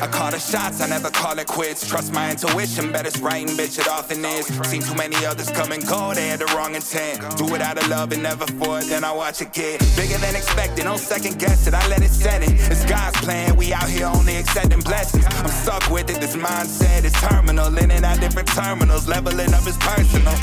[0.00, 1.86] I call the shots, I never call it quits.
[1.88, 4.46] Trust my intuition, bet it's right and bitch, it often is.
[4.68, 7.18] Seen too many others come and go, they had the wrong intent.
[7.36, 10.18] Do it out of love and never for it, then I watch it get bigger
[10.18, 10.84] than expected.
[10.84, 12.52] No second guess it, I let it set it.
[12.70, 15.24] It's God's plan, we out here only accepting blessings.
[15.26, 17.76] I'm stuck with it, this mindset is terminal.
[17.76, 20.34] In and out different terminals, leveling up is personal.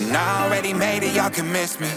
[0.00, 1.88] And I already made it, y'all can miss me.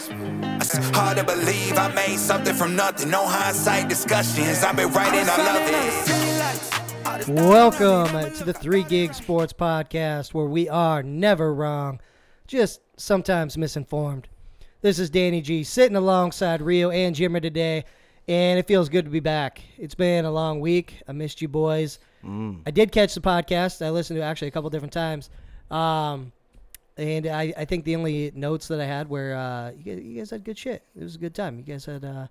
[0.58, 3.10] It's hard to believe I made something from nothing.
[3.10, 4.64] No hindsight discussions.
[4.64, 6.83] I've been writing, I love it.
[7.14, 12.02] Welcome to the Three Gig Sports Podcast, where we are never wrong,
[12.48, 14.28] just sometimes misinformed.
[14.82, 17.86] This is Danny G sitting alongside Rio and Jimmer today,
[18.28, 19.62] and it feels good to be back.
[19.78, 21.04] It's been a long week.
[21.08, 22.00] I missed you boys.
[22.66, 23.86] I did catch the podcast.
[23.86, 25.30] I listened to it actually a couple different times.
[25.70, 26.32] Um,
[26.98, 30.18] and I, I think the only notes that I had were uh, you, guys, you
[30.18, 30.82] guys had good shit.
[31.00, 31.60] It was a good time.
[31.60, 32.28] You guys had uh,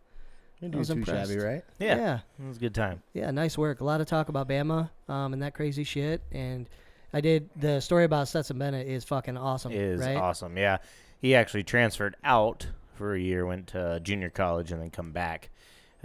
[0.62, 1.30] Didn't I was do too impressed.
[1.30, 1.64] shabby, right?
[1.78, 1.96] Yeah.
[1.96, 2.18] yeah.
[2.42, 3.02] It was a good time.
[3.12, 3.80] Yeah, nice work.
[3.80, 6.22] A lot of talk about Bama um, and that crazy shit.
[6.32, 6.68] And
[7.12, 9.72] I did the story about Stetson Bennett is fucking awesome.
[9.72, 10.16] It is right?
[10.16, 10.56] awesome.
[10.56, 10.78] Yeah.
[11.20, 15.50] He actually transferred out for a year, went to junior college, and then come back.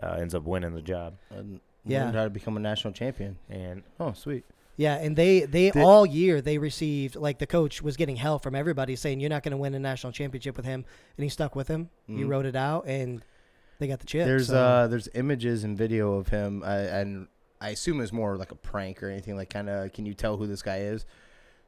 [0.02, 1.14] Uh, ends up winning the job.
[1.30, 2.04] And Yeah.
[2.06, 3.38] learned how to become a national champion.
[3.50, 4.44] And Oh, sweet.
[4.76, 8.38] Yeah, and they they Did- all year they received like the coach was getting hell
[8.38, 10.86] from everybody saying you're not going to win a national championship with him,
[11.18, 11.90] and he stuck with him.
[12.08, 12.30] He Mhm.
[12.30, 13.24] wrote it out, and
[13.80, 14.26] they got the chip.
[14.26, 17.28] There's so- uh there's images and video of him, uh, and
[17.62, 19.36] I assume it's more like a prank or anything.
[19.36, 21.06] Like, kind of, can you tell who this guy is?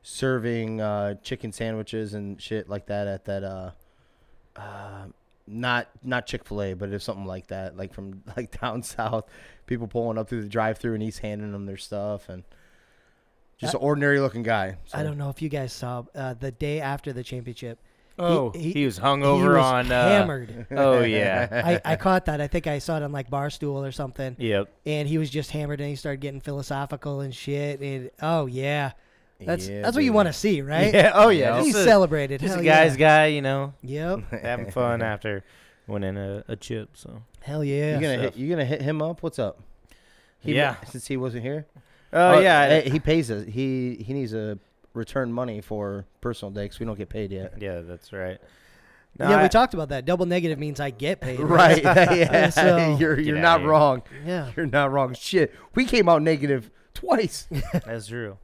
[0.01, 3.71] Serving uh, chicken sandwiches and shit like that at that uh,
[4.55, 5.05] uh
[5.49, 9.25] not not Chick Fil A, but it's something like that, like from like down south.
[9.65, 12.43] People pulling up through the drive-through, and he's handing them their stuff, and
[13.57, 14.77] just an ordinary looking guy.
[14.93, 17.79] I don't know if you guys saw uh, the day after the championship.
[18.19, 19.91] Oh, he- he, was he hungover was on.
[19.91, 20.67] Uh, hammered.
[20.71, 21.79] Oh yeah.
[21.85, 22.41] I, I caught that.
[22.41, 24.35] I think I saw it on like Barstool or something.
[24.39, 24.69] yep.
[24.85, 27.79] and he was just hammered and he started getting philosophical and shit.
[27.81, 28.91] And oh yeah,
[29.39, 30.93] that's Yeah, that's what you want to see, right?
[30.93, 31.11] Yeah.
[31.15, 31.59] Oh yeah.
[31.61, 32.41] He Just a, celebrated.
[32.41, 32.97] just a guy's yeah.
[32.97, 34.31] guy, you know, Yep.
[34.41, 35.43] having fun after
[35.87, 36.89] winning a, a chip.
[36.95, 37.21] So.
[37.41, 37.95] Hell yeah.
[37.95, 38.33] You gonna stuff.
[38.33, 39.23] hit, you gonna hit him up?
[39.23, 39.59] What's up?
[40.39, 40.75] He, Yeah.
[40.87, 41.65] Since he wasn't here.
[42.11, 42.79] Oh Uh, yeah.
[42.81, 43.45] he pays us.
[43.45, 44.59] He he needs to
[44.93, 47.53] return money for personal day because we don't get paid yet.
[47.59, 48.39] yeah, that's right.
[49.17, 50.05] No, yeah, I- we talked about that.
[50.05, 51.39] Double negative means I get paid.
[51.57, 51.81] Right?
[51.83, 52.49] yeah.
[52.49, 54.03] So- you're you're not wrong.
[54.25, 54.51] Yeah.
[54.55, 55.13] You're not wrong.
[55.13, 57.47] Shit, we came out negative twice.
[57.85, 58.37] That's true.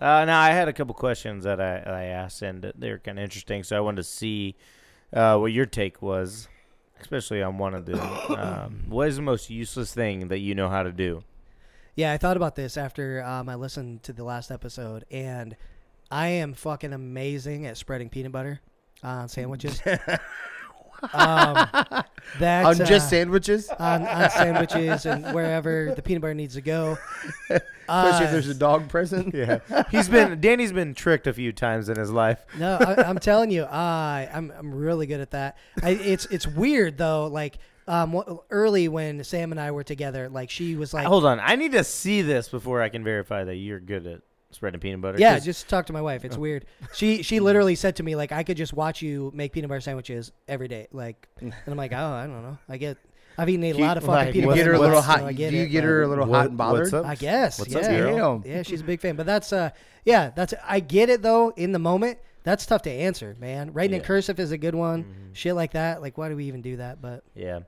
[0.00, 3.22] Uh, now I had a couple questions that I, I asked, and they're kind of
[3.24, 3.62] interesting.
[3.62, 4.54] So I wanted to see
[5.12, 6.48] uh, what your take was,
[7.00, 7.98] especially on one of them.
[8.28, 11.22] Um, what is the most useless thing that you know how to do?
[11.94, 15.56] Yeah, I thought about this after um, I listened to the last episode, and
[16.10, 18.60] I am fucking amazing at spreading peanut butter
[19.02, 19.80] on sandwiches.
[21.12, 21.68] um,
[22.38, 26.60] that's On just uh, sandwiches, on, on sandwiches and wherever the peanut butter needs to
[26.60, 26.96] go.
[27.50, 29.34] especially if Uh, there's a dog present.
[29.34, 32.44] Yeah, he's been Danny's been tricked a few times in his life.
[32.58, 35.56] No, I, I'm telling you, I I'm I'm really good at that.
[35.82, 37.26] I, it's it's weird though.
[37.26, 41.38] Like um, early when Sam and I were together, like she was like, Hold on,
[41.40, 44.20] I need to see this before I can verify that you're good at
[44.50, 45.18] spreading peanut butter.
[45.18, 46.24] yeah, 'cause- just talk to my wife.
[46.24, 46.64] It's weird.
[46.94, 49.80] She she literally said to me like, I could just watch you make peanut butter
[49.80, 50.86] sandwiches every day.
[50.92, 52.58] Like, and I'm like, oh, I don't know.
[52.68, 52.96] I get.
[53.38, 54.56] I've eaten a Do lot of fucking like, peanut You butter.
[54.56, 55.22] get her a in little months, so hot.
[55.24, 56.80] I Do get you it, get but- her a little What- hot and bothered?
[56.84, 57.04] what's up?
[57.04, 57.58] I guess.
[57.58, 57.78] What's yeah.
[57.80, 58.38] up, girl?
[58.38, 58.50] Damn.
[58.52, 59.14] Yeah, she's a big fan.
[59.16, 59.70] But that's uh
[60.06, 62.18] yeah, that's I get it though, in the moment.
[62.44, 63.72] That's tough to answer, man.
[63.74, 64.06] Writing in Yeah.
[64.06, 65.02] cursive is a good one.
[65.04, 65.34] Mhm.
[65.34, 66.00] Shit like that.
[66.00, 67.02] Like why do we even do that?
[67.02, 67.60] But yeah.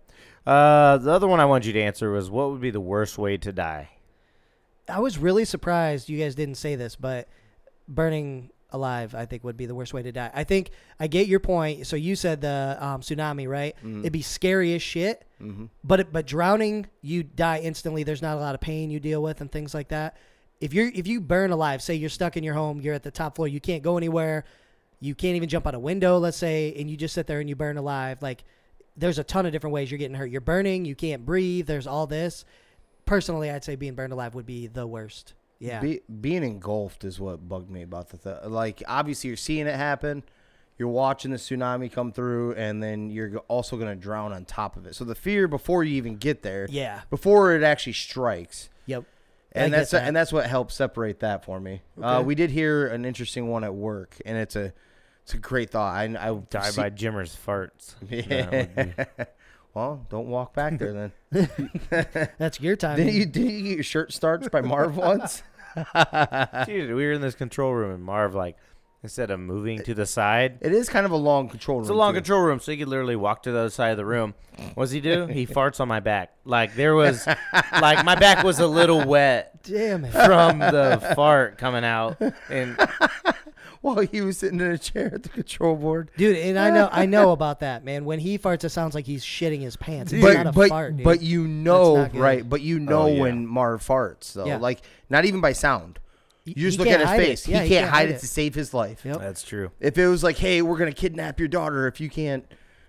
[0.46, 3.18] Uh, the other one I wanted you to answer was what would be the worst
[3.18, 3.90] way to die?
[4.88, 7.28] I was really surprised you guys didn't say this, but
[7.86, 10.30] burning alive I think would be the worst way to die.
[10.34, 11.86] I think I get your point.
[11.86, 13.74] So you said the um, tsunami, right?
[13.84, 14.00] Mm.
[14.00, 15.24] It'd be scary as shit.
[15.42, 15.66] Mm-hmm.
[15.84, 18.02] But it- but drowning, you die instantly.
[18.02, 20.16] There's not a lot of pain you deal with and things like that.
[20.60, 23.10] If you're if you burn alive, say you're stuck in your home, you're at the
[23.10, 24.44] top floor, you can't go anywhere,
[25.00, 27.48] you can't even jump out a window, let's say, and you just sit there and
[27.48, 28.20] you burn alive.
[28.20, 28.44] Like
[28.96, 30.30] there's a ton of different ways you're getting hurt.
[30.30, 31.66] You're burning, you can't breathe.
[31.68, 32.44] There's all this.
[33.08, 35.34] Personally, I'd say being burned alive would be the worst.
[35.58, 35.80] Yeah.
[35.80, 38.82] Be, being engulfed is what bugged me about the th- like.
[38.86, 40.22] Obviously, you're seeing it happen.
[40.76, 44.76] You're watching the tsunami come through, and then you're also going to drown on top
[44.76, 44.94] of it.
[44.94, 47.00] So the fear before you even get there, yeah.
[47.10, 49.04] before it actually strikes, Yep.
[49.52, 50.06] And get that's that.
[50.06, 51.80] and that's what helped separate that for me.
[52.00, 54.72] Uh, we did hear an interesting one at work, and it's a
[55.24, 55.94] it's a great thought.
[55.96, 57.94] I, I Die see- by Jimmer's farts.
[58.08, 59.06] Yeah.
[59.78, 60.92] Be- well, don't walk back there
[61.30, 61.48] then.
[62.38, 62.96] That's your time.
[62.96, 65.42] didn't you didn't you get your shirt starched by Marv once?
[66.66, 68.56] Dude, we were in this control room and Marv like
[69.04, 71.82] instead of moving to the side, It is kind of a long control room.
[71.84, 72.16] it's a long too.
[72.16, 74.34] control room, so he could literally walk to the other side of the room.
[74.74, 75.26] What does he do?
[75.26, 76.32] He farts on my back.
[76.44, 77.24] Like there was,
[77.80, 80.10] like my back was a little wet damn it.
[80.12, 82.20] from the fart coming out.
[82.50, 82.76] And
[83.82, 86.10] While he was sitting in a chair at the control board.
[86.16, 88.04] Dude, and I know I know about that, man.
[88.04, 90.12] When he farts, it sounds like he's shitting his pants.
[90.12, 91.04] It's but not a but fart, dude.
[91.04, 92.20] but you know not good.
[92.20, 93.20] right but you oh, know yeah.
[93.20, 94.56] when Marv farts though Yeah.
[94.58, 95.98] like not even by sound
[96.44, 97.26] you just he look can't at his hide it.
[97.26, 99.18] face Yeah, he, can't hide it, to save his life Yep.
[99.20, 99.70] that's true.
[99.80, 102.44] if it was like hey we're gonna kidnap your daughter if you can't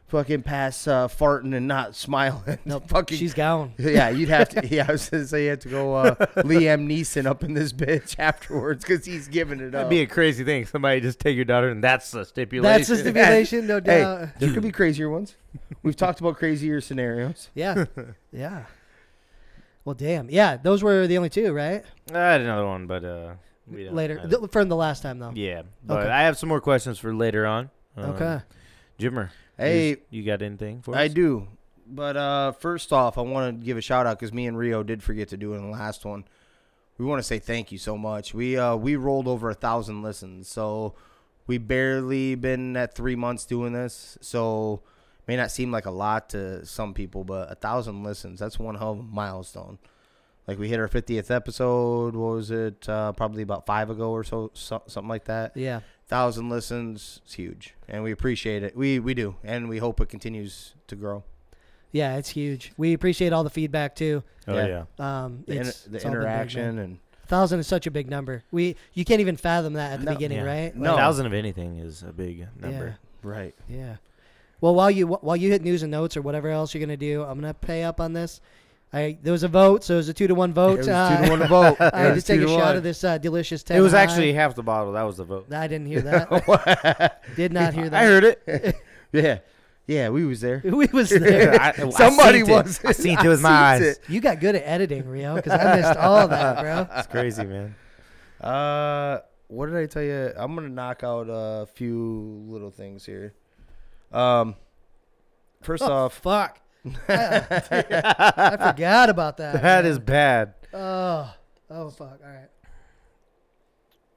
[0.09, 3.73] fucking pass uh, farting and not smiling Nope, fucking she's gone.
[3.77, 6.87] yeah you'd have to yeah I was gonna say you had to go uh, Liam
[6.87, 10.43] Neeson up in this bitch afterwards because he's giving it up That'd be a crazy
[10.43, 10.65] thing.
[10.65, 12.77] Somebody just take your daughter, and that's the stipulation.
[12.77, 14.29] That's the stipulation, no hey doubt.
[14.39, 15.35] there could be crazier ones
[15.83, 17.85] we've talked about crazier scenarios Yeah,
[18.31, 18.65] yeah.
[19.85, 20.29] Well, damn.
[20.29, 21.83] Yeah, those were the only two, right?
[22.13, 23.33] I had another one, but uh,
[23.67, 25.31] we don't- Later, don't- Th- from the last time though.
[25.33, 26.09] yeah, but Okay.
[26.09, 27.69] I have some more questions for later on.
[27.97, 28.39] Um, Okay.
[28.99, 29.29] Jimmer.
[29.59, 30.97] Hey, you, got anything for us?
[30.97, 31.47] I do.
[31.87, 34.83] But uh, first off, I want to give a shout out because me and Rio
[34.83, 36.23] did forget to do it in the last one.
[36.97, 38.33] We want to say thank you so much.
[38.33, 40.93] We uh, we rolled over a thousand listens, so
[41.47, 44.17] we barely been at three months doing this.
[44.21, 44.81] So
[45.27, 48.91] may not seem like a lot to some people, but a thousand listens—that's one hell
[48.91, 49.79] of a milestone.
[50.49, 52.15] Like we hit our 50th episode.
[52.15, 52.89] What was it?
[52.89, 55.81] Uh, probably about five ago or so, so something like that Yeah.
[56.09, 60.09] Thousand listens it's huge and we appreciate it we we do and we hope it
[60.09, 61.23] continues to grow
[61.91, 62.71] Yeah, it's huge.
[62.77, 64.21] We appreciate all the feedback too.
[64.47, 64.83] Oh Yeah.
[64.99, 65.23] yeah.
[65.25, 68.09] Um, the, it's, inter- the it's all big, interaction and thousand is such a big
[68.09, 68.43] number.
[68.51, 70.11] We you can't even fathom that at the No.
[70.13, 70.43] beginning, Yeah.
[70.53, 70.75] right?
[70.75, 70.93] No.
[70.93, 72.97] A thousand of anything is a big number.
[72.99, 73.29] Yeah.
[73.29, 73.95] right Yeah, yeah.
[74.61, 77.23] Well, while you while you hit news and notes or whatever else you're gonna do,
[77.23, 78.41] I'm gonna pay up on this.
[78.91, 80.75] I there was a vote, so it was a two to one vote.
[80.75, 82.59] it was Uh, two to one vote I It had to take a to shot
[82.59, 82.77] one.
[82.77, 83.61] of this uh, delicious.
[83.63, 83.99] 10 It was High.
[84.01, 84.93] actually half the bottle.
[84.93, 85.51] That was the vote.
[85.53, 87.21] I didn't hear that.
[87.35, 88.01] Did not hear that.
[88.01, 88.75] I heard it.
[89.11, 89.39] yeah
[89.85, 91.59] yeah we was there We was there.
[91.61, 92.47] I- I somebody it.
[92.47, 93.81] was I seen it with my eyes.
[93.81, 93.99] it.
[94.07, 96.87] You got good at editing, Rio, because I missed all that, bro.
[96.97, 97.75] It's crazy, man.
[98.41, 99.19] uh
[99.49, 103.33] what did i tell you i'm gonna knock out a few little things here
[104.13, 104.55] um
[105.61, 106.59] first Oh, off fuck.
[106.85, 106.93] I,
[108.37, 109.53] I forgot about that.
[109.61, 109.85] That man.
[109.85, 110.53] is bad.
[110.73, 111.33] Oh,
[111.69, 112.19] oh, fuck.
[112.23, 112.47] All right.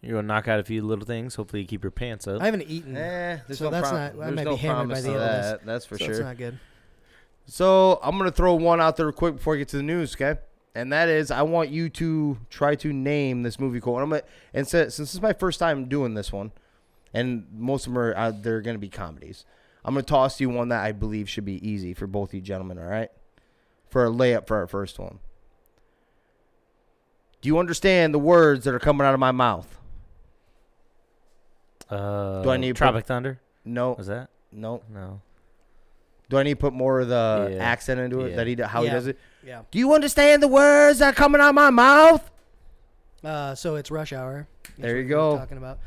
[0.00, 1.37] You're gonna knock out a few little things.
[1.37, 2.43] Hopefully, you keep your pants up.
[2.43, 4.88] I haven't eaten, eh, So no that's prom- not- I there's might no be hammered
[4.88, 5.50] by the to end of this.
[5.53, 6.59] that, that's for so sure it's not good.
[7.47, 10.41] So I'm gonna throw one out there quick before I get to the news, okay?
[10.75, 13.97] And that is, I want you to try to name this movie quote.
[13.97, 14.23] And I'm gonna,
[14.55, 16.50] and since, since this is my first time doing this one,
[17.14, 19.44] and most of them are uh, they're gonna be comedies,
[19.84, 22.79] I'm gonna toss you one that I believe should be easy for both you gentlemen.
[22.79, 23.11] All right,
[23.88, 25.19] for a layup for our first one.
[27.40, 29.79] Do you understand the words that are coming out of my mouth?
[31.90, 33.40] Uh, Do I need to Tropic Thunder?
[33.64, 34.31] No, Was that?
[34.50, 34.82] no.
[34.93, 35.20] No.
[36.31, 37.62] Do I need to put more of the Yeah.
[37.62, 38.37] accent into it Yeah.
[38.37, 39.19] that he do- how he does it?
[39.44, 39.62] Yeah.
[39.70, 42.31] Do you understand the words that are coming out of my mouth?
[43.23, 44.46] Uh, so it's rush hour.
[44.64, 45.37] is There you go.
[45.37, 45.78] Talking about.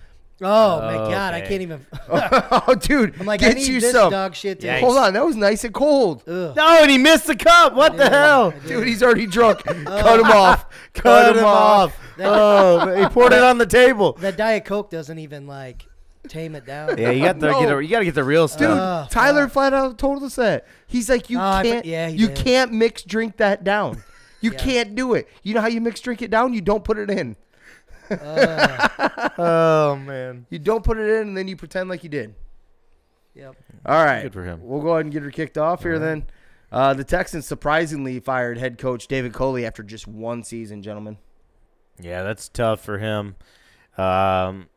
[0.42, 1.48] Oh my god, I Okay.
[1.48, 1.86] can't even.
[2.10, 4.12] oh, dude, I'm like, get I need you this some.
[4.12, 4.60] dog shit.
[4.62, 6.24] To Hold on, that was nice and cold.
[6.28, 6.54] Ugh.
[6.56, 7.74] No, and he missed the cup.
[7.74, 8.52] What the hell?
[8.68, 9.60] Dude, he's already drunk.
[9.64, 10.66] Cut him off.
[10.94, 11.98] Cut, Cut him, off.
[12.18, 14.14] That, Oh, man, he poured it on the table.
[14.20, 15.86] that diet coke doesn't even like
[16.28, 16.98] tame it down.
[16.98, 17.60] Yeah, you got to No.
[17.62, 17.72] get.
[17.78, 18.78] A, you got to get the real Dude, stuff.
[18.80, 19.54] Uh, Tyler fuck.
[19.54, 20.66] flat out told us that.
[20.88, 22.38] He's like, you Oh, I for- can't, yeah, he you did.
[22.38, 24.04] can't mix drink that down.
[24.42, 24.58] You Yeah.
[24.58, 25.28] can't do it.
[25.44, 26.54] You know how you mix drink it down?
[26.54, 27.36] You don't put it in.
[28.12, 30.46] Uh, oh man.
[30.50, 32.36] You don't put it in, and then you pretend like you did.
[33.34, 33.56] yep.
[33.86, 34.24] All right.
[34.24, 34.60] Good for him.
[34.64, 36.26] We'll go ahead and get her kicked off here then.
[36.72, 41.18] Uh, the Texans surprisingly fired head coach David Culley after just one season, gentlemen.
[42.00, 43.36] Yeah, that's tough for him.
[43.98, 44.68] Um,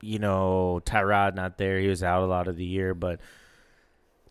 [0.00, 1.78] you know, Tyrod not there.
[1.80, 3.20] He was out a lot of the year, but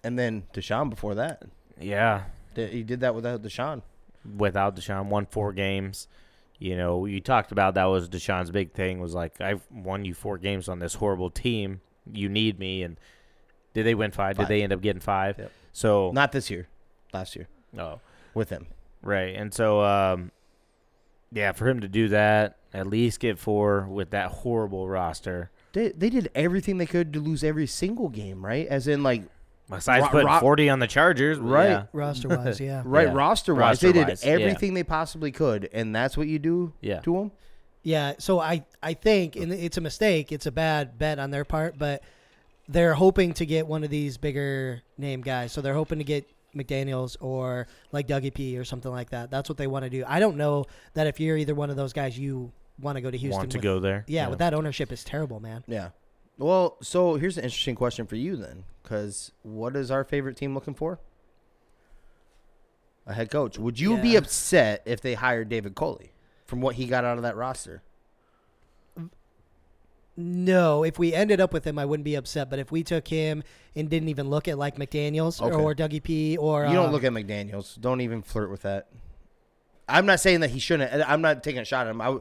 [0.03, 1.43] And then Deshaun before that.
[1.79, 2.23] yeah,
[2.55, 3.83] He did that without Deshaun.
[4.37, 6.07] without Deshaun, won four games.
[6.59, 10.13] You know, you talked about that was Deshaun's big thing was like I've won you
[10.13, 11.81] four games on this horrible team.
[12.11, 12.97] You need me, and
[13.73, 14.37] did they win five?
[14.37, 14.47] Five.
[14.47, 15.37] Did they end up getting five?
[15.37, 15.51] Yep.
[15.73, 16.67] So Not this year,
[17.13, 17.47] last year
[17.77, 17.99] oh,
[18.33, 18.67] with him.
[19.03, 20.31] right, and so um,
[21.31, 25.51] yeah, for him to do that, at least get four with that horrible roster.
[25.73, 28.67] They, they did everything they could to lose every single game, right?
[28.67, 29.23] As in, like,
[29.69, 31.69] Besides Ro- putting ro- forty on the Chargers, Right.
[31.69, 31.83] Yeah.
[31.93, 32.81] Roster wise, yeah.
[32.85, 33.13] right Yeah.
[33.13, 34.31] roster wise, they did Roster-wise, yeah.
[34.31, 36.99] everything they possibly could, and that's what you do Yeah.
[37.01, 37.31] to them.
[37.83, 40.31] Yeah, so I I think and it's a mistake.
[40.31, 42.01] It's a bad bet on their part, but
[42.69, 45.51] they're hoping to get one of these bigger name guys.
[45.53, 49.29] So they're hoping to get McDaniel's or like Dougie P or something like that.
[49.31, 50.03] That's what they want to do.
[50.07, 53.09] I don't know that if you're either one of those guys, you want to go
[53.11, 53.37] to Houston.
[53.39, 54.03] Want to with- go there?
[54.07, 55.63] Yeah, with that ownership is terrible, man.
[55.67, 55.89] Yeah.
[56.37, 60.53] Well, so here's an interesting question for you then, because what is our favorite team
[60.53, 60.99] looking for?
[63.05, 63.57] A head coach.
[63.57, 66.11] Would you be upset if they hired David Culley?
[66.47, 67.83] from what he got out of that roster.
[70.19, 72.49] No, if we ended up with him, I wouldn't be upset.
[72.49, 73.43] But if we took him
[73.75, 75.55] and didn't even look at like McDaniel's Okay.
[75.55, 77.75] or, Dougie P or You don't uh, look at McDaniel's.
[77.75, 78.87] Don't even flirt with that.
[79.87, 81.07] I'm not saying that he shouldn't.
[81.07, 82.01] I'm not taking a shot at him.
[82.01, 82.17] I,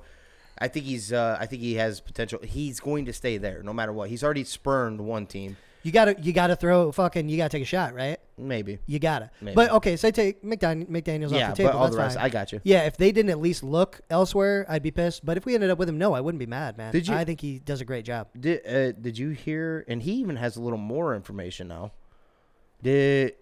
[0.58, 1.12] I think he's.
[1.12, 2.40] Uh, I think he has potential.
[2.42, 4.08] He's going to stay there no matter what.
[4.08, 5.56] He's already spurned one team.
[5.82, 8.18] you gotta you gotta throw fucking you gotta take a shot, right?
[8.38, 8.78] Maybe.
[8.86, 9.30] You gotta.
[9.40, 9.54] Maybe.
[9.54, 11.72] But okay, say take McDan- McDaniel's yeah, off the table.
[11.72, 12.24] but all the rest, fine.
[12.24, 12.60] I got you.
[12.64, 15.24] Yeah, if they didn't at least look elsewhere, I'd be pissed.
[15.24, 16.92] But if we ended up with him, no, I wouldn't be mad, man.
[16.92, 18.28] Did you- I think he does a great job.
[18.38, 19.84] Did uh, Did you hear?
[19.88, 21.92] And he even has a little more information now.
[22.82, 23.34] Did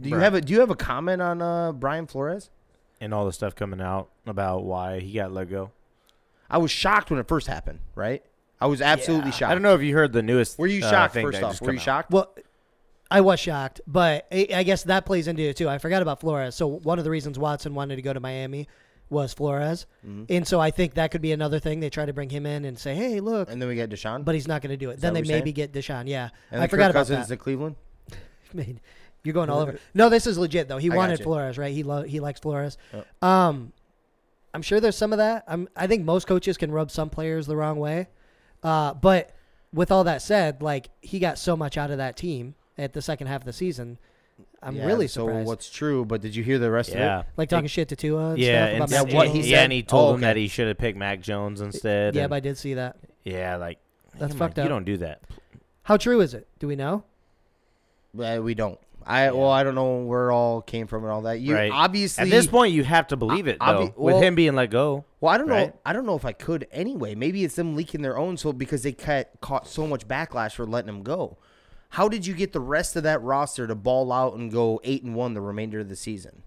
[0.00, 0.20] Do you Bruh.
[0.20, 2.50] have a Do you have a comment on uh, Brian Flores?
[3.00, 5.70] And all the stuff coming out about why he got let go.
[6.48, 7.78] I was shocked when it first happened.
[7.94, 8.22] Right?
[8.60, 9.50] I was absolutely shocked.
[9.50, 10.58] I don't know if you heard the newest.
[10.58, 11.52] Were you uh, shocked thing first that off?
[11.52, 11.84] just Were come you out.
[11.84, 12.10] shocked?
[12.10, 12.34] Well,
[13.10, 15.68] I was shocked, but I, I guess that plays into it too.
[15.68, 16.54] I forgot about Flores.
[16.54, 18.68] So one of the reasons Watson wanted to go to Miami
[19.08, 20.24] was Flores, Mm-hmm.
[20.28, 21.80] and so I think that could be another thing.
[21.80, 24.24] They try to bring him in and say, "Hey, look," And then we get Deshaun.
[24.24, 24.94] but he's not going to do it.
[24.94, 26.06] Is then that they what you're maybe get Deshaun.
[26.06, 27.34] Yeah, and I then forgot Kirk about Cousins that.
[27.34, 27.74] to Cleveland.
[28.52, 28.78] Man,
[29.24, 29.78] you're going all over.
[29.94, 30.78] No, this is legit though.
[30.78, 31.24] He I wanted you.
[31.24, 31.72] Flores, right?
[31.72, 32.78] He lo- he likes Flores.
[32.92, 33.06] Yep.
[33.22, 33.72] Um,
[34.54, 35.44] I'm sure there's some of that.
[35.46, 38.08] I'm I think most coaches can rub some players the wrong way.
[38.62, 39.32] Uh, but
[39.72, 43.02] with all that said, like he got so much out of that team at the
[43.02, 43.98] second half of the season.
[44.62, 45.46] I'm Yeah, really so surprised.
[45.46, 46.04] what's true?
[46.04, 47.20] But did you hear the rest Yeah.
[47.20, 47.30] of it?
[47.36, 48.30] like talking shit to Tua.
[48.30, 49.44] And Yeah, stuff and about Yeah, Mac what Jones.
[49.46, 52.14] he yeah, and he told Oh, him that he should have picked Mac Jones instead.
[52.14, 52.96] Yeah, and- but I did see that.
[53.24, 53.78] yeah, like
[54.18, 54.64] That's come on, fucked up.
[54.64, 55.22] You don't do that.
[55.84, 56.46] How true is it?
[56.58, 57.04] Do we know?
[58.18, 58.78] Uh, we don't.
[59.06, 61.40] I well, I don't know where it all came from and all that.
[61.40, 61.70] You Right.
[61.72, 63.86] obviously At this point, you have to believe it I- though.
[63.88, 65.72] obvi- with him being let go, Well, I don't know.
[65.84, 67.14] I don't know if I could anyway.
[67.14, 70.66] Maybe it's them leaking their own, so because they ca- caught so much backlash for
[70.66, 71.36] letting him go.
[71.94, 75.02] How did you get the rest of that roster to ball out and go eight
[75.02, 76.42] and one the remainder of the season?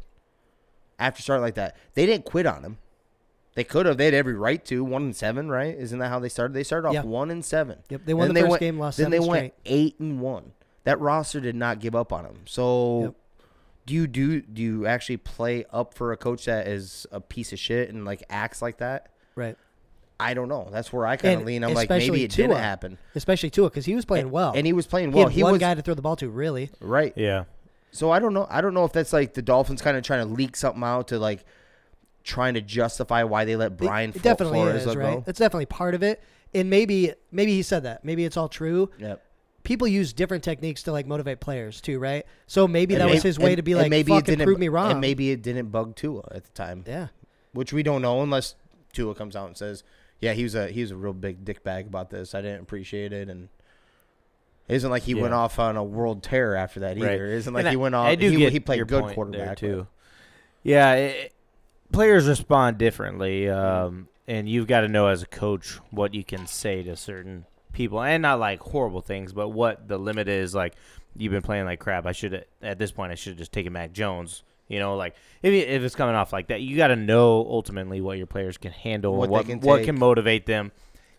[1.00, 2.78] After starting like that, they didn't quit on him.
[3.56, 3.98] They could have.
[3.98, 5.76] They had every right to one and seven, right?
[5.78, 6.54] Isn't that how they started?
[6.54, 7.04] They started off Yeah.
[7.04, 7.80] one and seven.
[7.90, 10.22] Yep, they won And the first went- game, lost Then they seven went eight and
[10.22, 10.54] one.
[10.86, 12.42] That roster did not give up on him.
[12.46, 13.14] So, Yep.
[13.86, 17.54] do you do do you actually play up for a coach that is a piece
[17.54, 19.10] of shit and like acts like that?
[19.36, 19.58] Right.
[20.20, 20.70] I don't know.
[20.72, 21.64] That's where I kind of lean.
[21.64, 22.48] I'm like, maybe it Tua.
[22.50, 22.98] didn't happen.
[23.16, 24.54] Especially Tua because he was playing well.
[24.56, 25.26] and he was playing He well.
[25.28, 26.30] had He, one was guy to throw the ball to.
[26.30, 26.70] Really.
[26.80, 27.12] right.
[27.18, 27.46] yeah,
[27.92, 28.48] So I don't know.
[28.50, 31.08] I don't know if that's like the Dolphins kind of trying to leak something out
[31.10, 31.44] to like
[32.24, 35.14] trying to justify why they let Brian it, Flo- definitely Flores is let right.
[35.16, 35.24] go.
[35.26, 36.22] That's definitely part of it.
[36.54, 38.06] And maybe maybe he said that.
[38.06, 38.92] Maybe it's all true.
[39.00, 39.22] Yep.
[39.64, 42.26] People use different techniques to like motivate players too, right?
[42.48, 44.46] So maybe And that may- was his way to be like, maybe it fucking didn't
[44.46, 44.92] prove me wrong.
[44.92, 47.08] And maybe it didn't bug Tua at the time, yeah.
[47.54, 48.56] which we don't know unless
[48.92, 49.84] Tua comes out and says,
[50.20, 52.36] "Yeah, he was a he was a real big dick bag about this.
[52.36, 53.48] I didn't appreciate it." And
[54.68, 57.14] it isn't like he went off on a world tear after that right.
[57.14, 57.28] either.
[57.28, 58.06] It isn't like And he I- went off.
[58.08, 59.88] I do he, get he played your good point quarterback there but- too.
[60.62, 61.34] Yeah, it,
[61.92, 66.48] players respond differently, um, and you've got to know as a coach what you can
[66.48, 70.56] say to certain people, and not like horrible things, but what the limit is.
[70.56, 70.76] Like
[71.16, 72.06] you've been playing like crap.
[72.06, 74.44] I should at this point I should have just taken Mac Jones.
[74.68, 78.02] You know, like if if it's coming off like that, you got to know ultimately
[78.02, 80.72] what your players can handle, What what can what can motivate them,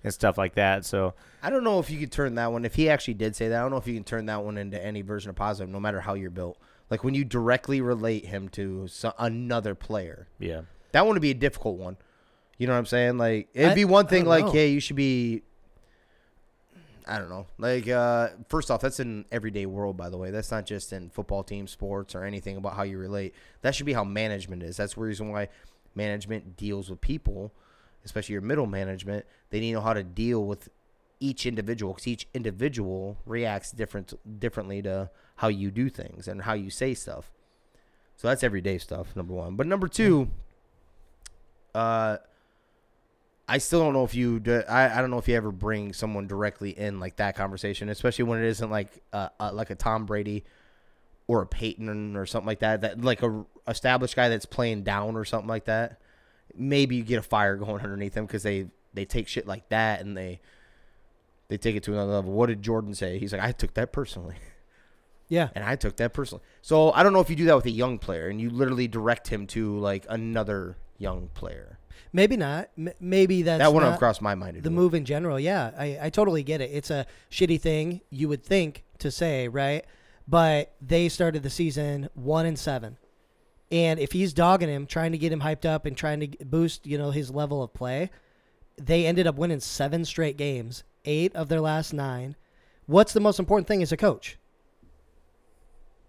[0.02, 0.84] and stuff like that.
[0.84, 2.64] So I don't know if you could turn that one.
[2.64, 4.56] If he actually did say that, I don't know if you can turn that one
[4.56, 6.58] into any version of positive, no matter how you're built.
[6.90, 11.30] Like when you directly relate him to so, another player, yeah, that one would be
[11.30, 11.96] a difficult one.
[12.58, 13.18] You know what I'm saying?
[13.18, 14.52] Like it'd I- be one thing, like, know.
[14.52, 15.42] hey, you should be.
[17.06, 17.46] I don't know.
[17.58, 20.30] Like, uh, first off, that's in everyday world, by the way.
[20.30, 23.34] That's not just in football team, sports, or anything about how you relate.
[23.60, 24.76] That should be how management is.
[24.76, 25.48] That's the reason why
[25.94, 27.52] management deals with people,
[28.04, 29.26] especially your middle management.
[29.50, 30.70] They need to know how to deal with
[31.20, 36.54] each individual because each individual reacts different differently to how you do things and how
[36.54, 37.30] you say stuff.
[38.16, 39.56] So that's everyday stuff, number one.
[39.56, 40.28] But number two,
[41.74, 42.18] uh,
[43.46, 44.40] I still don't know if you.
[44.40, 47.88] Do, I I don't know if you ever bring someone directly in like that conversation,
[47.88, 50.44] especially when it isn't like uh, uh like a Tom Brady
[51.26, 52.80] or a Peyton or something like that.
[52.80, 56.00] That like a established guy that's playing down or something like that.
[56.56, 60.00] Maybe you get a fire going underneath them because they they take shit like that
[60.00, 60.40] and they
[61.48, 62.32] they take it to another level.
[62.32, 63.18] What did Jordan say?
[63.18, 64.36] He's like, I took that personally.
[65.28, 65.48] Yeah.
[65.54, 66.44] And I took that personally.
[66.60, 68.86] So I don't know if you do that with a young player and you literally
[68.86, 71.78] direct him to like another young player.
[72.12, 72.68] Maybe not.
[72.78, 74.62] M- maybe that's that wouldn't have crossed my mind.
[74.62, 75.38] The move in general.
[75.40, 76.70] Yeah, I, I totally get it.
[76.72, 79.84] It's a shitty thing you would think to say, right?
[80.26, 82.96] But they started the season one and seven,
[83.70, 86.86] and if he's dogging him, trying to get him hyped up and trying to boost,
[86.86, 88.10] you know, his level of play,
[88.76, 92.36] they ended up winning seven straight games, eight of their last nine.
[92.86, 94.38] What's the most important thing as a coach?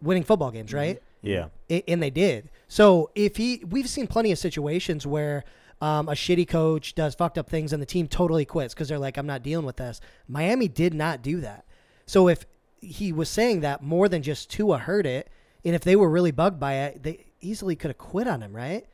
[0.02, 1.02] Winning football games, right?
[1.22, 1.48] yeah.
[1.70, 2.50] I- and they did.
[2.68, 5.44] So if he, we've seen plenty of situations where
[5.82, 9.00] um, a shitty coach does fucked up things and the team totally quits because they're
[9.00, 10.00] like, I'm not dealing with this.
[10.28, 11.66] Miami did not do that.
[12.06, 12.46] So if
[12.82, 15.30] he was saying that more than just Tua heard it,
[15.64, 18.56] and if they were really bugged by it, they easily could have quit on him,
[18.56, 18.86] right?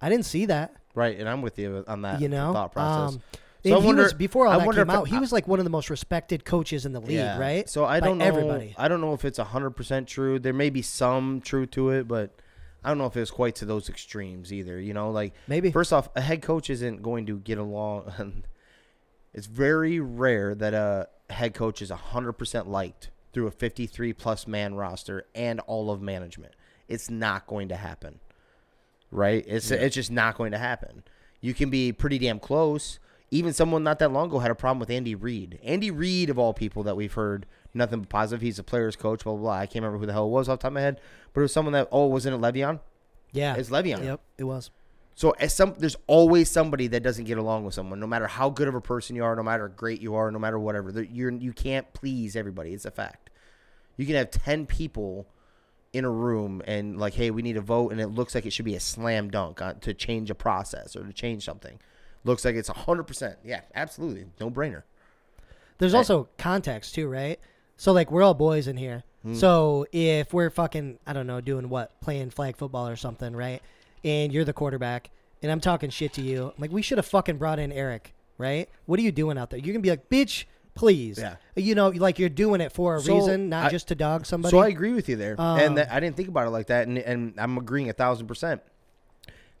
[0.00, 0.74] I didn't see that.
[0.94, 3.14] Right, and I'm with you on that you know, thought process.
[3.16, 3.22] Um,
[3.64, 5.08] So I wonder- was before all I that came if- out.
[5.08, 7.38] He was like one of the most respected coaches in the league, Yeah.
[7.38, 7.68] right?
[7.68, 8.24] So I don't know.
[8.24, 8.74] everybody.
[8.78, 10.38] I don't know if it's hundred percent true.
[10.38, 12.30] There may be some truth to it, but
[12.84, 14.80] I don't know if it was quite to those extremes either.
[14.80, 15.70] You know, like Maybe.
[15.70, 18.44] first off, a head coach isn't going to get along.
[19.34, 24.46] it's very rare that a head coach is hundred percent liked through a fifty-three plus
[24.46, 26.54] man roster and all of management.
[26.86, 28.20] It's not going to happen,
[29.10, 29.44] right?
[29.46, 31.02] It's it's just not going to happen.
[31.40, 32.98] You can be pretty damn close.
[33.30, 35.58] Even someone not that long ago had a problem with Andy Reid.
[35.62, 37.44] Andy Reid, of all people that we've heard
[37.74, 38.40] nothing but positive.
[38.40, 39.52] He's a player's coach, blah, blah, blah.
[39.58, 41.00] I can't remember who the hell it was off the top of my head,
[41.32, 42.80] but it was someone that, oh, wasn't it Le'Veon?
[43.32, 44.02] yeah, It's Le'Veon.
[44.02, 44.70] Yep, it was.
[45.14, 48.50] So as some, there's always somebody that doesn't get along with someone, no matter how
[48.50, 51.02] good of a person you are, no matter how great you are, no matter whatever.
[51.02, 52.72] You're, you can't please everybody.
[52.72, 53.28] It's a fact.
[53.96, 55.26] You can have 10 people
[55.92, 58.52] in a room and like, hey, we need a vote, and it looks like it
[58.52, 61.80] should be a slam dunk uh, to change a process or to change something.
[62.24, 63.36] Looks like it's 100%.
[63.44, 64.26] Yeah, absolutely.
[64.40, 64.82] No brainer.
[65.78, 65.98] There's Right.
[66.00, 67.38] also context too, right?
[67.76, 69.04] So like we're all boys in here.
[69.22, 69.34] Hmm.
[69.34, 73.62] So if we're fucking I don't know doing what playing flag football or something, right?
[74.04, 75.10] And you're the quarterback,
[75.42, 76.46] and I'm talking shit to you.
[76.48, 78.68] I'm like we should have fucking brought in Eric, right?
[78.86, 79.58] What are you doing out there?
[79.60, 80.44] You're gonna be like, bitch,
[80.74, 81.18] please.
[81.18, 81.36] Yeah.
[81.54, 84.26] You know, like you're doing it for a So, reason, not I- just to dog
[84.26, 84.50] somebody.
[84.50, 86.66] So I agree with you there, Um, and that, I didn't think about it like
[86.66, 88.62] that, and, and I'm agreeing a thousand percent.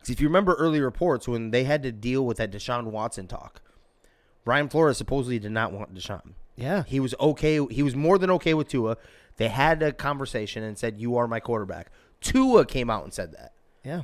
[0.00, 3.26] 'Cause if you remember early reports when they had to deal with that Deshaun Watson
[3.26, 3.60] talk,
[4.44, 6.34] Brian Flores supposedly did not want Deshaun.
[6.56, 6.84] yeah.
[6.86, 7.64] He was okay.
[7.70, 8.96] He was more than okay with Tua.
[9.36, 11.90] They had a conversation and said, "You are my quarterback."
[12.20, 13.52] Tua came out and said that.
[13.84, 14.02] Yeah.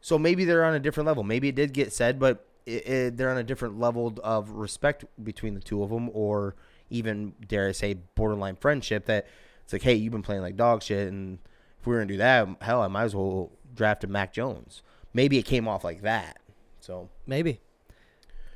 [0.00, 1.22] So maybe they're on a different level.
[1.24, 5.04] Maybe it did get said, but it, it, they're on a different level of respect
[5.22, 6.54] between the two of them, or
[6.88, 9.04] even dare I say, borderline friendship.
[9.06, 9.26] That
[9.64, 11.38] it's like, hey, you've been playing like dog shit, and
[11.80, 14.82] if we are gonna do that, hell, I might as well draft a Mac Jones.
[15.12, 16.38] Maybe it came off like that.
[16.80, 17.60] So Maybe.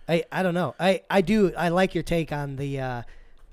[0.09, 0.75] I I don't know.
[0.79, 3.03] I I do I like your take on the uh,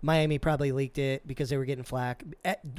[0.01, 2.23] Miami probably leaked it because they were getting flack,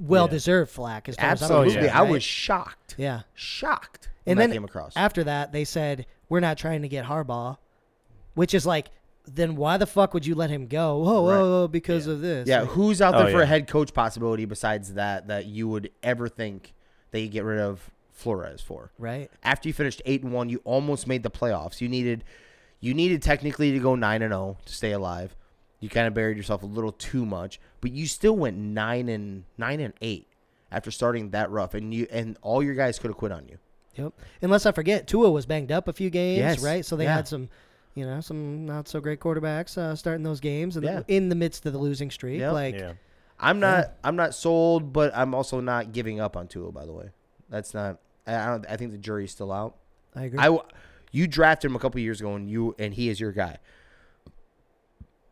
[0.01, 2.95] well deserved flack as far as I'm absolutely, concerned, I was shocked.
[2.99, 3.23] yeah.
[3.35, 4.09] Shocked.
[4.25, 4.93] When And that then came across.
[4.97, 7.59] after that, they said we're not trying to get Harbaugh,
[8.35, 8.89] which is like,
[9.27, 11.03] then why the fuck would you let him go?
[11.07, 11.37] Oh, Right.
[11.37, 12.49] oh, oh, because of this.
[12.49, 13.43] Yeah, Like, who's out there Oh, for yeah.
[13.45, 16.75] a head coach possibility besides that that you would ever think
[17.13, 17.89] they could get rid of
[18.23, 18.91] Flores for?
[18.99, 19.31] right.
[19.43, 21.81] After you finished eight and one, you almost made the playoffs.
[21.81, 22.25] You needed
[22.81, 25.37] you needed technically to go nine and zero to stay alive.
[25.81, 29.45] You kind of buried yourself a little too much, but you still went nine and
[29.59, 30.29] nine and eight
[30.71, 33.59] after starting that rough, and you and all your guys could have quit on you.
[33.97, 34.13] Yep.
[34.41, 36.63] Unless I forget, Tua was banged up a few games, Yes.
[36.63, 36.85] right?
[36.85, 37.15] So they Yeah.
[37.17, 37.51] had some,
[37.95, 41.03] you know, some not so great quarterbacks uh, starting those games, and Yeah.
[41.09, 42.53] in the midst of the losing streak, Yep.
[42.53, 42.75] like.
[42.75, 42.93] yeah.
[43.39, 46.71] I'm not I'm not sold, but I'm also not giving up on Tua.
[46.73, 47.11] By the way,
[47.51, 47.99] that's not.
[48.27, 48.67] I I don't.
[48.69, 49.77] I think the jury's still out.
[50.15, 50.39] I agree.
[50.39, 50.59] I
[51.11, 53.59] you drafted him a couple years ago, and you and he is your guy.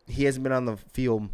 [0.07, 1.29] He hasn't been on the field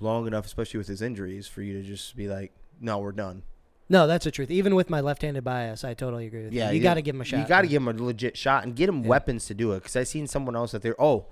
[0.00, 3.42] long enough, especially with his injuries, for you to just be like, "No, we're done."
[3.88, 4.50] no, that's the truth.
[4.50, 6.78] Even with my left-handed bias, I totally agree with Yeah, you.
[6.78, 7.40] You got to give him a shot.
[7.40, 9.08] You got to give him a legit shot and get him Yeah.
[9.08, 9.80] weapons to do it.
[9.80, 11.26] Because I seen someone else that they're oh,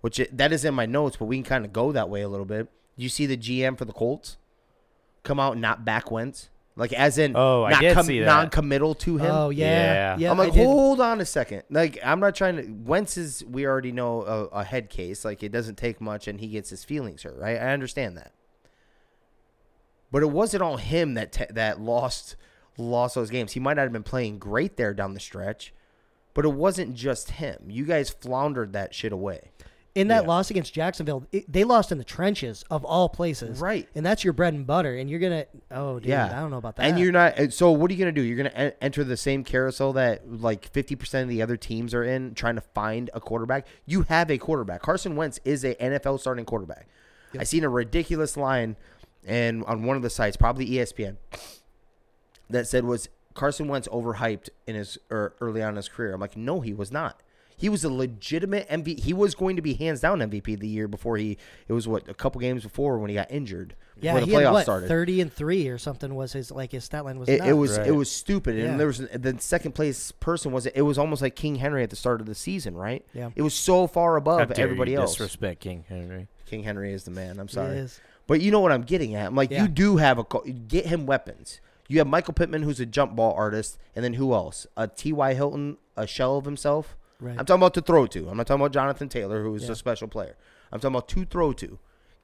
[0.00, 2.22] which it, that is in my notes, but we can kind of go that way
[2.22, 2.66] a little bit.
[2.96, 4.38] You see the GM for the Colts
[5.22, 8.26] come out and not back Wentz, like as in Oh, I not did see that.
[8.26, 9.30] non-committal to him.
[9.30, 10.16] Oh yeah, Yeah.
[10.18, 10.30] yeah.
[10.30, 11.64] I'm like, hold on a second.
[11.70, 12.62] Like, I'm not trying to.
[12.70, 15.24] Wentz is, we already know a, a head case.
[15.24, 17.56] Like, it doesn't take much, and he gets his feelings hurt, right?
[17.56, 18.32] I understand that.
[20.12, 22.36] But it wasn't all him that te- that lost
[22.78, 23.52] lost those games.
[23.52, 25.72] He might not have been playing great there down the stretch,
[26.34, 27.64] but it wasn't just him.
[27.68, 29.50] You guys floundered that shit away.
[29.94, 30.28] In that Yeah.
[30.28, 33.88] loss against Jacksonville, it, they lost in the trenches of all places, Right.
[33.94, 35.46] And that's your bread and butter, and you're gonna.
[35.70, 36.84] Oh, dude, yeah, I don't know about that.
[36.84, 37.52] And you're not.
[37.52, 38.22] So what are you gonna do?
[38.22, 41.92] You're gonna en- enter the same carousel that like 50 percent of the other teams
[41.94, 43.66] are in, trying to find a quarterback.
[43.86, 44.82] You have a quarterback.
[44.82, 46.86] Carson Wentz is a NFL starting quarterback.
[47.38, 48.76] I seen a ridiculous line,
[49.26, 51.16] and on one of the sites, probably ESPN,
[52.48, 56.12] that said was Carson Wentz overhyped in his or early on in his career.
[56.12, 57.20] I'm like, no, he was not.
[57.60, 59.00] He was a legitimate MVP.
[59.00, 61.36] He was going to be hands down MVP the year before he.
[61.68, 63.74] It was what a couple games before when he got injured.
[64.00, 64.88] yeah, the he had what started.
[64.88, 67.28] thirty and three or something was his like his stat line was.
[67.28, 67.54] It, it nuts.
[67.56, 68.76] was it was stupid, and Yeah.
[68.78, 71.96] there was the second place person was it was almost like King Henry at the
[71.96, 73.04] start of the season, right?
[73.12, 73.30] Yeah.
[73.36, 75.12] it was so far above dare everybody you else.
[75.12, 76.28] Disrespect King Henry.
[76.46, 77.38] King Henry is the man.
[77.38, 78.00] I'm It sorry, is.
[78.26, 79.26] but you know what I'm getting at.
[79.26, 79.62] I'm like, Yeah.
[79.62, 80.24] you do have a
[80.68, 81.60] get him weapons.
[81.88, 84.66] You have Michael Pittman, who's a jump ball artist, and then who else?
[84.76, 85.34] A T.Y.
[85.34, 86.96] Hilton, a shell of himself.
[87.20, 87.36] Right.
[87.38, 88.28] I'm talking about to throw to.
[88.28, 89.72] I'm not talking about Jonathan Taylor, who is Yeah.
[89.72, 90.36] a special player.
[90.72, 91.78] I'm talking about to throw to.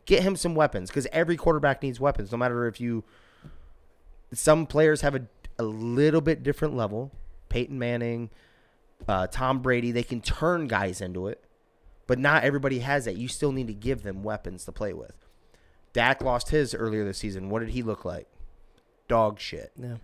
[0.06, 2.30] Get him some weapons because every quarterback needs weapons.
[2.32, 3.04] No matter if you,
[4.32, 5.26] some players have a,
[5.58, 7.10] a little bit different level.
[7.48, 8.30] Peyton Manning,
[9.08, 11.44] uh, Tom Brady, they can turn guys into it,
[12.06, 13.16] but not everybody has that.
[13.16, 15.12] You still need to give them weapons to play with.
[15.92, 17.48] Dak lost his earlier this season.
[17.50, 18.26] What did he look like?
[19.08, 19.72] Dog shit.
[19.76, 19.96] Yeah.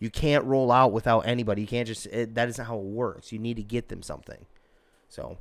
[0.00, 1.60] You can't roll out without anybody.
[1.62, 2.06] You can't just.
[2.06, 3.30] It, that isn't how it works.
[3.32, 4.46] You need to get them something.
[5.08, 5.38] So,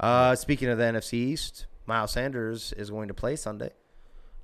[0.00, 3.70] uh, speaking of the NFC East, Miles Sanders is going to play Sunday.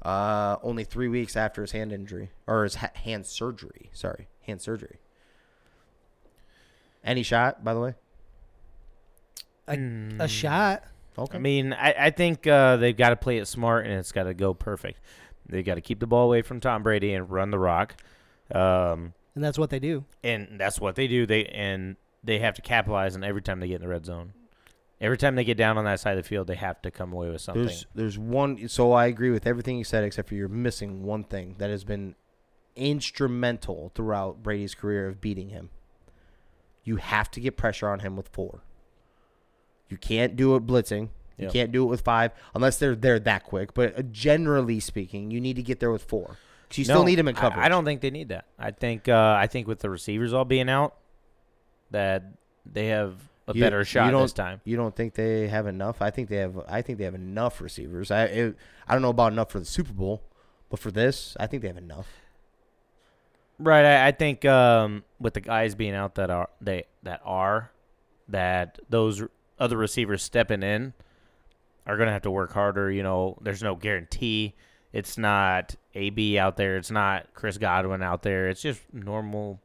[0.03, 3.91] Uh, only three weeks after his hand injury or his ha- hand surgery.
[3.93, 4.99] Sorry, hand surgery.
[7.05, 7.95] Any shot, by the way?
[9.69, 10.21] A, Mm.
[10.21, 10.85] a shot.
[11.19, 11.37] Okay.
[11.37, 14.25] I mean, I, I think uh, they've got to play it smart and it's got
[14.25, 15.01] to go perfect.
[15.49, 17.97] They've got to keep the ball away from Tom Brady and run the rock,
[18.55, 20.05] um, And that's what they do.
[20.25, 21.27] and that's what they do.
[21.27, 24.33] They and they have to capitalize on every time they get in the red zone.
[25.01, 27.13] Every time they get down on that side of the field, they have to come
[27.15, 27.65] away with something.
[27.65, 28.69] There's there's one.
[28.69, 31.85] So I agree with everything you said, except for you're missing one thing that has
[31.85, 32.15] been
[32.77, 35.71] instrumental throughout Brady's career of beating him.
[36.85, 38.63] You have to get pressure on him with four.
[39.89, 41.09] You can't do it blitzing.
[41.37, 41.53] You Yep.
[41.53, 43.73] can't do it with five unless they're there that quick.
[43.75, 46.37] But uh, generally speaking, you need to get there with four.
[46.79, 47.65] You still No, need him in I- coverage.
[47.65, 48.45] I, don't think they need that.
[48.59, 50.95] I think uh, I think with the receivers all being out,
[51.91, 52.25] that
[52.71, 53.15] they have
[53.49, 54.61] a You- better you shot don't- this time.
[54.65, 56.01] You don't think they have enough?
[56.03, 56.61] I think they have.
[56.69, 58.11] I think they have enough receivers.
[58.11, 58.57] I it,
[58.89, 60.23] I don't know about enough for the Super Bowl,
[60.69, 62.07] but for this, I think they have enough.
[63.59, 63.85] Right.
[63.85, 67.71] I, I think um, with the guys being out that are they that are
[68.29, 69.23] that those
[69.59, 70.95] other receivers stepping in
[71.87, 72.91] are gonna have to work harder.
[72.91, 74.55] You know, there's no guarantee.
[74.93, 76.77] It's not AB out there.
[76.77, 78.49] It's not Chris Godwin out there.
[78.49, 79.61] It's just normal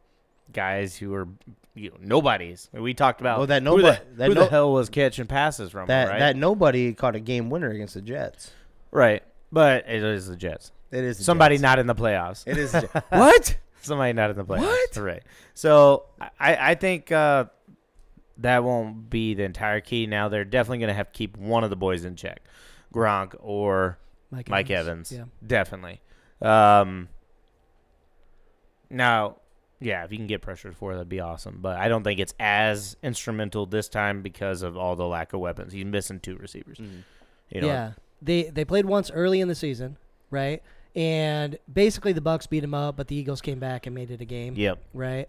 [0.54, 1.28] guys who are
[1.74, 2.70] you know, nobodies.
[2.72, 5.72] We talked about Well, that who, the, that who no- the hell was catching passes
[5.72, 6.20] from That right?
[6.20, 8.52] that nobody caught a game winner against the Jets.
[8.92, 9.24] right.
[9.52, 10.72] But it is the Jets.
[10.92, 11.62] It is the Somebody Jets.
[11.64, 12.44] not in the playoffs.
[12.48, 12.74] It is
[13.10, 13.56] what?
[13.82, 14.62] Somebody not in the playoffs.
[14.62, 14.98] What?
[14.98, 15.24] Right.
[15.54, 16.06] So
[16.40, 17.46] I, I think uh,
[18.40, 20.08] that won't be the entire key.
[20.08, 22.42] Now they're definitely going to have to keep one of the boys in check,
[22.94, 23.98] Gronk or
[24.36, 25.12] Mike, Mike Evans.
[25.12, 25.26] Yeah.
[25.46, 26.02] Definitely.
[26.42, 27.10] Um,
[28.90, 29.38] now,
[29.80, 31.60] yeah, if you can get pressure for that'd be awesome.
[31.62, 35.40] But I don't think it's as instrumental this time because of all the lack of
[35.40, 35.74] weapons.
[35.74, 36.80] He's missing two receivers.
[37.50, 37.92] You know, yeah.
[38.22, 39.98] They they played once early in the season,
[40.32, 40.64] right?
[40.96, 44.22] And basically the Bucks beat him up, but the Eagles came back and made it
[44.22, 44.56] a game.
[44.56, 44.80] Yep.
[44.94, 45.28] right?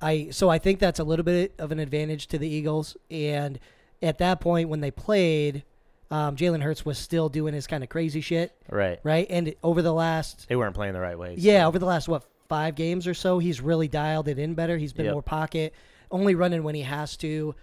[0.00, 2.96] I so I think that's a little bit of an advantage to the Eagles.
[3.10, 3.58] And
[4.02, 5.64] at that point, when they played,
[6.12, 9.00] um, Jalen Hurts was still doing his kind of crazy shit, Right.
[9.02, 9.26] right?
[9.30, 11.34] And over the last, They weren't playing the right way.
[11.36, 14.54] so- yeah, over the last what five games or so, he's really dialed it in
[14.54, 14.76] better.
[14.76, 15.12] He's been Yep.
[15.14, 15.72] more pocket,
[16.10, 17.54] only running when he has to.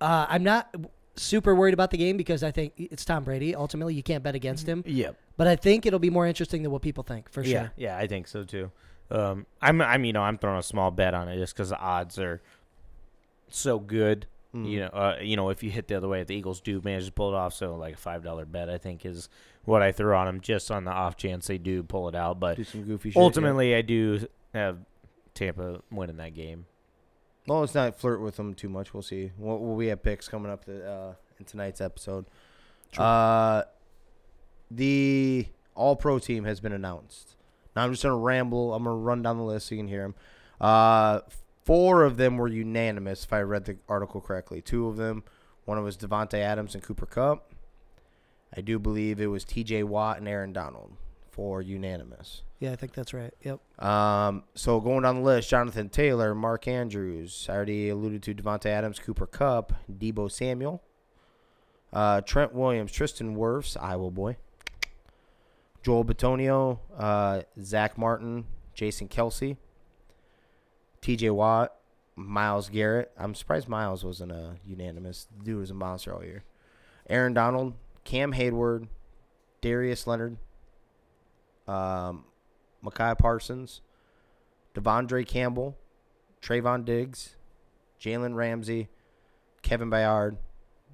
[0.00, 0.72] Uh, I'm not
[1.16, 3.54] super worried about the game because I think it's Tom Brady.
[3.56, 4.82] Ultimately, you can't bet against him.
[4.86, 5.16] Yep.
[5.36, 7.72] But I think it'll be more interesting than what people think for Yeah, sure.
[7.76, 8.70] yeah, I think so too.
[9.10, 11.78] Um, I'm, I'm, you know, I'm throwing a small bet on it just because the
[11.78, 12.40] odds are
[13.48, 14.26] so good.
[14.54, 14.64] Hmm.
[14.66, 16.80] You know, uh, you know, if you hit the other way, if the Eagles do
[16.84, 19.28] manage to pull it off, so like a five dollar bet, I think is
[19.64, 22.38] what I threw on them, just on the off chance they do pull it out.
[22.38, 23.16] But Do some goofy shit.
[23.16, 23.22] yeah.
[23.22, 24.78] ultimately, I do have
[25.34, 26.66] Tampa winning that game.
[27.48, 28.94] well, let's not flirt with them too much.
[28.94, 29.32] We'll see.
[29.36, 32.26] We'll, we have picks coming up the, uh, in tonight's episode.
[32.96, 33.64] Uh,
[34.70, 37.34] the All Pro team has been announced.
[37.74, 38.72] Now I'm just gonna ramble.
[38.72, 40.14] I'm gonna run down the list so you can hear them.
[40.60, 41.20] Uh,
[41.64, 44.60] four of them were unanimous, if I read the article correctly.
[44.60, 45.24] Two of them,
[45.64, 47.52] one was Davante Adams and Cooper Kupp.
[48.56, 49.82] I do believe it was T.J.
[49.84, 50.92] Watt and Aaron Donald
[51.30, 52.42] for unanimous.
[52.60, 53.34] Yeah, I think that's right.
[53.42, 53.84] Yep.
[53.84, 57.46] Um, so going down the list, Jonathan Taylor, Mark Andrews.
[57.48, 60.82] I already alluded to Davante Adams, Cooper Kupp, Deebo Samuel,
[61.92, 64.36] uh, Trent Williams, Tristan Wirfs, Iowa boy,
[65.82, 69.56] Joel Bitonio, uh, Zach Martin, Jason Kelce,
[71.04, 71.28] T.J.
[71.28, 71.70] Watt,
[72.16, 73.12] Myles Garrett.
[73.18, 75.28] I'm surprised Myles wasn't a unanimous.
[75.36, 76.44] The dude was a monster all year.
[77.10, 78.88] Aaron Donald, Cam Heyward,
[79.60, 80.38] Darius Leonard,
[81.68, 82.24] um,
[82.80, 83.82] Micah Parsons,
[84.74, 85.76] De'Vondre Campbell,
[86.40, 87.36] Trevon Diggs,
[88.00, 88.88] Jalen Ramsey,
[89.60, 90.38] Kevin Byard,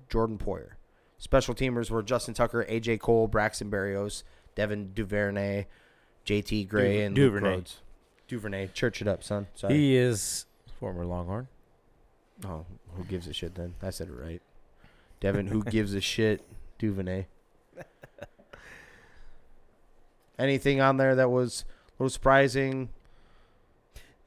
[0.08, 0.70] Jordan Poyer.
[1.18, 4.24] Special teamers were Justin Tucker, AJ Cole, Braxton Berrios,
[4.56, 5.66] Devin Duvernay,
[6.26, 7.48] JT Gray, Du- and Luke Duvernay.
[7.50, 7.80] Rhodes.
[8.30, 8.68] Duvernay.
[8.74, 9.48] Church it up, son.
[9.56, 9.74] Sorry.
[9.74, 10.46] He is
[10.78, 11.48] former Longhorn.
[12.46, 12.64] oh,
[12.94, 13.74] who gives a shit then?
[13.82, 14.40] I said it right.
[15.18, 16.46] Devin, who gives a shit?
[16.78, 17.26] Duvernay.
[20.38, 22.88] Anything on there that was a little surprising?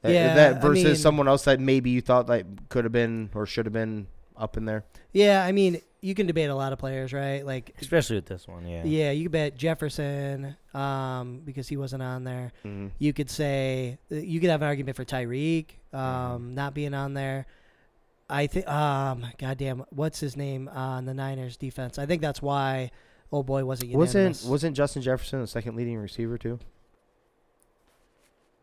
[0.04, 2.92] Uh, Yeah, that I versus mean- someone else that maybe you thought like could have
[2.92, 4.84] been or should have been up in there.
[5.12, 7.46] Yeah, I mean, you can debate a lot of players, right?
[7.46, 8.84] Like, Especially with this one, yeah.
[8.84, 12.52] yeah, you could bet Jefferson um, because he wasn't on there.
[12.64, 12.90] Mhm.
[12.98, 16.54] You could say you could have an argument for Tyreek um, Mm-hmm.
[16.54, 17.46] not being on there.
[18.28, 21.98] I think, um, goddamn, what's his name on the Niners defense?
[21.98, 22.90] I think that's why
[23.32, 24.14] old boy wasn't unanimous.
[24.42, 26.58] Wasn't wasn't Justin Jefferson the second leading receiver too?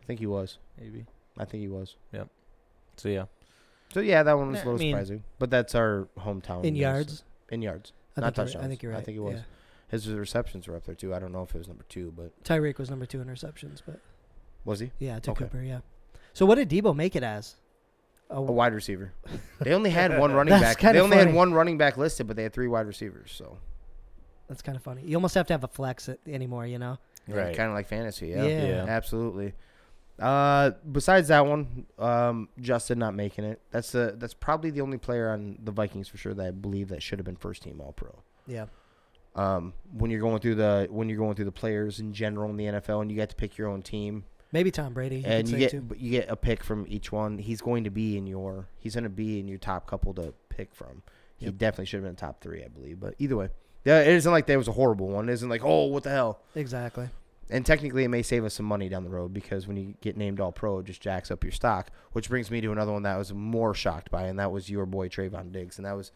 [0.01, 0.57] I think he was.
[0.79, 1.05] Maybe.
[1.37, 1.95] I think he was.
[2.11, 2.27] Yep.
[2.97, 3.25] So yeah.
[3.93, 5.23] So yeah, that one was a little I mean- surprising.
[5.39, 6.63] But that's our hometown.
[6.63, 6.81] in news.
[6.81, 7.23] yards?
[7.51, 7.93] In yards.
[8.17, 8.45] I Not think right.
[8.45, 8.65] touchdowns.
[8.65, 9.01] I think you're right.
[9.01, 9.35] I think it was.
[9.35, 9.41] yeah.
[9.89, 11.13] His receptions were up there too.
[11.13, 13.83] I don't know if it was number two, but Tyreek was number two in receptions,
[13.85, 13.99] but
[14.63, 15.43] was he yeah, to Okay.
[15.45, 15.81] Cooper, yeah.
[16.33, 17.55] So what did Deebo make it as?
[18.29, 19.11] a wide receiver?
[19.59, 20.79] They only had one running back.
[20.79, 21.27] They only funny.
[21.27, 23.31] had one running back listed, but they had three wide receivers.
[23.31, 23.57] So
[24.47, 25.03] That's kind of funny.
[25.05, 26.97] You almost have to have a flex it anymore, you know?
[27.27, 27.55] Right.
[27.55, 28.29] kind of like fantasy.
[28.29, 28.45] Yeah.
[28.45, 28.67] Yeah.
[28.67, 28.85] Yeah.
[28.87, 29.53] Absolutely.
[30.21, 33.59] Uh, besides that one, um, Justin not making it.
[33.71, 36.89] That's the that's probably the only player on the Vikings for sure that I believe
[36.89, 38.23] that should have been first team All Pro.
[38.47, 38.65] Yeah.
[39.35, 42.57] Um, when you're going through the when you're going through the players in general in
[42.57, 45.17] the NFL and you get to pick your own team Maybe Tom Brady.
[45.17, 45.87] You and you get too.
[45.97, 49.05] you get a pick from each one, he's going to be in your he's going
[49.05, 51.03] to be in your top couple to pick from.
[51.37, 51.57] He Yep.
[51.57, 52.99] definitely should have been top three, I believe.
[52.99, 53.49] But either way,
[53.85, 55.29] yeah, it isn't like there was a horrible one.
[55.29, 56.41] It isn't like oh what the hell.
[56.53, 57.09] Exactly.
[57.49, 60.15] And technically, it may save us some money down the road because when you get
[60.15, 61.89] named All Pro, it just jacks up your stock.
[62.13, 64.69] Which brings me to another one that I was more shocked by, and that was
[64.69, 66.11] your boy Trevon Diggs, and that was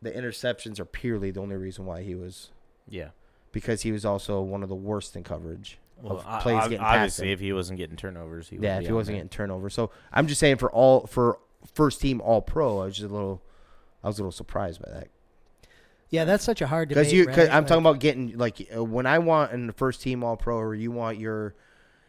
[0.00, 2.50] the interceptions are purely the only reason why he was
[2.88, 3.10] Yeah.
[3.52, 6.70] because he was also one of the worst in coverage Well, of I- plays ob-
[6.70, 7.32] getting obviously, him.
[7.34, 9.20] if he wasn't getting turnovers, he would yeah, if he wasn't there.
[9.24, 9.74] getting turnovers.
[9.74, 11.38] So I'm just saying for all for
[11.74, 13.42] first team All Pro, I was just a little,
[14.02, 15.08] I was a little surprised by that
[16.12, 17.02] Yeah, that's such a hard debate.
[17.06, 17.26] because you.
[17.26, 17.48] Cause right?
[17.48, 20.36] I'm Like, talking about getting like uh, when I want in the first team All
[20.36, 21.54] Pro, or you want your,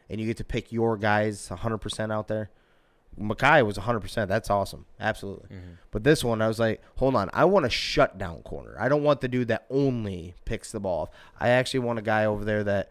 [0.10, 2.52] and you get to pick your guys 100 percent out there.
[3.18, 4.00] Micah was 100.
[4.02, 5.56] percent That's awesome, absolutely.
[5.56, 5.78] Mhm.
[5.92, 8.76] But this one, I was like, hold on, I want a shutdown corner.
[8.80, 11.12] I don't want the dude that only picks the ball.
[11.40, 12.90] I actually want a guy over there that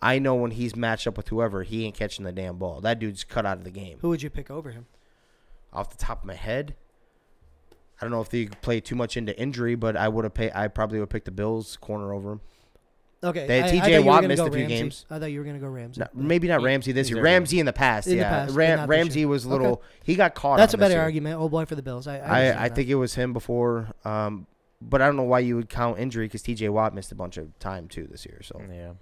[0.00, 2.80] I know when he's matched up with whoever, he ain't catching the damn ball.
[2.80, 3.98] That dude's cut out of the game.
[4.00, 4.86] Who would you pick over him?
[5.72, 6.76] Off the top of my head,
[8.00, 10.52] I don't know if they play too much into injury, but I would have paid.
[10.54, 12.40] I probably would pick the Bills corner over him.
[13.24, 13.48] Okay.
[13.48, 14.66] They- I- I TJ thought Watt missed a few Ramsey.
[14.76, 15.06] games.
[15.10, 16.00] I thought you were gonna go Ramsey.
[16.00, 17.20] No, maybe not Ramsey this year.
[17.20, 18.28] Ramsey in the past, In the yeah.
[18.30, 19.28] past, Ram- Ramsey year.
[19.28, 19.58] was a Okay.
[19.58, 19.82] little.
[20.04, 20.58] He got caught.
[20.58, 21.02] That's a better year.
[21.02, 21.40] argument.
[21.40, 22.06] Oh boy, for the Bills.
[22.06, 24.46] I I, I, I think it was him before, um,
[24.80, 26.68] but I don't know why you would count injury because T.J.
[26.68, 28.40] Watt missed a bunch of time too this year.
[28.44, 28.92] So Yeah.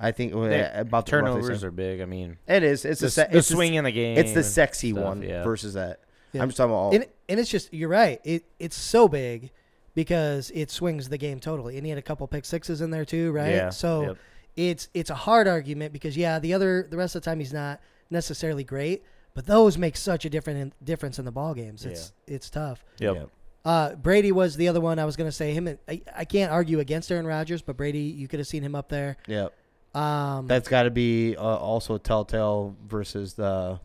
[0.00, 2.00] I think uh, They- about the roughly Turnovers are big.
[2.00, 2.86] I mean, It is.
[2.86, 4.16] It's the, a se- the it's the- swing in the game.
[4.16, 5.44] It's the sexy stuff, one yeah.
[5.44, 6.00] versus that.
[6.34, 6.42] Yeah.
[6.42, 6.78] I'm just talking about.
[6.78, 8.20] All, and, and it's just you're right.
[8.24, 9.50] It it's so big
[9.94, 11.76] because it swings the game totally.
[11.76, 13.54] And he had a couple pick sixes in there too, right?
[13.54, 13.70] Yeah.
[13.70, 14.16] So yep.
[14.56, 17.52] it's it's a hard argument because yeah, the other the rest of the time he's
[17.52, 21.84] not necessarily great, but those make such a different difference in the ball games.
[21.86, 22.84] It's it's tough.
[22.98, 23.14] Yep.
[23.14, 23.24] Yeah.
[23.64, 25.54] Uh, Brady was the other one I was gonna say.
[25.54, 28.62] Him, and, I, I can't argue against Aaron Rodgers, but Brady, you could have seen
[28.62, 29.16] him up there.
[29.26, 29.48] yeah,
[29.94, 33.80] Um, that's got to be uh, also a telltale versus the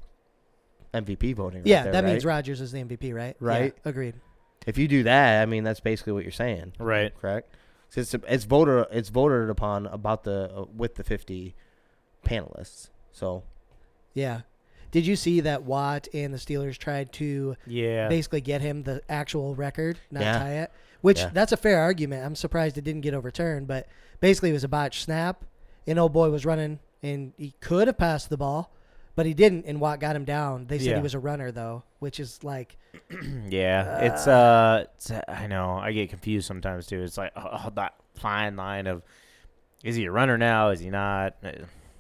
[0.94, 1.60] MVP voting.
[1.60, 2.36] right yeah, there, that means right?
[2.36, 3.36] Rodgers is the MVP, right?
[3.40, 3.76] Yeah, Right.
[3.86, 4.16] agreed.
[4.68, 7.14] if you do that, I mean that's basically what you're saying, Right.
[7.20, 7.56] correct?
[7.94, 11.56] 'Cause It's it's voted it's voted upon about the uh, with the 50
[12.26, 12.90] panelists.
[13.12, 13.44] So
[14.14, 14.42] Yeah.
[14.92, 18.08] Did you see that Watt and the Steelers tried to Yeah.
[18.10, 20.40] basically get him the actual record, not Yeah.
[20.40, 20.72] tie it?
[21.02, 21.30] Which Yeah.
[21.32, 22.26] that's a fair argument.
[22.26, 23.88] I'm surprised it didn't get overturned, but
[24.20, 25.46] basically it was a botched snap,
[25.88, 28.74] and old boy was running, and he could have passed the ball,
[29.20, 30.66] but he didn't, and Watt got him down.
[30.68, 30.96] They said Yeah.
[30.96, 32.78] he was a runner though, which is like,
[33.50, 37.02] Yeah, it's uh, it's, I know I get confused sometimes too.
[37.02, 39.02] It's like oh, that fine line of,
[39.84, 40.70] is he a runner now?
[40.70, 41.36] Is he not?
[41.44, 41.52] Uh,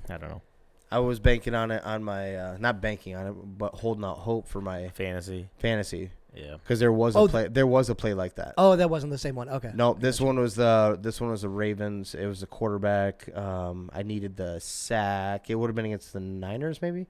[0.09, 0.41] I don't know.
[0.89, 4.19] I was banking on it on my uh, not banking on it, but holding out
[4.19, 5.49] hope for my Fantasy.
[5.57, 6.53] fantasy Yeah.
[6.57, 8.53] because there was a Oh, play there was a play like that.
[8.57, 9.49] oh, that wasn't the same one.
[9.49, 9.71] Okay.
[9.73, 12.13] No, this one was the this one was the Ravens.
[12.15, 13.35] It was the quarterback.
[13.35, 15.49] Um, I needed the sack.
[15.49, 17.07] It would have been against the Niners, maybe.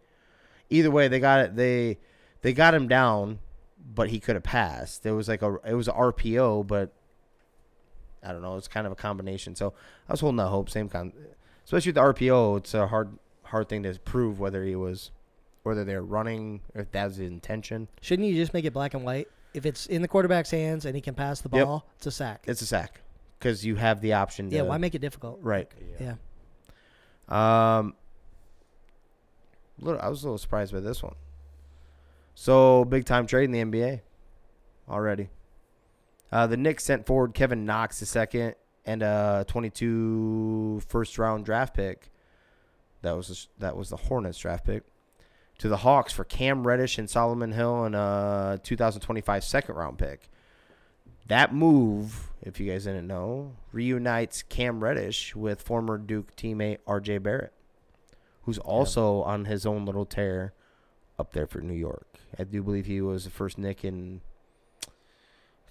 [0.69, 1.55] Either way, they got it.
[1.55, 1.97] They
[2.41, 3.39] they got him down,
[3.93, 5.05] but he could have passed.
[5.05, 6.93] It was like a it was a RPO, but
[8.23, 8.55] I don't know.
[8.57, 9.55] It's kind of a combination.
[9.55, 9.73] So
[10.07, 10.69] I was holding out hope.
[10.69, 11.11] Same con,
[11.65, 12.57] especially with the RPO.
[12.59, 15.11] It's a hard hard thing to prove whether he was
[15.63, 17.87] whether they're running or if that was his intention.
[18.01, 19.27] Shouldn't you just make it black and white?
[19.53, 21.65] If it's in the quarterback's hands and he can pass the Yep.
[21.65, 22.43] ball, it's a sack.
[22.47, 23.01] It's a sack
[23.39, 24.49] because you have the option.
[24.49, 25.39] To, yeah, why make it difficult?
[25.41, 25.69] right?
[25.99, 26.15] Yeah.
[27.27, 27.95] Um,
[29.79, 31.15] little, I was a little surprised by this one.
[32.35, 34.01] So big time trade in the NBA
[34.89, 35.29] already.
[36.31, 41.75] Uh, the Knicks sent forward Kevin Knox the second and a 22 first round draft
[41.75, 42.09] pick.
[43.01, 44.83] That was that was the Hornets draft pick.
[45.59, 50.29] To the Hawks for Cam Reddish and Solomon Hill and a 2025 second round pick.
[51.27, 57.21] That move, if you guys didn't know, reunites Cam Reddish with former Duke teammate RJ
[57.21, 57.53] Barrett,
[58.43, 60.53] who's also on his own little tear
[61.19, 62.07] up there for New York.
[62.39, 64.21] I do believe he was the first Knick in.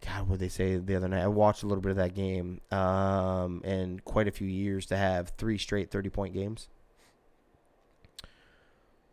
[0.06, 1.24] God, what did they say the other night?
[1.24, 4.96] I watched a little bit of that game, um, in quite a few years to
[4.96, 6.68] have three straight thirty point games.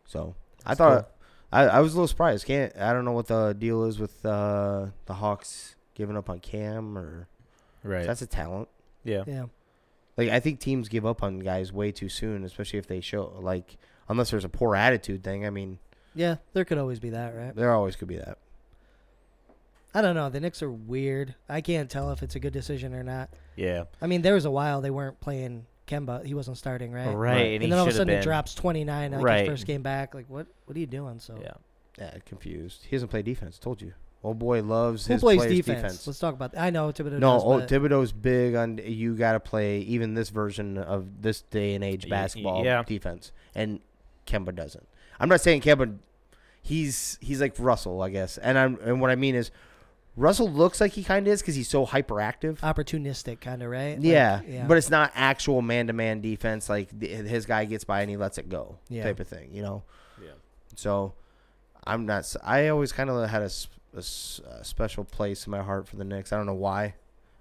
[0.04, 0.36] So
[0.66, 1.10] I That's thought
[1.52, 2.44] I, I was a little surprised.
[2.46, 6.40] Can't I don't know what the deal is with uh, the Hawks giving up on
[6.40, 7.28] Cam or
[7.82, 8.04] Right.
[8.06, 8.68] that's a talent.
[9.04, 9.22] yeah.
[9.26, 9.44] Yeah.
[10.16, 13.32] Like I think teams give up on guys way too soon, especially if they show
[13.40, 13.76] like
[14.08, 15.46] unless there's a poor attitude thing.
[15.46, 15.78] I mean,
[16.14, 17.54] Yeah, there could always be that, right?
[17.54, 18.38] there always could be that.
[19.94, 20.28] I don't know.
[20.28, 21.34] The Knicks are weird.
[21.48, 23.30] I can't tell if it's a good decision or not.
[23.56, 23.84] Yeah.
[24.02, 26.24] I mean, there was a while they weren't playing Kemba.
[26.24, 27.06] He wasn't starting, right?
[27.06, 27.14] Right.
[27.14, 27.36] Right.
[27.36, 28.18] And, And, he then all of a should have sudden been.
[28.20, 29.38] it drops 29 like Right.
[29.40, 30.14] his first game back.
[30.14, 31.18] Like, what What are you doing?
[31.20, 31.52] So, Yeah.
[31.98, 32.84] Yeah, confused.
[32.88, 33.58] He doesn't play defense.
[33.58, 33.94] Told you.
[34.22, 36.06] Old boy loves who his plays players' defense?
[36.06, 36.60] Let's talk about that.
[36.62, 40.14] I know Thibodeau No, does, oh, but Thibodeau's big on you got to play even
[40.14, 42.82] this version of this day and age Y- y- basketball yeah.
[42.82, 43.78] defense, and
[44.26, 44.86] Kemba doesn't.
[45.20, 45.96] I'm not saying Kemba,
[46.60, 49.50] he's he's like Russell, I guess, and I'm and what I mean is,
[50.16, 52.58] Russell looks like he kind of is because he's so hyperactive.
[52.60, 53.96] opportunistic, kind of, right?
[53.96, 54.66] Like, yeah, yeah.
[54.66, 56.68] but it's not actual man to man defense.
[56.70, 59.04] Like the, his guy gets by and he lets it go, Yeah.
[59.04, 59.50] type of thing.
[59.52, 59.82] You know.
[60.22, 60.30] Yeah.
[60.74, 61.12] So,
[61.86, 62.34] I'm not.
[62.42, 63.50] I always kind of had a
[64.02, 66.32] special place in my heart for the Knicks.
[66.32, 66.94] I don't know why.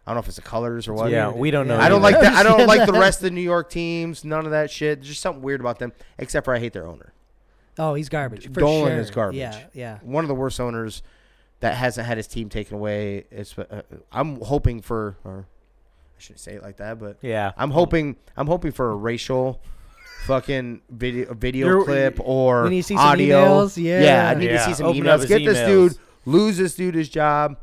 [0.07, 1.09] I don't know if it's the colors or what.
[1.11, 1.79] Yeah, we don't know.
[1.79, 2.33] I don't like that.
[2.33, 4.23] I don't like the rest of the New York teams.
[4.23, 4.99] None of that shit.
[4.99, 5.93] There's just something weird about them.
[6.19, 7.13] Except for I hate their owner.
[7.79, 8.43] oh, he's garbage.
[8.53, 8.99] For Dolan sure.
[8.99, 9.39] is garbage.
[9.39, 9.99] Yeah, yeah.
[10.03, 11.01] One of the worst owners
[11.61, 13.25] that hasn't had his team taken away.
[13.31, 15.47] It's, uh, I'm hoping for, or
[16.17, 17.51] I shouldn't say it like that, but Yeah.
[17.57, 18.15] I'm hoping.
[18.37, 19.61] I'm hoping for a racial,
[20.25, 23.43] fucking video video You're- clip or We need to see some audio.
[23.45, 24.29] emails, yeah.
[24.29, 25.21] I need to Yeah, see some open up emails.
[25.21, 27.57] his Get this dude, lose this dude his job.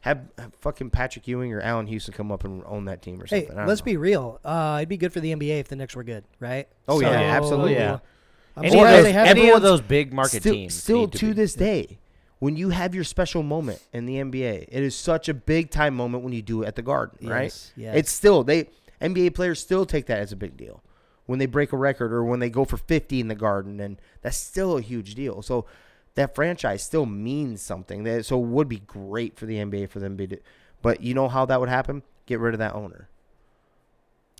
[0.00, 3.26] Have, have fucking Patrick Ewing or Allan Houston come up and own that team or
[3.26, 3.50] something.
[3.50, 3.86] I don't let's know.
[3.86, 4.38] be real.
[4.44, 6.68] Uh, it'd be good for the NBA if the Knicks were good, right?
[6.86, 7.74] Oh, yeah, absolutely.
[7.74, 7.98] Yeah.
[8.56, 10.74] Any, Or of those, they haven't- any of those big market still, teams.
[10.74, 11.32] Still need to, be.
[11.32, 11.98] this day,
[12.38, 15.94] when you have your special moment in the NBA, it is such a big time
[15.96, 17.44] moment when you do it at the Garden, right?
[17.44, 17.96] Yes, yes.
[17.96, 18.68] It's still they
[19.00, 20.82] NBA players still take that as a big deal
[21.26, 24.00] when they break a record or when they go for 50 in the Garden, and
[24.22, 25.42] that's still a huge deal.
[25.42, 25.66] So
[26.14, 28.04] that franchise still means something.
[28.04, 30.26] That so it would be great for the NBA for them to.
[30.26, 30.38] be-
[30.82, 32.02] But you know how that would happen?
[32.26, 33.08] Get rid of that owner.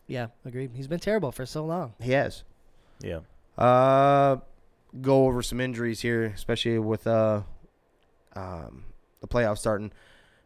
[0.07, 0.71] yeah, agreed.
[0.75, 1.95] He's been terrible for so long.
[2.01, 2.45] He has.
[3.01, 3.21] Yeah.
[3.59, 4.37] Uh,
[5.01, 7.43] go over some injuries here, especially with uh,
[8.37, 8.85] um,
[9.21, 9.93] the playoffs starting.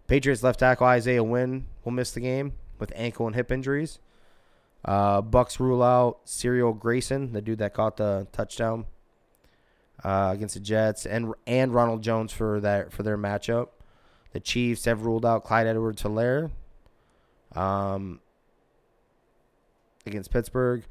[0.06, 3.98] Patriots left tackle Isaiah Wynn will miss the game with ankle and hip injuries.
[4.84, 8.86] Uh, Bucs rule out Cyril Grayson, the dude that caught the touchdown
[10.02, 13.68] uh, against the Jets, and and Ronald Jones for that for their matchup.
[14.32, 16.50] The Chiefs have ruled out Clyde Edwards-Helaire
[17.54, 18.20] um,
[20.06, 20.84] against Pittsburgh.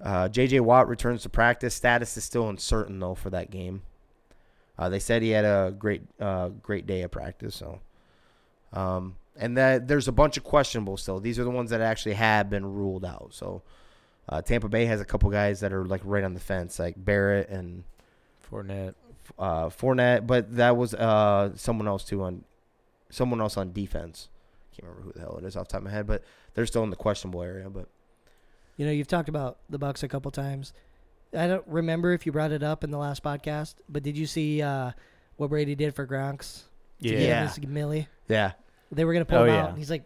[0.00, 0.60] Uh, J.J.
[0.60, 1.74] Watt returns to practice.
[1.74, 3.82] Status is still uncertain though for that game.
[4.78, 7.56] Uh, they said he had a great, uh, great day of practice.
[7.56, 7.80] So,
[8.72, 11.20] um, and that there's a bunch of questionable still.
[11.20, 13.30] These are the ones that actually have been ruled out.
[13.32, 13.62] So,
[14.28, 16.94] uh, Tampa Bay has a couple guys that are like right on the fence, like
[16.96, 17.84] Barrett and
[18.50, 18.94] Fournette.
[19.38, 22.44] uh, Fournette, but that was uh, someone else too on
[23.10, 24.28] someone else on defense.
[24.76, 26.22] Can't remember who the hell it is off the top of my head, but
[26.54, 27.68] they're still in the questionable area.
[27.68, 27.88] But
[28.76, 30.72] You know, you've talked about the Bucs a couple times.
[31.36, 34.26] I don't remember if you brought it up in the last podcast, but did you
[34.26, 34.92] see uh,
[35.36, 36.62] what Brady did for Gronks?
[37.02, 37.46] to get Yeah.
[37.48, 38.08] his millie?
[38.28, 38.52] yeah,
[38.90, 39.64] They were gonna pull Oh, him yeah.
[39.66, 39.78] out.
[39.78, 40.02] He's like,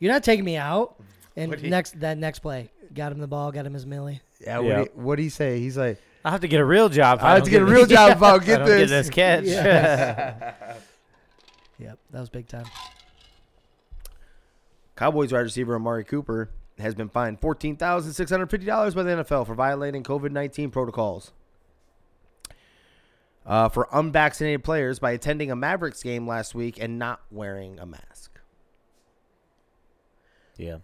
[0.00, 0.96] "You're not taking me out."
[1.36, 4.20] And What'd he- next that next play, got him the ball, got him his millie.
[4.40, 4.60] yeah.
[4.60, 4.84] Yeah.
[4.94, 5.60] What do he say?
[5.60, 7.18] He's like, I have to get a real job.
[7.18, 8.58] if I have don't to get a this- real job if I don't I get
[8.58, 9.10] don't this.
[9.10, 10.76] Get this catch.
[11.78, 12.64] Yep, that was big time.
[14.96, 16.50] Cowboys wide receiver Amari Cooper
[16.82, 20.30] has been fined fourteen thousand six hundred fifty dollars by the NFL for violating COVID
[20.32, 21.32] nineteen protocols.
[23.44, 27.86] Uh, for unvaccinated players by attending a Mavericks game last week and not wearing a
[27.86, 28.38] mask.
[30.56, 30.76] yeah.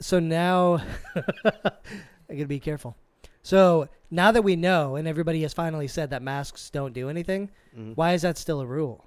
[0.00, 0.82] So now
[1.14, 1.72] I
[2.30, 2.96] gotta be careful.
[3.42, 7.50] So now that we know, and everybody has finally said that masks don't do anything,
[7.76, 7.96] Mhm.
[7.96, 9.04] why is that still a rule?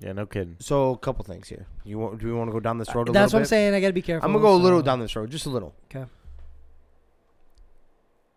[0.00, 0.12] Yeah.
[0.12, 0.56] No kidding.
[0.60, 1.66] So a couple things here.
[1.84, 2.18] You want?
[2.20, 3.48] Do we want to go down this road a That's little what I'm bit?
[3.48, 3.74] saying.
[3.74, 4.26] I gotta be careful.
[4.26, 5.74] I'm gonna go a little down this road, just a little.
[5.90, 6.04] Okay.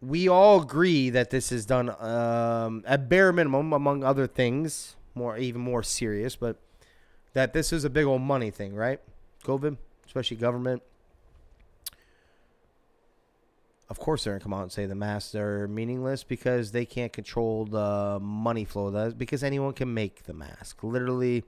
[0.01, 5.38] We all agree that this is done um, at bare minimum, among other things, more
[5.38, 6.57] even more serious, but
[7.34, 8.99] that this is a big old money thing, right?
[9.43, 10.82] COVID, especially government.
[13.91, 17.11] Of course they're gonna come out and say the masks are meaningless because they can't
[17.11, 18.89] control the money flow.
[18.89, 20.81] That because anyone can make the mask.
[20.81, 21.43] Literally,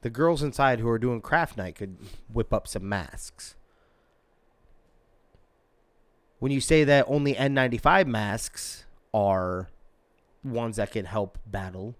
[0.00, 1.96] the girls inside who are doing craft night could
[2.28, 3.54] whip up some masks.
[6.40, 9.68] When you say that only N95 masks are
[10.42, 11.94] ones that can help battle,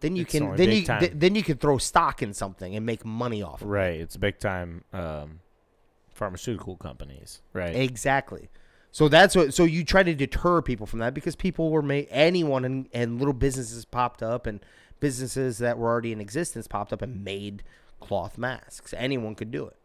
[0.00, 2.86] then you It's can then you th- then you can throw stock in something and
[2.86, 3.70] make money off of it.
[3.70, 4.00] Right.
[4.00, 5.40] It's big time um,
[6.12, 7.42] pharmaceutical companies.
[7.52, 7.74] Right.
[7.74, 8.48] Exactly.
[8.90, 9.54] So that's what.
[9.54, 13.18] So you try to deter people from that because people were made anyone and, and
[13.18, 14.60] little businesses popped up and
[15.00, 17.62] businesses that were already in existence popped up and made
[18.00, 18.94] cloth masks.
[18.96, 19.76] Anyone could do it.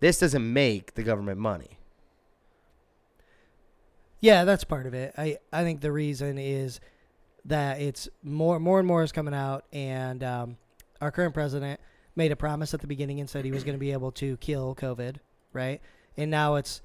[0.00, 1.78] This doesn't make the government money.
[4.20, 5.14] Yeah, that's part of it.
[5.16, 6.80] I, I think the reason is
[7.44, 10.56] that it's more more and more is coming out, and um,
[11.00, 11.80] our current president
[12.16, 14.36] made a promise at the beginning and said he was going to be able to
[14.38, 15.16] kill COVID,
[15.52, 15.80] right?
[16.16, 16.82] And now it's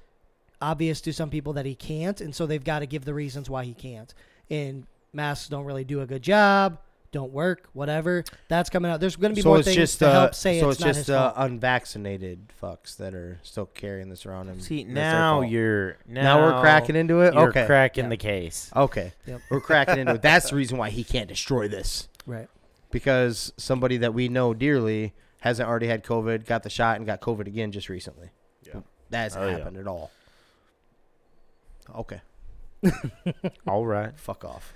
[0.60, 3.50] obvious to some people that he can't, and so they've got to give the reasons
[3.50, 4.12] why he can't.
[4.50, 6.78] And masks don't really do a good job,
[7.12, 8.24] don't work, whatever.
[8.48, 8.98] That's coming out.
[9.00, 10.80] There's going to be so more things just to uh, help say so it's, it's,
[10.80, 11.50] not just his uh, fault.
[11.50, 14.48] unvaccinated fucks that are still carrying this around.
[14.48, 17.34] And See, now you're now, now we're cracking into it.
[17.34, 18.10] You're okay, cracking Yeah.
[18.10, 18.70] the case.
[18.74, 19.40] okay, Yep.
[19.50, 20.22] we're cracking into it.
[20.22, 22.08] That's the reason why he can't destroy this.
[22.26, 22.48] Right.
[22.90, 27.20] because somebody that we know dearly hasn't already had COVID, got the shot, and got
[27.20, 28.30] COVID again just recently.
[29.14, 29.18] Yeah.
[29.18, 29.56] That hasn't Oh, yeah.
[29.58, 30.10] happened at all.
[31.96, 32.20] Okay,
[33.68, 34.18] All right.
[34.18, 34.72] fuck off.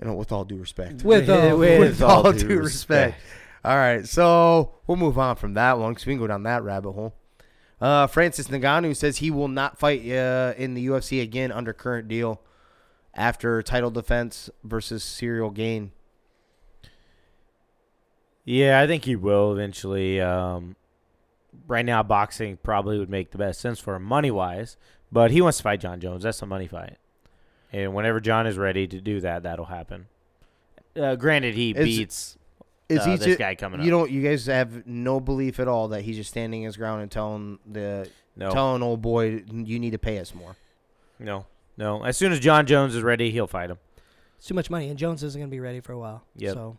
[0.00, 1.02] You know, with all due respect.
[1.02, 3.20] With all- with all due respect.
[3.64, 6.62] All right, so we'll move on from that one because we can go down that
[6.62, 7.14] rabbit hole.
[7.80, 12.06] Uh, Francis Ngannou says he will not fight uh, in the UFC again under current
[12.08, 12.40] deal
[13.14, 15.92] after title defense versus Ciryl Gane.
[18.44, 20.20] Yeah, I think he will eventually.
[20.20, 20.76] Um,
[21.66, 24.76] right now, boxing probably would make the best sense for him money wise,
[25.12, 26.22] but he wants to fight Jon Jones.
[26.24, 26.96] That's a money fight,
[27.72, 30.06] and whenever Jon is ready to do that, that'll happen.
[30.96, 32.38] Uh, granted, he Is- beats
[32.88, 34.00] Is uh, he this ju- guy coming You up.
[34.06, 34.10] don't.
[34.12, 37.58] You guys have no belief at all that he's just standing his ground and telling
[37.70, 40.54] the No, telling old boy you need to pay us more.
[41.18, 41.46] no,
[41.76, 42.04] no.
[42.04, 43.78] As soon as Jon Jones is ready, he'll fight him.
[44.36, 46.22] It's too much money, and Jones isn't going to be ready for a while.
[46.36, 46.52] Yeah.
[46.52, 46.76] So,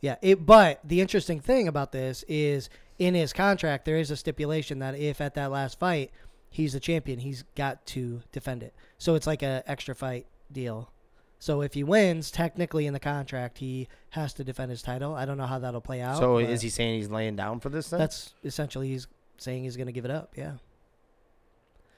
[0.00, 0.16] yeah.
[0.22, 4.78] It, but the interesting thing about this is in his contract there is a stipulation
[4.80, 6.10] that if at that last fight
[6.50, 8.74] he's the champion, he's got to defend it.
[8.98, 10.90] So it's like a extra fight deal.
[11.38, 15.14] So if he wins, technically in the contract he has to defend his title.
[15.14, 16.16] I don't know how that'll play out.
[16.18, 17.90] so is he saying he's laying down for this?
[17.90, 18.00] Then?
[18.00, 20.32] That's essentially he's saying he's going to give it up.
[20.36, 20.52] Yeah.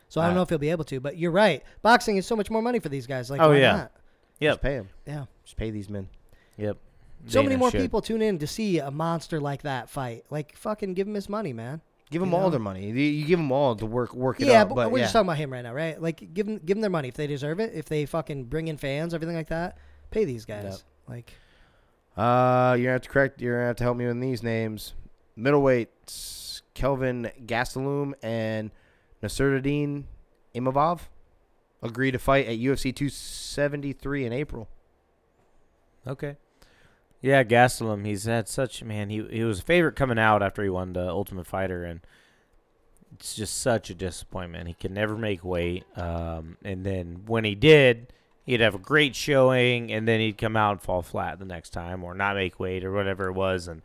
[0.08, 0.36] So I don't Ah.
[0.36, 1.62] know if he'll be able to, but you're right.
[1.82, 3.30] Boxing is so much more money for these guys.
[3.30, 3.88] Like, Oh, why yeah.
[4.40, 4.60] not?
[4.62, 4.88] Pay him.
[5.06, 5.26] Yeah.
[5.44, 6.08] Just pay these men.
[6.56, 6.78] Yep.
[7.26, 7.80] So many more should.
[7.80, 10.24] people tune in to see a monster like that fight.
[10.30, 11.80] Like, fucking give him his money, man.
[12.10, 12.50] Give them You all know?
[12.50, 12.86] their money.
[12.86, 14.70] You, you give them all to work work it Yeah, up.
[14.70, 15.04] but, But, we're yeah.
[15.04, 16.00] just talking about him right now, right?
[16.00, 17.72] Like, give them, give them their money if they deserve it.
[17.74, 19.76] If they fucking bring in fans, everything like that,
[20.10, 20.64] pay these guys.
[20.64, 21.16] Yep.
[21.16, 21.32] Like,
[22.16, 23.40] Uh, you're gonna have to correct.
[23.42, 24.94] You're gonna have to help me with these names.
[25.38, 28.70] Middleweights: Kelvin Gastelum and
[29.22, 30.04] Nassourdine
[30.54, 31.00] Imavov
[31.82, 34.68] agree to fight at UFC 273 in April.
[36.06, 36.36] Okay.
[37.20, 38.06] Yeah, Gastelum.
[38.06, 39.10] He's had such man.
[39.10, 42.00] He he was a favorite coming out after he won the Ultimate Fighter, and
[43.14, 44.68] it's just such a disappointment.
[44.68, 45.84] He could never make weight.
[45.96, 48.12] Um, and then when he did,
[48.44, 51.70] he'd have a great showing, and then he'd come out and fall flat the next
[51.70, 53.82] time, or not make weight, or whatever it was, and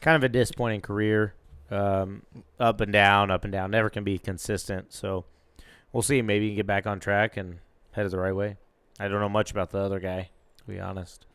[0.00, 1.34] kind of a disappointing career.
[1.70, 2.22] Um,
[2.58, 3.72] up and down, up and down.
[3.72, 4.92] Never can be consistent.
[4.92, 5.26] So
[5.92, 6.22] we'll see.
[6.22, 7.58] Maybe he can get back on track and
[7.92, 8.56] headed the right way.
[8.98, 11.26] I don't know much about the other guy, to be honest.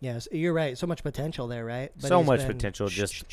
[0.00, 0.76] Yes, you're right.
[0.78, 1.90] So much potential there, right?
[2.00, 3.24] But so much been- potential, just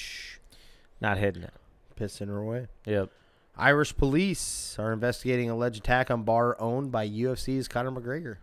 [1.01, 1.53] not hitting it.
[1.99, 2.67] Pissing her away.
[2.85, 3.09] Yep.
[3.57, 8.35] Irish police are investigating alleged attack on bar owned by UFC's Conor McGregor.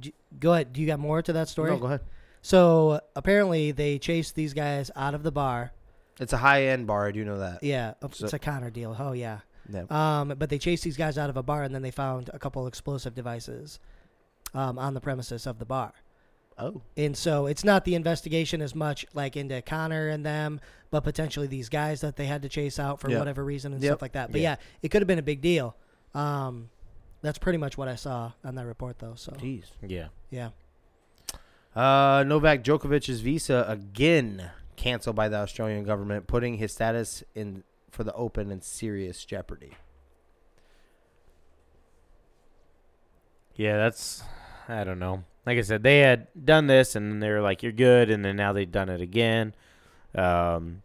[0.00, 0.72] J- Go ahead.
[0.72, 1.70] Do you got more to that story?
[1.70, 2.00] No, go ahead.
[2.42, 5.72] So apparently they chased these guys out of the bar.
[6.18, 7.06] It's a high end bar.
[7.06, 7.62] I do know that.
[7.62, 8.96] Yeah, uh, So- it's a Conor deal.
[8.98, 9.40] Oh yeah.
[9.70, 9.84] Yeah.
[9.90, 12.38] Um, but they chased these guys out of a bar, and then they found a
[12.38, 13.78] couple explosive devices
[14.54, 15.92] um, on the premises of the bar.
[16.58, 16.82] Oh.
[16.96, 21.46] And so it's not the investigation as much like into Conor and them, but potentially
[21.46, 23.18] these guys that they had to chase out for Yeah.
[23.20, 23.90] whatever reason and Yep.
[23.90, 24.32] stuff like that.
[24.32, 24.50] But Yeah.
[24.52, 25.76] yeah, it could have been a big deal.
[26.14, 26.70] Um,
[27.22, 29.14] that's pretty much what I saw on that report, though.
[29.14, 29.64] So Jeez.
[29.86, 30.08] Yeah.
[30.30, 30.50] yeah,
[31.76, 38.02] Uh, Novak Djokovic's visa again canceled by the Australian government, putting his status in for
[38.04, 39.76] the Open in serious jeopardy.
[43.54, 44.22] Yeah, that's
[44.68, 45.24] I don't know.
[45.46, 48.52] Like I said, they had done this and they're like, You're good and then now
[48.52, 49.54] they've done it again.
[50.14, 50.82] Um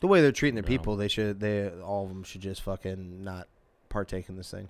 [0.00, 0.68] The way they're treating their No.
[0.68, 1.40] people, they should.
[1.40, 3.48] They all of them should just fucking not
[3.88, 4.68] partake in this thing.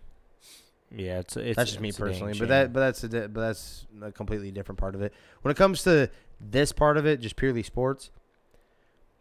[0.90, 3.26] Yeah, it's it's that's just me it's dang personally, but that but that's a di-
[3.26, 5.12] but that's a completely different part of it.
[5.42, 6.08] When it comes to
[6.40, 8.10] this part of it, just purely sports,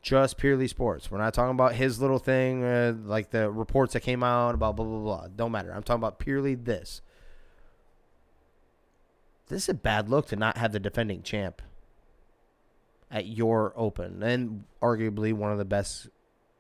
[0.02, 1.10] just purely sports.
[1.10, 4.76] We're not talking about his little thing, uh, like the reports that came out about
[4.76, 5.28] blah blah blah.
[5.36, 5.74] Don't matter.
[5.74, 7.02] I'm talking about purely this.
[9.48, 11.62] This is a bad look to not have the defending champ
[13.12, 16.10] at your Open and arguably one of the best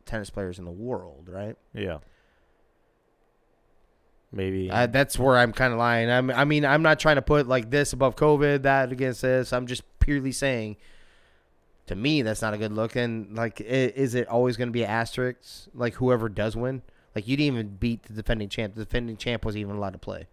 [0.06, 1.56] tennis players in the world, right?
[1.74, 2.00] yeah.
[4.36, 6.10] Maybe Uh, that's where I'm kind of lying.
[6.10, 9.54] I'm, I mean, I'm not trying to put like this above COVID, that against this.
[9.54, 10.78] I'm just purely saying,
[11.86, 12.96] to me, that's not a good look.
[12.96, 15.70] And like, is it always going to be asterisks?
[15.76, 16.82] Like whoever does win,
[17.16, 18.74] like you didn't even beat the defending champ.
[18.74, 20.28] The defending champ wasn't even allowed to play,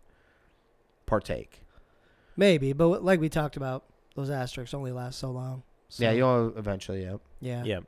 [1.04, 1.62] partake.
[2.40, 3.84] Maybe, but like we talked about,
[4.16, 5.62] those asterisks only last so long.
[5.90, 7.02] So, yeah, you'll eventually.
[7.02, 7.64] Yeah, yeah.
[7.64, 7.80] yeah.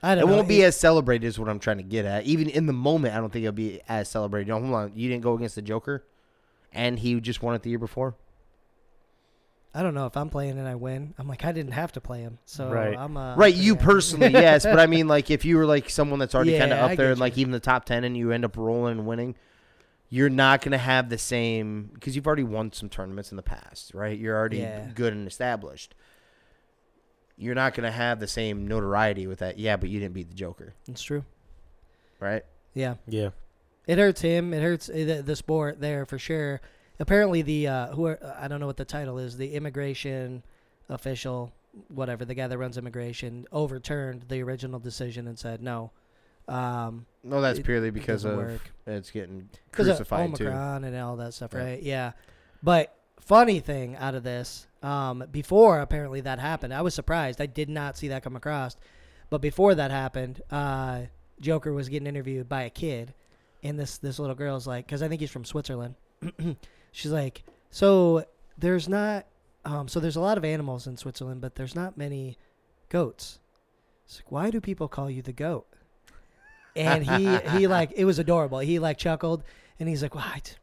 [0.00, 0.36] I it don't know.
[0.36, 2.24] won't be as celebrated is what I'm trying to get at.
[2.24, 4.46] Even in the moment, I don't think it'll be as celebrated.
[4.46, 6.04] You know, hold on, you didn't go against the Joker,
[6.72, 8.14] and he just won it the year before.
[9.74, 11.14] I don't know if I'm playing and I win.
[11.18, 12.96] I'm like I didn't have to play him, so Right.
[12.96, 13.80] I'm uh, Right, you yeah.
[13.84, 16.78] personally, yes, but I mean, like, if you were like someone that's already kind of
[16.78, 17.40] up I there and like you.
[17.40, 19.34] even the top ten, and you end up rolling and winning,
[20.10, 23.92] you're not gonna have the same because you've already won some tournaments in the past,
[23.94, 24.18] right?
[24.18, 24.88] You're already Yeah.
[24.94, 25.94] good and established.
[27.36, 29.58] You're not gonna have the same notoriety with that.
[29.58, 31.24] Yeah, but you didn't beat the Joker, It's true.
[32.20, 32.44] right?
[32.74, 33.30] Yeah, Yeah.
[33.86, 34.52] it hurts him.
[34.52, 36.60] It hurts uh, the, the sport there for sure.
[37.00, 39.36] Apparently, the uh, who are, I don't know what the title is.
[39.36, 40.42] The immigration
[40.88, 41.52] official,
[41.88, 45.92] whatever the guy that runs immigration, overturned the original decision and said no.
[46.48, 48.70] Um, No, that's It- purely because of work.
[48.86, 50.46] it's getting because of crucified too.
[50.46, 51.58] Omicron and all that stuff, Yeah.
[51.62, 51.82] right?
[51.82, 52.12] Yeah.
[52.62, 57.40] But funny thing out of this, um, before apparently that happened, I was surprised.
[57.40, 58.76] I did not see that come across.
[59.30, 61.02] But before that happened, uh,
[61.40, 63.12] Joker was getting interviewed by a kid,
[63.62, 65.94] and this this little girl's like, because I think he's from Switzerland.
[66.92, 68.24] She's like, so
[68.56, 69.26] there's not,
[69.64, 72.38] um, so there's a lot of animals in Switzerland, but there's not many
[72.88, 73.38] goats.
[74.06, 75.66] It's like, why do people call you the goat?
[76.78, 78.58] And he he like it was adorable.
[78.60, 79.42] He like chuckled
[79.80, 80.56] and he's like, "What?"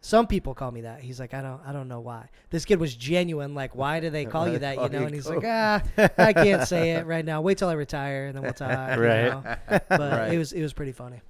[0.00, 1.00] Some people call me that.
[1.00, 3.54] He's like, "I don't I don't know why." This kid was genuine.
[3.54, 4.76] Like, why do they call you that?
[4.80, 5.04] You know?
[5.06, 5.82] And he's like, "Ah,
[6.18, 7.40] I can't say it right now.
[7.40, 9.24] Wait till I retire and then we'll talk." you Right.
[9.30, 9.42] know?
[9.68, 10.32] But Right.
[10.34, 11.20] it was it was pretty funny.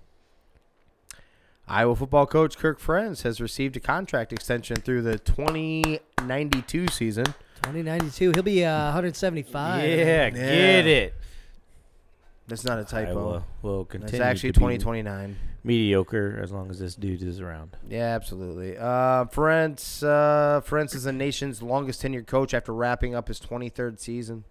[1.71, 7.27] Iowa football coach Kirk Ferentz has received a contract extension through the 2092 season.
[7.63, 8.33] 2092.
[8.33, 9.85] He'll be uh, 175.
[9.87, 11.15] Yeah, get it.
[12.49, 13.11] That's not a typo.
[13.11, 14.15] Iowa will continue.
[14.15, 15.37] It's actually to be 2029.
[15.65, 17.77] mediocre as long as this dude is around.
[17.89, 18.77] Yeah, absolutely.
[18.77, 24.01] Uh, Ferentz, uh, Ferentz is the nation's longest tenured coach after wrapping up his 23rd
[24.01, 24.45] season.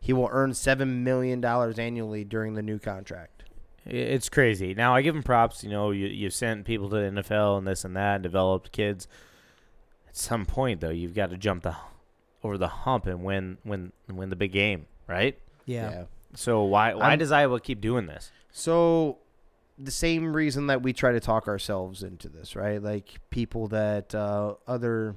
[0.00, 3.44] He will earn $7 million annually during the new contract.
[3.86, 4.74] It's crazy.
[4.74, 5.62] Now I give him props.
[5.62, 8.72] You know, you you've sent people to the NFL and this and that, and developed
[8.72, 9.06] kids.
[10.08, 11.76] At some point, though, you've got to jump the
[12.42, 15.38] over the hump and win win win the big game, right?
[15.66, 16.04] Yeah.
[16.34, 18.30] So why why I'm- does Iowa keep doing this?
[18.50, 19.18] So,
[19.78, 22.80] the same reason that we try to talk ourselves into this, right?
[22.82, 25.16] Like people that uh, other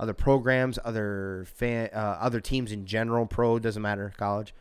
[0.00, 4.54] other programs, other fan, uh, other teams in general, pro doesn't matter, college,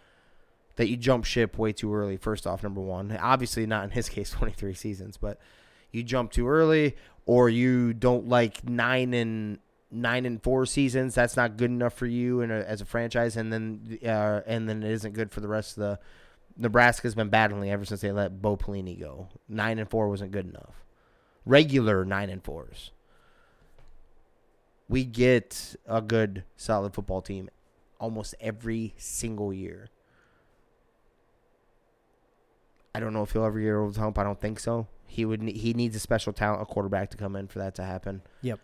[0.75, 2.17] that you jump ship way too early.
[2.17, 5.39] First off, number one, obviously not in his case, twenty three seasons, but
[5.91, 6.95] you jump too early,
[7.25, 9.59] or you don't like nine and
[9.91, 11.13] nine and four seasons.
[11.15, 14.83] That's not good enough for you and as a franchise, and then uh, and then
[14.83, 15.99] it isn't good for the rest of the.
[16.57, 19.29] Nebraska's been battling ever since they let Bo Pelini go.
[19.47, 20.83] Nine and four wasn't good enough.
[21.45, 22.91] Regular nine and fours.
[24.89, 27.49] We get a good, solid football team
[27.99, 29.89] almost every single year.
[32.93, 34.19] I don't know if he'll ever get over the hump.
[34.19, 34.87] I don't think so.
[35.07, 35.41] He would.
[35.43, 38.21] He needs a special talent, a quarterback, to come in for that to happen.
[38.41, 38.59] Yep.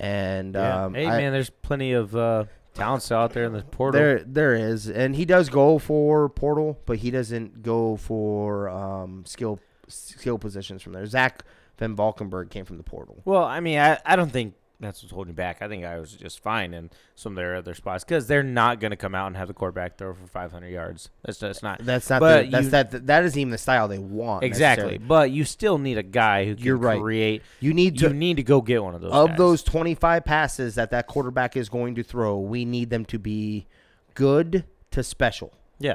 [0.00, 0.84] And Yeah.
[0.86, 2.44] um, hey I- man, there's plenty of uh,
[2.74, 4.00] talents out there in the portal.
[4.00, 9.24] There, there is, and he does go for portal, but he doesn't go for um,
[9.26, 11.04] skill skill positions from there.
[11.04, 11.44] Zach
[11.78, 13.20] VanValkenburg came from the portal.
[13.24, 15.60] Well, I mean, I, I don't think that's what's holding you back.
[15.60, 18.80] I think I was just fine in some of their other spots because they're not
[18.80, 21.10] going to come out and have the quarterback throw for 500 yards.
[21.22, 22.20] That's not That's not.
[22.20, 23.06] But the, that's you- that.
[23.06, 24.42] That isn't even the style they want.
[24.42, 24.96] exactly.
[24.98, 27.00] But you still need a guy who can You're right.
[27.00, 27.42] create.
[27.60, 29.12] You need to You need to go get one of those.
[29.12, 29.38] of guys.
[29.38, 32.38] those 25 passes that that quarterback is going to throw.
[32.38, 33.66] We need them to be
[34.14, 35.52] good to special.
[35.78, 35.94] Yeah.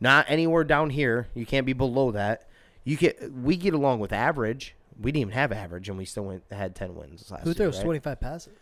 [0.00, 1.28] Not anywhere down here.
[1.34, 2.48] You can't be below that.
[2.84, 3.30] You get.
[3.32, 4.74] We get along with average.
[5.00, 7.56] We didn't even have average, and we still went had 10 wins last week.
[7.56, 7.70] Who year.
[7.70, 7.84] throws right?
[7.84, 8.52] 25 passes?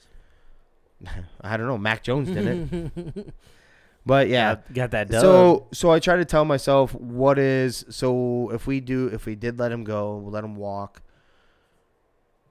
[1.40, 1.78] I don't know.
[1.78, 3.34] Mac Jones did it.
[4.08, 5.20] But yeah, got, got that done.
[5.20, 9.34] So so I try to tell myself what is so if we do if we
[9.34, 11.02] did let him go, we'll let him walk.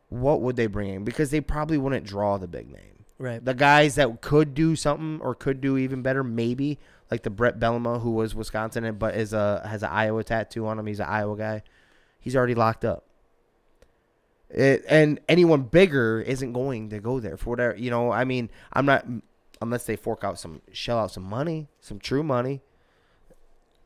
[0.09, 1.03] What would they bring in?
[1.03, 3.05] Because they probably wouldn't draw the big name.
[3.17, 3.43] Right.
[3.43, 6.77] The guys that could do something or could do even better, maybe
[7.09, 10.67] like the Bret Bielema who was Wisconsin and but is a has an Iowa tattoo
[10.67, 10.85] on him.
[10.85, 11.63] He's an Iowa guy.
[12.19, 13.06] He's already locked up.
[14.49, 18.11] It, and anyone bigger isn't going to go there for whatever you know.
[18.11, 19.05] I mean, I'm not
[19.61, 22.61] unless they fork out some shell out some money, some true money.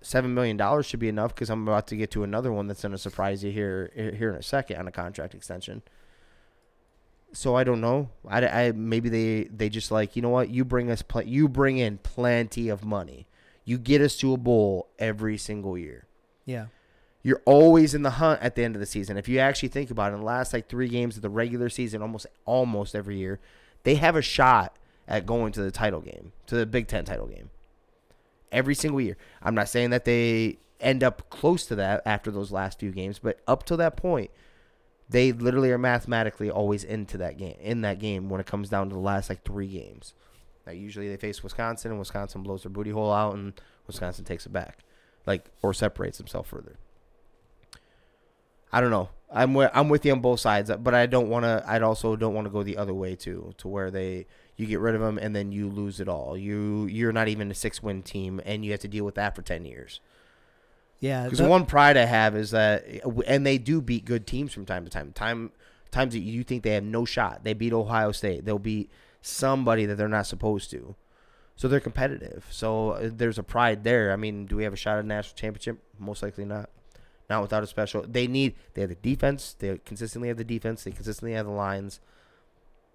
[0.04, 2.82] Seven million dollars should be enough because I'm about to get to another one that's
[2.82, 5.84] going to surprise you here here in a second on a contract extension.
[7.34, 8.10] So I don't know.
[8.28, 11.48] I, I maybe they they just like you know what you bring us pl- you
[11.48, 13.28] bring in plenty of money.
[13.64, 16.08] You get us to a bowl every single year.
[16.46, 16.68] Yeah.
[17.24, 19.18] You're always in the hunt at the end of the season.
[19.18, 21.70] If you actually think about it, in the last like three games of the regular
[21.70, 23.40] season, almost almost every year,
[23.84, 24.76] they have a shot
[25.08, 27.50] at going to the title game, to the Big Ten title game.
[28.52, 29.18] Every single year.
[29.42, 33.20] I'm not saying that they end up close to that after those last few games,
[33.20, 34.32] but up to that point,
[35.10, 38.90] they literally are mathematically always into that game in that game when it comes down
[38.90, 40.14] to the last like three games.
[40.66, 43.54] Now usually they face Wisconsin and Wisconsin blows their booty hole out and
[43.88, 44.80] Wisconsin takes it back.
[45.26, 46.78] Like or separates himself further.
[48.72, 49.10] I don't know.
[49.34, 51.64] I'm with, I'm with you on both sides, but I don't want to.
[51.66, 54.80] I'd also don't want to go the other way too, to where they you get
[54.80, 56.38] rid of them and then you lose it all.
[56.38, 59.36] You you're not even a six win team, and you have to deal with that
[59.36, 60.02] for ten years.
[61.00, 61.24] Yeah.
[61.24, 62.86] Because one pride I have is that,
[63.26, 65.14] and they do beat good teams from time to time.
[65.14, 65.52] Time
[65.92, 68.46] times that you think they have no shot, they beat Ohio State.
[68.46, 68.90] They'll beat
[69.22, 70.96] somebody that they're not supposed to.
[71.56, 72.46] So they're competitive.
[72.50, 74.12] So uh, there's a pride there.
[74.12, 75.80] I mean, do we have a shot at a national championship?
[76.00, 76.70] Most likely not.
[77.32, 78.04] Not without a special.
[78.08, 78.56] They need.
[78.74, 79.56] They have the defense.
[79.58, 80.84] They consistently have the defense.
[80.84, 82.00] They consistently have the lines.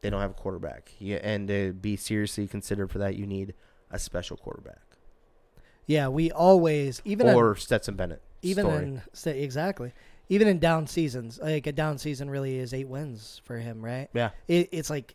[0.02, 0.92] They don't have a quarterback.
[0.98, 3.54] Yeah, and to be seriously considered for that, you need
[3.90, 4.80] a special quarterback
[5.86, 8.20] yeah, we always even or Stetson Bennett.
[8.42, 9.36] even story.
[9.36, 9.92] in exactly
[10.28, 14.08] even in down seasons like a down season really is eight wins for him right
[14.12, 14.30] yeah.
[14.48, 15.14] it, it's like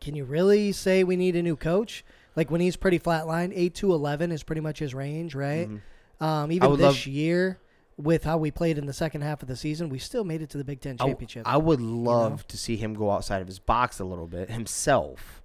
[0.00, 2.04] can you really say we need a new coach
[2.36, 5.80] like when he's pretty flatline 8 to 11 is pretty much his range right Mhm.
[6.24, 7.58] um, even this love- year
[8.02, 10.50] with how we played in the second half of the season we still made it
[10.50, 13.58] to the big ten championship I, would love to see him go outside of his
[13.58, 15.42] box a little bit himself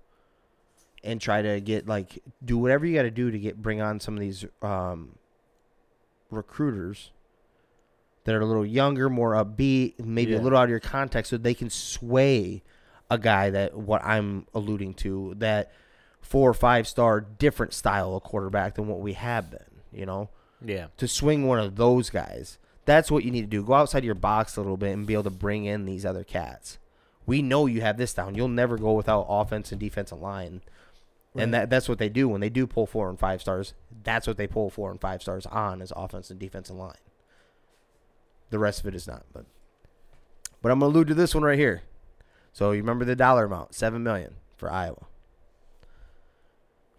[1.03, 3.99] and try to get like do whatever you got to do to get bring on
[3.99, 5.17] some of these um,
[6.31, 7.11] recruiters
[8.25, 11.37] that are a little younger, more upbeat, maybe a little out of your context so
[11.37, 12.63] they can sway
[13.09, 15.71] a guy that what I'm alluding to that
[16.21, 19.59] four or five star different style of quarterback than what we have been,
[19.93, 20.29] you know?
[20.63, 20.87] Yeah.
[20.97, 22.57] to swing one of those guys.
[22.85, 23.63] That's what you need to do.
[23.63, 26.23] Go outside your box a little bit and be able to bring in these other
[26.23, 26.77] cats.
[27.25, 28.35] We know you have this down.
[28.35, 30.61] You'll never go without offense and defensive line.
[31.37, 33.73] And that that's what they do when they do pull four and five stars.
[34.03, 36.93] That's what they pull four and five stars on is offense and defensive line.
[38.51, 39.45] The rest of it is not, but
[40.61, 41.83] but I'm gonna allude to this one right here.
[42.53, 45.07] So you remember the dollar amount, seven million for Iowa.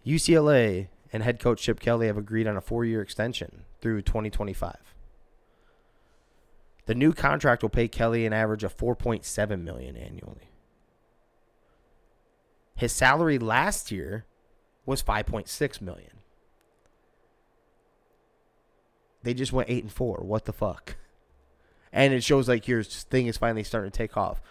[0.05, 4.75] UCLA and head coach Chip Kelly have agreed on a four-year extension through 2025.
[6.85, 10.49] The new contract will pay Kelly an average of 4.7 million annually.
[12.75, 14.25] His salary last year
[14.85, 16.11] was 5.6 million.
[19.23, 20.19] They just went 8 and 4.
[20.19, 20.95] What the fuck?
[21.91, 24.41] And it shows like your thing is finally starting to take off.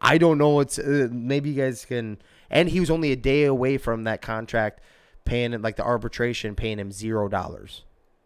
[0.00, 2.18] I don't know what's uh, maybe you guys can
[2.50, 4.80] and he was only a day away from that contract
[5.28, 7.82] paying it like the arbitration paying him zero dollars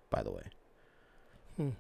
[0.09, 0.43] by the way.
[1.57, 1.71] Hmm.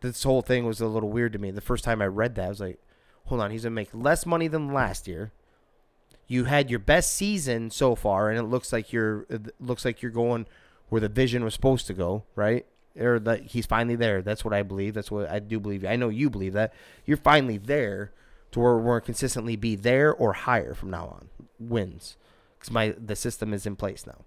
[0.00, 1.50] this whole thing was a little weird to me.
[1.50, 2.80] The first time i read that i was like
[3.26, 5.32] hold on he's gonna make less money than last year.
[6.26, 10.00] You had your best season so far and it looks like you're it looks like
[10.02, 10.46] you're going
[10.88, 12.66] where the vision was supposed to go right?
[12.98, 14.22] Or that he's finally there.
[14.22, 14.94] That's what i believe.
[14.94, 15.84] That's what i do believe.
[15.84, 16.72] I know you believe that.
[17.04, 18.12] You're finally there
[18.52, 21.28] to where we're consistently be there or higher from now on.
[21.58, 22.16] Wins.
[22.58, 24.24] Because my the system is in place now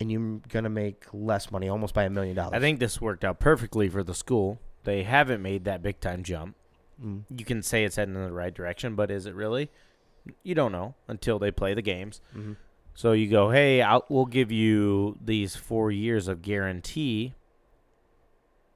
[0.00, 3.24] and you're gonna make less money almost by a million dollars I think this worked
[3.24, 4.58] out perfectly for the school.
[4.84, 6.56] They haven't made that big time jump.
[7.04, 7.24] Mm.
[7.36, 9.70] You can say it's heading in the right direction, but is it really?
[10.42, 12.20] You don't know until they play the games.
[12.36, 12.56] Mhm.
[12.94, 17.34] So you go, hey, I'll, we'll give you these four years of guarantee,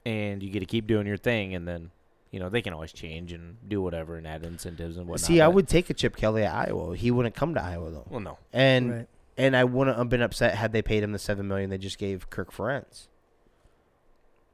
[0.06, 1.90] and you get to keep doing your thing, and then
[2.30, 5.24] you know they can always change and do whatever and add incentives and whatnot.
[5.24, 8.04] see i would take a chip kelly at iowa he wouldn't come to iowa though
[8.10, 8.38] Well, no.
[8.52, 9.08] and right.
[9.36, 11.98] And i wouldn't have been upset had they paid him the seven million they just
[11.98, 13.08] gave kirk Ferentz.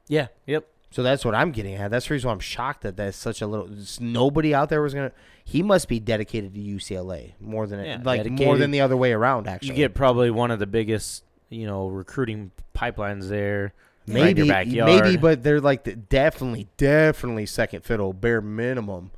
[0.07, 0.27] Yeah.
[0.47, 0.67] Yep.
[0.89, 1.89] So that's what I'm getting at.
[1.89, 3.69] That's the reason why I'm shocked that there's such a little.
[4.01, 5.13] Nobody out there was gonna.
[5.45, 9.13] He must be dedicated to UCLA more than Yeah, like more than the other way
[9.13, 9.47] around.
[9.47, 13.73] Actually, You get probably one of the biggest you know, recruiting pipelines there.
[14.07, 15.03] right in Maybe, your backyard.
[15.03, 19.11] maybe, but they're like the, definitely, definitely second fiddle, bare minimum.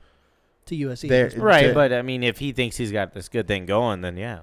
[0.67, 1.09] to USC.
[1.41, 1.67] Right.
[1.67, 4.41] to- But I mean, if he thinks he's got this good thing going, then yeah,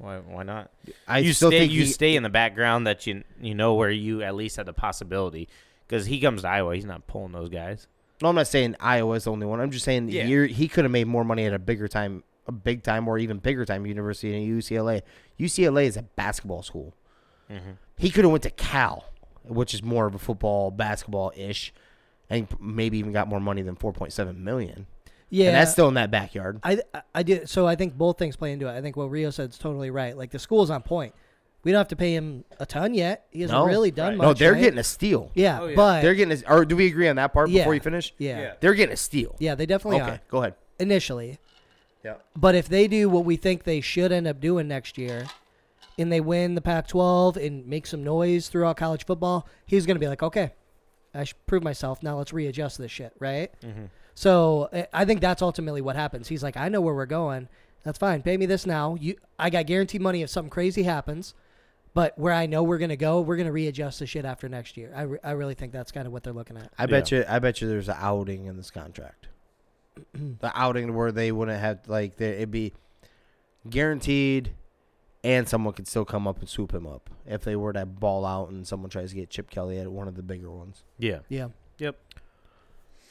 [0.00, 0.70] why why not?
[1.06, 3.74] I you still stay think you he- stay in the background that you you know
[3.74, 5.48] where you at least have the possibility
[5.86, 7.86] because he comes to Iowa, he's not pulling those guys.
[8.22, 9.60] No, I'm not saying Iowa's the only one.
[9.60, 10.24] I'm just saying Yeah.
[10.26, 13.16] you're, he could have made more money at a bigger time, a big time, or
[13.18, 15.00] even bigger time university than UCLA.
[15.38, 16.94] UCLA is a basketball school.
[17.50, 17.70] Mm-hmm.
[17.96, 19.06] He could have went to Cal,
[19.42, 21.72] which is more of a football, basketball ish,
[22.28, 24.86] and maybe even got more money than 4.7 million.
[25.30, 26.60] Yeah, and that's still in that backyard.
[26.62, 27.48] I I- I did.
[27.48, 28.72] So I think both things play into it.
[28.76, 30.16] I think what Rio said is totally right.
[30.16, 31.14] Like the school's on point.
[31.62, 33.26] We don't have to pay him a ton yet.
[33.30, 33.66] He hasn't No.
[33.66, 34.16] really done Right.
[34.18, 34.24] much.
[34.26, 34.60] No, they're right?
[34.62, 35.30] getting a steal.
[35.34, 35.76] yeah, Oh, yeah.
[35.76, 37.62] but They're getting a, or do we agree on that part Yeah.
[37.62, 38.14] before you finish?
[38.18, 38.40] yeah, Yeah.
[38.40, 39.36] yeah, They're getting a steal.
[39.38, 40.54] Yeah, they definitely okay, are go ahead.
[40.78, 41.38] initially.
[42.02, 42.14] Yeah.
[42.34, 45.26] But if they do what we think they should end up doing next year,
[45.98, 50.00] and they win the Pac-12 and make some noise throughout college football, he's going to
[50.00, 50.52] be like, okay,
[51.12, 52.02] I should prove myself.
[52.02, 53.50] Now let's readjust this shit, right?
[53.60, 53.84] Mm-hmm.
[54.14, 56.28] So eh, I think that's ultimately what happens.
[56.28, 57.48] He's like, I know where we're going.
[57.82, 58.22] That's fine.
[58.22, 58.96] Pay me this now.
[59.00, 61.34] You, I got guaranteed money if something crazy happens.
[61.92, 64.92] But where I know we're gonna go, we're gonna readjust the shit after next year.
[64.94, 66.70] I, re- I really think that's kind of what they're looking at.
[66.78, 67.24] I bet you.
[67.28, 67.68] I bet you.
[67.68, 69.26] There's an outing in this contract.
[70.14, 72.74] the outing where they wouldn't have like there, it'd be
[73.68, 74.52] guaranteed,
[75.24, 78.24] and someone could still come up and swoop him up if they were to ball
[78.24, 80.84] out and someone tries to get Chip Kelly at one of the bigger ones.
[80.98, 81.20] Yeah.
[81.28, 81.48] Yeah.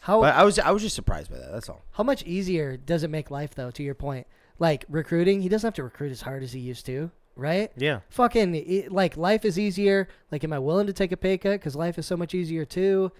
[0.09, 1.51] How But I was I was just surprised by that.
[1.51, 1.83] That's all.
[1.91, 3.69] how much easier does it make life though?
[3.71, 4.25] To your point,
[4.57, 7.71] like recruiting, he doesn't have to recruit as hard as he used to, right?
[7.77, 7.99] Yeah.
[8.09, 10.07] Fucking like life is easier.
[10.31, 12.65] Like, am I willing to take a pay cut because life is so much easier
[12.65, 13.11] too?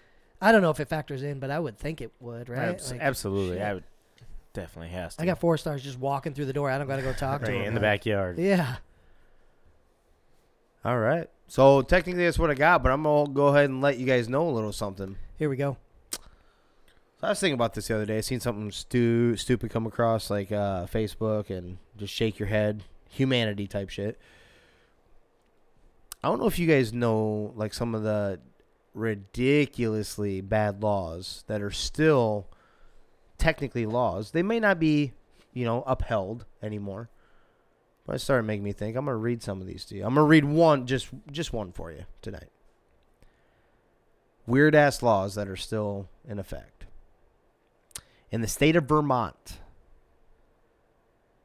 [0.42, 2.70] I don't know if it factors in, but I would think it would, right?
[2.70, 3.58] Abs- Like, absolutely.
[3.58, 3.66] shit.
[3.66, 3.84] I would
[4.54, 5.22] definitely has to.
[5.22, 6.72] I got four stars just walking through the door.
[6.72, 7.68] I don't got to go talk to right him.
[7.68, 8.40] in the Like, backyard.
[8.40, 8.78] Yeah.
[10.86, 11.30] All right.
[11.48, 14.30] So technically that's what I got, but I'm gonna go ahead and let you guys
[14.30, 15.18] know a little something.
[15.38, 15.78] Here we go.
[17.20, 18.17] So I was thinking about this the other day.
[18.17, 22.84] I seen something stu- stupid come across like uh, Facebook and just shake your head,
[23.09, 24.17] humanity type shit.
[26.24, 28.39] I don't know if you guys know like some of the
[28.93, 32.47] ridiculously bad laws that are still
[33.38, 34.32] technically laws.
[34.32, 35.11] They may not be,
[35.53, 37.09] you know, upheld anymore.
[38.05, 38.95] But it started making me think.
[38.95, 40.05] I'm gonna read some of these to you.
[40.05, 42.49] I'm gonna read one, just just one for you tonight.
[44.47, 46.80] Weird ass laws that are still in effect
[48.32, 49.60] in the state of Vermont.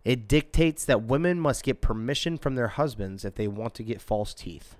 [0.05, 4.03] It dictates that women must get permission from their husbands if they want to get
[4.03, 4.77] false teeth.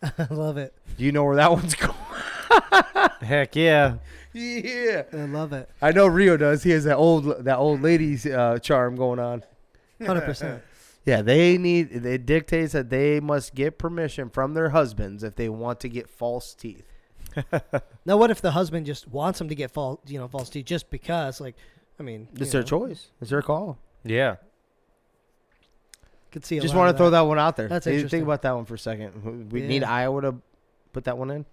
[0.02, 0.72] I love it.
[0.96, 1.94] Do you know where that one's going?
[3.20, 3.96] Heck yeah.
[4.32, 5.68] yeah, I love it.
[5.82, 6.62] I know Rio does.
[6.62, 9.42] He has that old that old lady's uh, charm going on.
[10.04, 10.62] Hundred percent.
[11.06, 12.04] Yeah, they need.
[12.04, 16.10] It dictates that they must get permission from their husbands if they want to get
[16.10, 16.95] false teeth.
[18.04, 20.66] Now, what if the husband just wants him to get false, you know, false teeth
[20.66, 21.40] just because?
[21.40, 21.56] Like,
[21.98, 23.08] I mean, It's you their know, choice.
[23.20, 23.78] It's their call.
[24.04, 24.36] Yeah.
[26.32, 26.58] Could see.
[26.58, 27.68] A Just want to throw that one out there.
[27.68, 28.18] That's Think- interesting.
[28.20, 29.50] Think about that one for a second.
[29.52, 29.90] We need Yeah.
[29.92, 30.34] Iowa to
[30.92, 31.46] put that one in.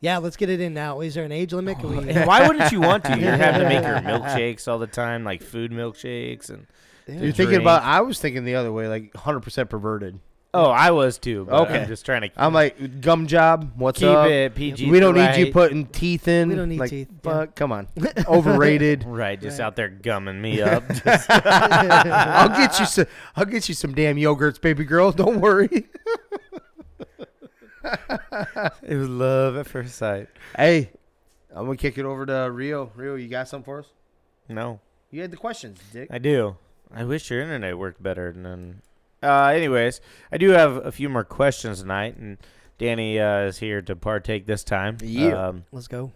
[0.00, 1.00] Yeah, let's get it in now.
[1.00, 1.78] Is there an age limit?
[1.78, 3.18] Can we, And why wouldn't you want to?
[3.18, 6.66] You're having to make your milkshakes all the time, like food milkshakes and.
[7.08, 7.82] You're thinking about.
[7.84, 10.18] I was thinking the other way, like 100 percent perverted.
[10.56, 11.44] Oh, I was too.
[11.48, 11.80] But Okay.
[11.82, 13.72] I'm just trying to I'm like gum job.
[13.76, 14.28] What's keep up?
[14.28, 14.90] it PG.
[14.90, 16.48] we don't need you putting teeth in.
[16.48, 17.88] We don't need like, teeth, Fuck, come on,
[18.28, 19.04] overrated.
[19.04, 19.66] Right, just Right.
[19.66, 20.82] out there gumming me up.
[21.28, 23.06] I'll get you some.
[23.36, 25.12] I'll get you some damn yogurts, baby girl.
[25.16, 25.86] Don't worry.
[28.82, 30.28] it was love at first sight.
[30.56, 30.90] Hey,
[31.54, 32.90] I'm gonna kick it over to Rio.
[32.96, 33.86] Rio, you got something for us?
[34.48, 34.80] No,
[35.10, 36.08] You had the questions, Dick.
[36.10, 36.56] I do.
[36.94, 38.28] I wish your internet worked better.
[38.28, 38.82] And then,
[39.22, 40.00] uh, anyways,
[40.30, 42.38] I do have a few more questions tonight, and
[42.78, 44.98] Danny uh, is here to partake this time.
[45.02, 45.48] Yeah.
[45.48, 46.12] Um, Let's go.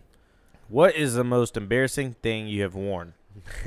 [0.68, 3.14] what is the most embarrassing thing you have worn?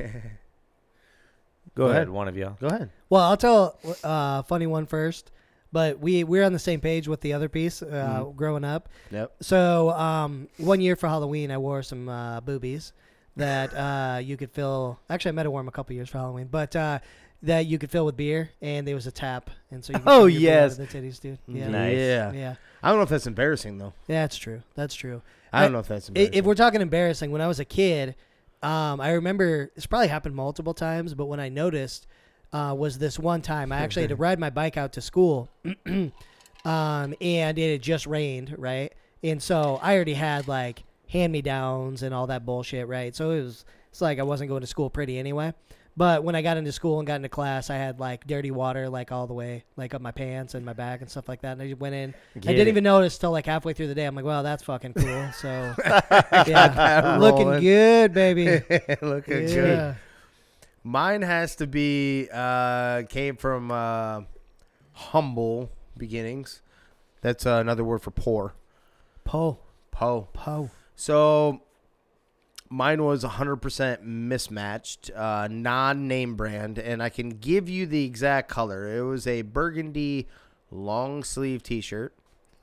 [1.76, 2.10] Go, Go ahead, ahead.
[2.10, 2.56] one of y'all.
[2.60, 2.90] Go ahead.
[3.10, 5.32] Well, I'll tell a uh, funny one first.
[5.72, 7.82] But we we're on the same page with the other piece.
[7.82, 7.88] Uh,
[8.26, 8.36] Mhm.
[8.36, 9.32] Growing up, Yep.
[9.42, 12.94] so um, one year for Halloween, I wore some uh, boobies
[13.38, 15.00] that uh, you could fill.
[15.10, 17.00] Actually, I might have worn them a couple years for Halloween, but uh,
[17.44, 20.08] that you could fill with beer, and there was a tap, and so you could
[20.08, 20.80] Oh, fill your beer out yes.
[20.80, 21.38] of the titties, dude.
[21.48, 21.98] Yeah, Nice.
[21.98, 22.32] Yeah.
[22.34, 23.94] yeah, I don't know if that's embarrassing though.
[24.08, 24.22] yeah.
[24.24, 24.62] That's true.
[24.76, 25.22] That's true.
[25.52, 26.34] I don't know if that's I- embarrassing.
[26.34, 28.16] If we're talking embarrassing, when I was a kid,
[28.64, 32.08] um, I remember it's probably happened multiple times, but when I noticed
[32.54, 35.50] uh, was this one time I actually had to ride my bike out to school,
[36.66, 38.94] um, and it had just rained, right?
[39.24, 43.16] And so I already had like hand me downs and all that bullshit, right?
[43.16, 45.54] So it was it's like I wasn't going to school pretty anyway.
[45.96, 48.90] But when I got into school and got into class, I had like dirty water
[48.90, 51.52] like all the way, like up my pants and my back and stuff like that.
[51.54, 52.16] And I just went in.
[52.36, 52.68] I didn't it.
[52.70, 54.06] even notice till like halfway through the day.
[54.06, 55.30] I'm like, wow, that's fucking cool.
[55.40, 55.74] So
[56.48, 57.62] yeah, looking rolling.
[57.62, 58.46] good, baby.
[59.02, 59.54] Looking yeah.
[59.54, 59.96] good.
[60.84, 64.22] Mine has to be uh, came from uh,
[64.94, 66.62] humble beginnings.
[67.22, 68.54] That's uh, another word for poor.
[69.24, 69.60] Po,
[69.92, 70.28] Po.
[70.34, 70.70] po.
[70.96, 71.62] So
[72.74, 78.98] mine was 100% mismatched, uh, non-name brand, and I can give you the exact color.
[78.98, 80.28] It was a burgundy
[80.72, 82.14] long sleeve T-shirt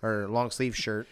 [0.03, 1.07] or long sleeve shirt.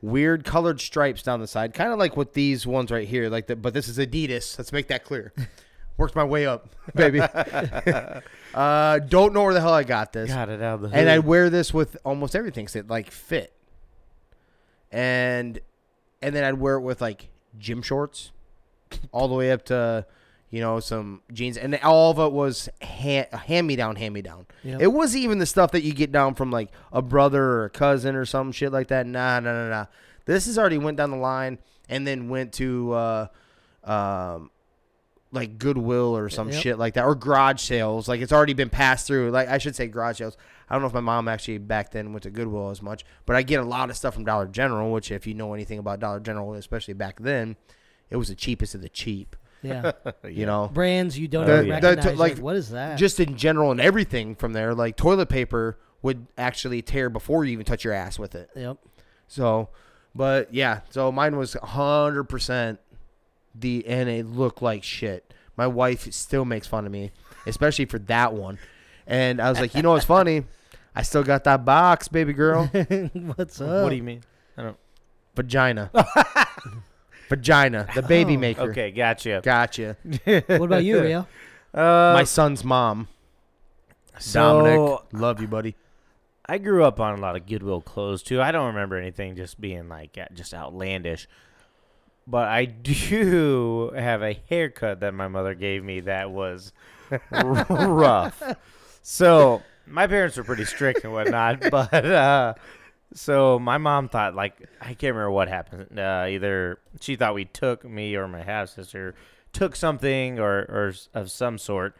[0.00, 3.28] Weird colored stripes down the side, kind of like what these ones right here.
[3.28, 4.56] Like, the, but this is Adidas.
[4.58, 5.32] Let's make that clear.
[5.98, 7.20] Worked my way up, baby.
[8.54, 10.98] uh, don't know where the hell I got this Got it out of the hood.
[10.98, 12.68] and I wear this with almost everything.
[12.68, 13.54] So it like fit,
[14.92, 15.58] and
[16.20, 18.32] and then I'd wear it with like gym shorts,
[19.12, 20.06] all the way up to
[20.50, 24.22] you know some jeans, and all of it was hand hand me down, hand me
[24.22, 24.46] down.
[24.62, 24.80] Yep.
[24.80, 27.70] It wasn't even the stuff that you get down from like a brother or a
[27.70, 29.06] cousin or some shit like that.
[29.06, 29.86] Nah, nah, nah, nah.
[30.24, 33.26] This has already went down the line and then went to uh,
[33.84, 34.50] um,
[35.32, 36.62] like Goodwill or some Yep.
[36.62, 38.08] shit like that, or garage sales.
[38.08, 39.30] Like it's already been passed through.
[39.30, 40.36] Like I should say garage sales.
[40.68, 43.36] I don't know if my mom actually back then went to Goodwill as much, but
[43.36, 44.90] I get a lot of stuff from Dollar General.
[44.92, 47.56] Which, if you know anything about Dollar General, especially back then,
[48.10, 49.36] it was the cheapest of the cheap.
[49.62, 49.92] Yeah,
[50.28, 52.04] You know, brands you don't The- even the- recognize.
[52.04, 52.98] to- like, like, what is that?
[52.98, 54.74] just in general and everything from there.
[54.74, 58.50] Like toilet paper would actually tear before you even touch your ass with it.
[58.54, 58.76] yep.
[59.28, 59.70] So,
[60.14, 62.78] but yeah, so mine was 100%
[63.54, 65.32] the, and it looked like shit.
[65.56, 67.10] My wife still makes fun of me,
[67.46, 68.58] especially for that one.
[69.06, 70.44] And I was like, you know what's funny?
[70.94, 72.66] I still got that box, baby girl.
[73.36, 73.82] What's up?
[73.84, 74.22] What do you mean?
[74.56, 74.76] I don't.
[75.34, 75.90] Vagina.
[77.28, 77.86] Vagina.
[77.94, 78.40] The baby Oh.
[78.40, 78.70] maker.
[78.70, 79.40] Okay, gotcha.
[79.44, 79.96] Gotcha.
[80.24, 81.26] What about you, Rio?
[81.74, 83.06] Uh, My son's mom.
[84.18, 85.00] so Dominic.
[85.12, 85.76] Love you, buddy.
[86.48, 88.40] I grew up on a lot of Goodwill clothes too.
[88.40, 91.28] I don't remember anything just being like uh, just outlandish.
[92.26, 96.72] But I do have a haircut that my mother gave me that was
[97.30, 98.42] rough.
[99.08, 102.54] So my parents were pretty strict and whatnot, but uh,
[103.14, 105.96] so my mom thought like I can't remember what happened.
[105.96, 109.14] Uh, either she thought we took me or my half sister
[109.52, 111.96] took something or or of some sort,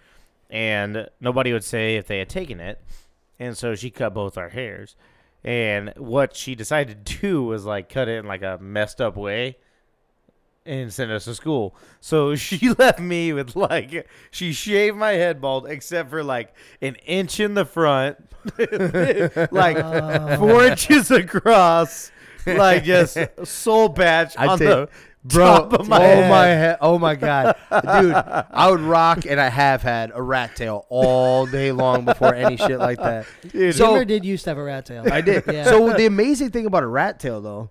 [0.50, 2.82] and nobody would say if they had taken it,
[3.38, 4.96] and so she cut both our hairs.
[5.44, 9.16] And what she decided to do was like cut it in like a messed up
[9.16, 9.58] way
[10.66, 11.74] and send us to school.
[12.00, 16.96] So she left me with like she shaved my head bald except for like an
[17.06, 18.18] inch in the front,
[19.52, 20.36] like Oh.
[20.38, 22.10] four inches across,
[22.46, 24.88] like just soul patch I on take- the
[25.24, 26.30] Bro, top of my oh head.
[26.30, 28.12] my head, oh my god, dude!
[28.14, 32.56] I would rock, and I have had a rat tail all day long before any
[32.56, 33.26] shit like that.
[33.50, 35.04] Dude, So- Jimmer did used to have a rat tail.
[35.12, 35.42] I did.
[35.48, 35.64] Yeah.
[35.64, 37.70] So the amazing thing about a rat tail, though,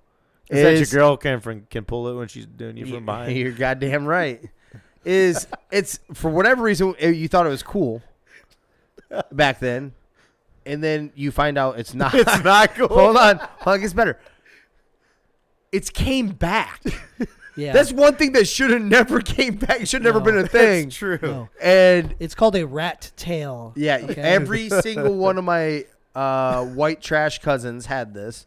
[0.50, 3.36] is that your girl can from, can pull it when she's doing you from behind?
[3.36, 4.42] You're goddamn right.
[5.04, 8.02] Is it's for whatever reason uh, you thought it was cool
[9.32, 9.94] back then,
[10.66, 12.14] and then you find out it's not.
[12.16, 12.88] It's not cool.
[12.88, 14.20] Hold on, hold on, it gets better.
[15.72, 16.82] It's came back.
[17.58, 19.80] Yeah, That's one thing that should have never came back.
[19.82, 20.26] It should have never No.
[20.26, 20.86] been a thing.
[20.86, 21.20] That's true.
[21.22, 21.50] no.
[21.62, 23.72] And It's called a rat tail.
[23.78, 24.22] yeah, Okay.
[24.22, 28.46] every single one of my uh, white trash cousins had this,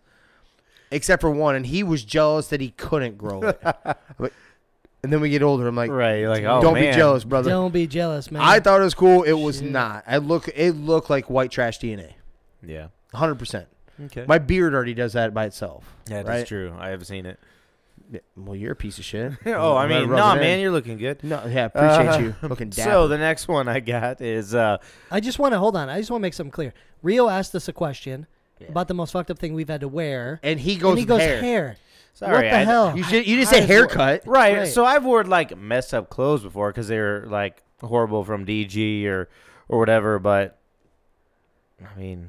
[0.90, 3.60] except for one, and he was jealous that he couldn't grow it.
[4.18, 4.32] But-
[5.00, 5.68] and then we get older.
[5.68, 6.92] I'm like, Right, like, oh don't man.
[6.92, 7.48] be jealous, brother.
[7.50, 8.42] Don't be jealous, man.
[8.42, 9.22] I thought it was cool.
[9.22, 9.70] It was Shit.
[9.70, 10.02] not.
[10.08, 10.48] I look.
[10.48, 12.14] It looked like white trash DNA.
[12.66, 12.88] Yeah.
[13.12, 13.36] 100.
[13.36, 13.68] percent
[14.06, 14.24] Okay.
[14.26, 15.84] My beard already does that by itself.
[16.10, 16.46] yeah, that's right?
[16.46, 16.74] true.
[16.78, 17.38] I have seen it.
[18.10, 19.32] Yeah, Well, you're a piece of shit.
[19.46, 20.40] oh, I mean, rub nah, it in.
[20.42, 21.22] man, you're looking good.
[21.22, 22.90] No, yeah, appreciate Uh, you looking dapper.
[22.90, 24.78] So the next one I got is uh,
[25.12, 25.88] I just want to hold on.
[25.88, 26.74] I just want to make something clear.
[27.02, 28.26] Rio asked us a question Yeah.
[28.68, 31.04] About the most fucked up thing we've had to wear, and he goes and he
[31.04, 31.40] goes hair.
[31.40, 31.76] hair.
[32.14, 32.96] sorry, what the I- hell?
[32.96, 33.26] You should.
[33.26, 34.22] You didn't I say just- haircut.
[34.26, 34.68] Right, Right.
[34.68, 39.06] So I've worn like messed up clothes before because they were like horrible from DG
[39.06, 39.28] or
[39.68, 40.18] or whatever.
[40.18, 40.58] But
[41.80, 42.28] I mean,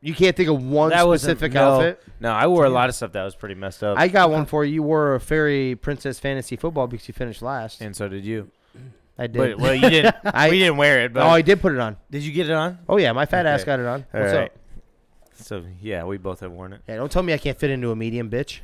[0.00, 1.74] You can't think of one that specific no.
[1.74, 2.02] outfit.
[2.20, 4.46] no, I wore a lot of stuff that was pretty messed up, I got one
[4.46, 4.74] for you.
[4.74, 7.80] You wore a fairy princess fantasy football because you finished last.
[7.80, 8.50] and so did you.
[9.18, 9.38] I did.
[9.38, 10.14] But well, you didn't.
[10.24, 11.12] I- we didn't wear it.
[11.14, 11.96] But oh, I did put it on.
[12.10, 12.78] did you get it on?
[12.88, 14.04] Oh yeah, my fat ass got it on.
[14.14, 14.44] All What's right.
[14.50, 14.56] up?
[15.38, 16.80] So yeah, we both have worn it.
[16.88, 18.60] Yeah, don't tell me I can't fit into a medium, bitch.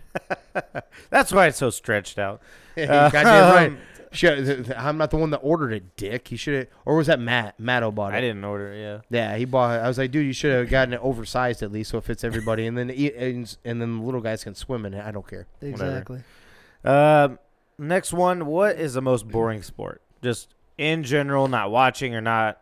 [1.10, 2.40] That's why it's so stretched out.
[2.76, 3.66] You're goddamn right.
[3.68, 3.78] Um,
[4.14, 6.28] Shit, I'm not the one that ordered it, dick.
[6.28, 7.58] He should have, or was that Matt?
[7.58, 8.18] Matto bought it.
[8.18, 8.78] I didn't order it.
[8.78, 9.00] Yeah.
[9.08, 9.82] Yeah, he bought it.
[9.82, 12.22] I was like, dude, you should have gotten it oversized at least so it fits
[12.22, 15.02] everybody, and then and, and then the little guys can swim in it.
[15.02, 15.46] I don't care.
[15.62, 16.20] Exactly.
[16.84, 17.38] Um,
[17.78, 18.44] next one.
[18.44, 20.02] What is the most boring sport?
[20.22, 22.60] Just in general, not watching or not,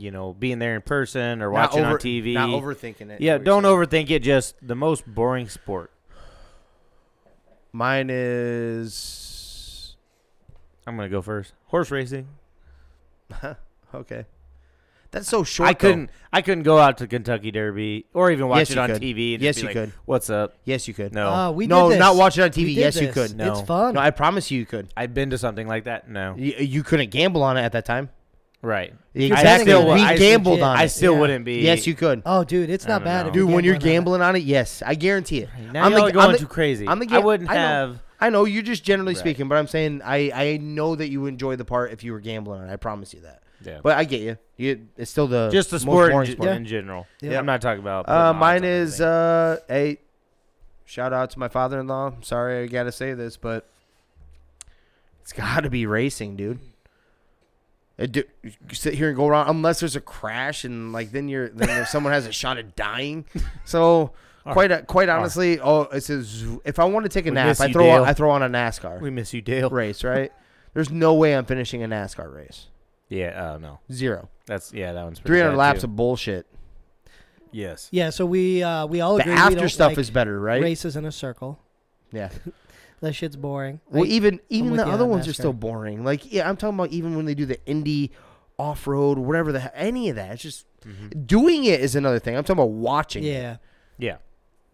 [0.00, 2.34] you know, being there in person or Not watching over- on TV.
[2.34, 3.20] Not overthinking it.
[3.20, 3.74] yeah, don't saying.
[3.76, 4.20] overthink it.
[4.22, 5.90] Just the most boring sport.
[7.72, 9.96] Mine is
[10.86, 11.52] I'm gonna go first.
[11.66, 12.26] Horse racing.
[13.94, 14.26] okay.
[15.12, 15.68] That's so short.
[15.68, 15.78] I though.
[15.78, 16.10] couldn't.
[16.32, 19.02] I couldn't go out to Kentucky Derby or even watch Yes, it on could.
[19.02, 19.34] TV.
[19.34, 19.92] And Yes, be you like, could.
[20.04, 20.54] What's up?
[20.64, 21.12] Yes, you could.
[21.12, 21.98] No, Uh, we no, did this.
[22.00, 22.64] not watch it on TV.
[22.64, 23.36] We did Yes, you could.
[23.36, 23.50] No.
[23.52, 23.94] It's fun.
[23.94, 24.88] No, I promise you, you could.
[24.96, 26.08] I've been to something like that.
[26.08, 28.10] No, You, you couldn't gamble on it at that time.
[28.62, 28.92] Right.
[29.14, 29.72] Exactly.
[29.72, 30.04] betting we it.
[30.04, 31.20] I gambled legit- on I still Yeah.
[31.20, 31.54] wouldn't be.
[31.62, 32.22] yes, you could.
[32.26, 33.22] oh, dude, it's I not don't bad.
[33.22, 33.28] know.
[33.28, 35.48] If Dude, when you're gamble on gambling on it, yes, I guarantee it.
[35.72, 36.86] Now I'm the- y'all are I'm going the- too crazy.
[36.88, 37.60] I'm the I ga- wouldn't I know.
[37.60, 38.02] have.
[38.20, 39.18] I know you're just generally Right.
[39.20, 42.12] speaking, but I'm saying I, I know that you would enjoy the part if you
[42.12, 42.72] were gambling on it.
[42.72, 43.42] I promise you that.
[43.64, 43.80] Yeah.
[43.82, 44.36] But I get you.
[44.56, 46.50] you it's still the just the most sport, in, boring ge- sport.
[46.50, 47.06] in general.
[47.22, 47.38] Yeah.
[47.38, 48.08] I'm not talking about.
[48.08, 49.06] Uh, putting odds mine on is anything.
[49.14, 49.98] uh, a
[50.84, 52.14] shout out to my father-in-law.
[52.22, 53.66] Sorry I gotta say this, but
[55.22, 56.58] it's got to be racing, dude.
[58.00, 61.28] Uh, do- you sit here and go around unless there's a crash and like then
[61.28, 63.26] you're then if someone has a shot at dying.
[63.64, 64.12] So
[64.44, 67.48] quite a, quite honestly, oh, it says if I want to take a We nap,
[67.48, 69.68] miss I you, throw on, I throw on a NASCAR we miss you, Dale.
[69.70, 70.32] race, right?
[70.74, 72.68] There's no way I'm finishing a NASCAR race.
[73.08, 73.52] Yeah.
[73.54, 73.80] Oh no.
[73.92, 74.28] Zero.
[74.46, 74.92] That's yeah.
[74.92, 75.86] That one's pretty 300 laps too.
[75.88, 76.46] of bullshit.
[77.52, 77.88] yes.
[77.90, 80.40] Yeah, so we uh, we all The agree we after don't stuff like is better,
[80.40, 80.62] right?
[80.62, 81.58] races in a circle.
[82.12, 82.30] Yeah.
[83.00, 83.80] That shit's boring.
[83.90, 86.04] Well, Like, even even the other on ones are still boring.
[86.04, 88.10] Like, yeah, I'm talking about even when they do the indie
[88.58, 90.32] off road, whatever the he- any of that.
[90.32, 90.66] It's just
[91.26, 92.36] doing it is another thing.
[92.36, 93.24] I'm talking about watching.
[93.24, 93.28] it.
[93.32, 93.56] yeah,
[93.98, 94.16] Yeah.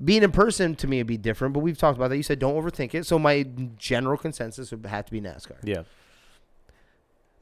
[0.04, 1.54] being in person to me would be different.
[1.54, 2.16] But we've talked about that.
[2.16, 3.06] You said don't overthink it.
[3.06, 3.44] So my
[3.78, 5.58] general consensus would have to be NASCAR.
[5.62, 5.82] Yeah.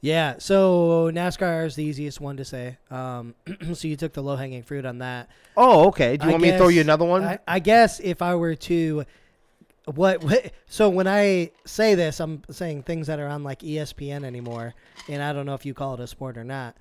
[0.00, 0.34] yeah.
[0.38, 2.76] So NASCAR is the easiest one to say.
[2.90, 3.34] Um,
[3.72, 5.28] so you took the low hanging fruit on that.
[5.56, 6.16] Oh, okay.
[6.16, 7.24] Do you I want me to throw you another one?
[7.24, 9.04] I, I guess if I were to,
[9.86, 10.52] what, what?
[10.66, 14.74] So when I say this, I'm saying things that are on like ESPN anymore,
[15.08, 16.76] and I don't know if you call it a sport or not.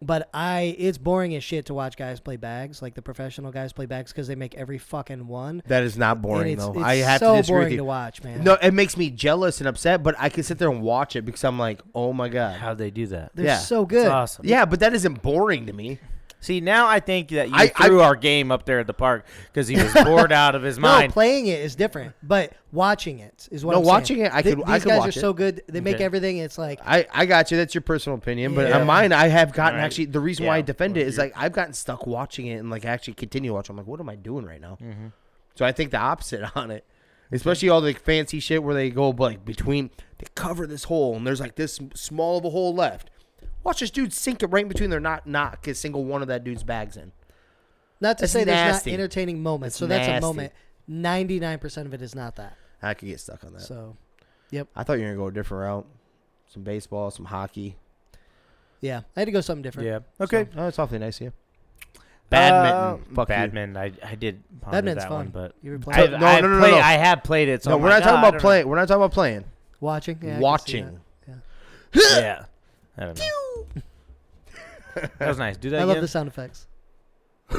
[0.00, 3.72] But I, it's boring as shit to watch guys play bags, like the professional guys
[3.72, 5.60] play bags, because they make every fucking one.
[5.66, 6.70] that is not And boring it's, though.
[6.74, 7.76] it's I have so to disagree boring with you.
[7.78, 8.44] to watch, man.
[8.44, 10.04] No, it makes me jealous and upset.
[10.04, 12.60] But I can sit there and watch it because I'm like, oh my god.
[12.60, 13.32] How'd they do that?
[13.34, 13.58] they're yeah.
[13.58, 14.06] so That's good.
[14.06, 14.46] awesome.
[14.46, 15.98] Yeah, but that isn't boring to me.
[16.40, 18.94] See, now I think that you I- I- threw our game up there at the
[18.94, 20.88] park because he was bored out of his mind.
[20.92, 21.12] No, mind.
[21.12, 23.94] playing it is different, but watching it is what No, I'm saying.
[23.94, 25.20] watching it, I Th- could- These I could guys watch are it.
[25.20, 26.04] so good; they make Okay.
[26.04, 26.38] everything.
[26.38, 27.56] It's like I, I got you.
[27.56, 28.78] That's your personal opinion, but Yeah.
[28.80, 29.84] on mine, I have gotten Alright.
[29.86, 32.56] actually the reason why I defend it well, is like I've gotten stuck watching it
[32.58, 33.72] and like actually continue watching.
[33.72, 34.78] I'm like, what am I doing right now?
[34.80, 35.12] Mhm.
[35.56, 36.84] So I think the opposite on it,
[37.32, 41.26] especially all the fancy shit where they go like between they cover this hole and
[41.26, 43.10] there's like this small of a hole left.
[43.64, 46.28] Watch this dude sink it right in between there, not knock a single one of
[46.28, 47.12] that dude's bags in.
[48.00, 49.78] not to That's say there's not entertaining moments.
[49.78, 50.52] That's so that's a moment.
[50.86, 52.56] Ninety nine percent of it is not that.
[52.82, 53.60] I could get stuck on that.
[53.62, 53.96] So
[54.50, 54.68] yep.
[54.74, 55.86] I thought you were gonna go a different route,
[56.46, 57.76] some baseball, some hockey.
[58.80, 59.88] yeah, I had to go something different.
[59.88, 59.98] Yeah.
[60.24, 60.44] Okay.
[60.54, 61.32] So, oh, it's awfully nice of you.
[62.30, 62.76] Badminton.
[63.10, 63.34] Uh, Fuck you.
[63.34, 63.76] badminton.
[63.76, 65.16] I I did ponder Badminton's that fun.
[65.18, 66.76] one, but You were I, playing So- no, I, no, no, play, no.
[66.78, 67.62] I have played it.
[67.64, 68.68] So no, I'm we're like, not talking "Ah, I about playing.
[68.68, 69.44] We're not talking about playing.
[69.80, 71.00] watching, yeah, I can see watching.
[71.26, 71.36] that.
[71.94, 72.44] Yeah.
[72.98, 73.24] I don't know.
[75.18, 75.56] That was nice.
[75.56, 76.02] Do that I love again.
[76.02, 76.66] the sound effects.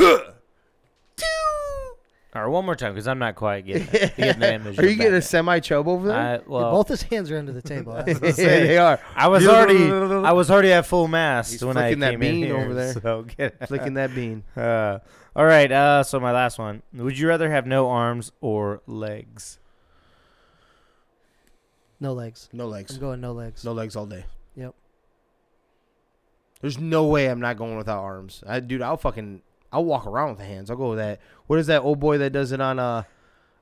[2.35, 4.15] All right, one more time because I'm not quite getting, it.
[4.17, 4.77] getting the image.
[4.77, 6.15] Are you of getting a semi chub over there?
[6.15, 7.95] I, well, Both his hands are under the table.
[8.07, 8.99] yeah, they are.
[9.15, 12.21] I was already I was already at full mast He's when I flicking that came
[12.21, 12.93] in bean here, over there.
[12.93, 14.43] So get Flicking that bean.
[14.55, 14.99] Uh,
[15.35, 15.71] all right.
[15.71, 16.83] Uh, so my last one.
[16.93, 19.57] Would you rather have no arms or legs?
[21.99, 22.47] no legs.
[22.53, 22.97] No I'm legs.
[22.97, 23.65] going no legs.
[23.65, 24.25] No legs all day.
[24.55, 24.75] Yep.
[26.62, 28.43] There's no way I'm not going without arms.
[28.45, 29.41] I, dude, I'll fucking
[29.72, 30.70] I'll walk around with the hands.
[30.70, 31.20] I'll go with that.
[31.47, 33.03] What is that old boy that does it on uh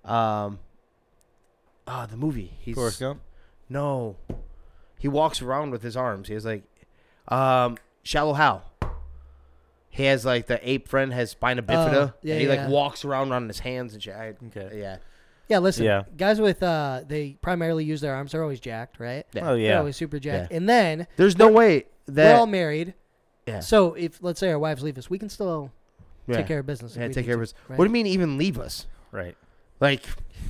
[0.03, 0.59] um
[1.87, 2.53] ah the movie?
[2.59, 3.21] He's Forrest Gump.
[3.69, 4.15] no.
[4.99, 6.27] He walks around with his arms.
[6.27, 6.63] He has like
[7.27, 8.63] um Shallow Hal.
[9.89, 11.93] He has like the ape friend has spina bifida.
[11.93, 12.61] Oh, yeah, and he yeah.
[12.63, 14.15] like walks around on his hands and shit.
[14.15, 14.79] I, Okay.
[14.79, 14.97] yeah.
[15.49, 16.03] Yeah, listen, Yeah.
[16.17, 18.31] guys with uh, they primarily use their arms.
[18.33, 19.25] They're always jacked, right?
[19.33, 19.43] Yeah.
[19.49, 19.77] Oh They're yeah.
[19.79, 20.51] always super jacked.
[20.51, 20.57] Yeah.
[20.57, 22.33] And then There's no way that.
[22.33, 22.93] we're all married.
[23.45, 23.61] yeah.
[23.61, 25.71] So if let's say our wives leave us, we can still
[26.27, 26.37] yeah.
[26.37, 26.95] take care of business.
[26.95, 27.59] if Yeah, we take need care of to, us.
[27.69, 27.79] right?
[27.79, 28.87] What do you mean even leave us?
[29.11, 29.37] Right.
[29.79, 30.03] Like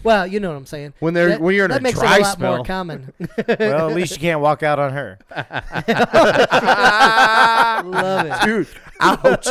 [0.04, 0.94] Well, you know what I'm saying.
[1.00, 2.56] when they're That, when you're in that a makes dry it a lot spell.
[2.56, 3.14] more common.
[3.48, 5.20] Well, at least you can't walk out on her.
[7.86, 8.46] Love it.
[8.46, 8.68] Dude,
[9.00, 9.48] ouch.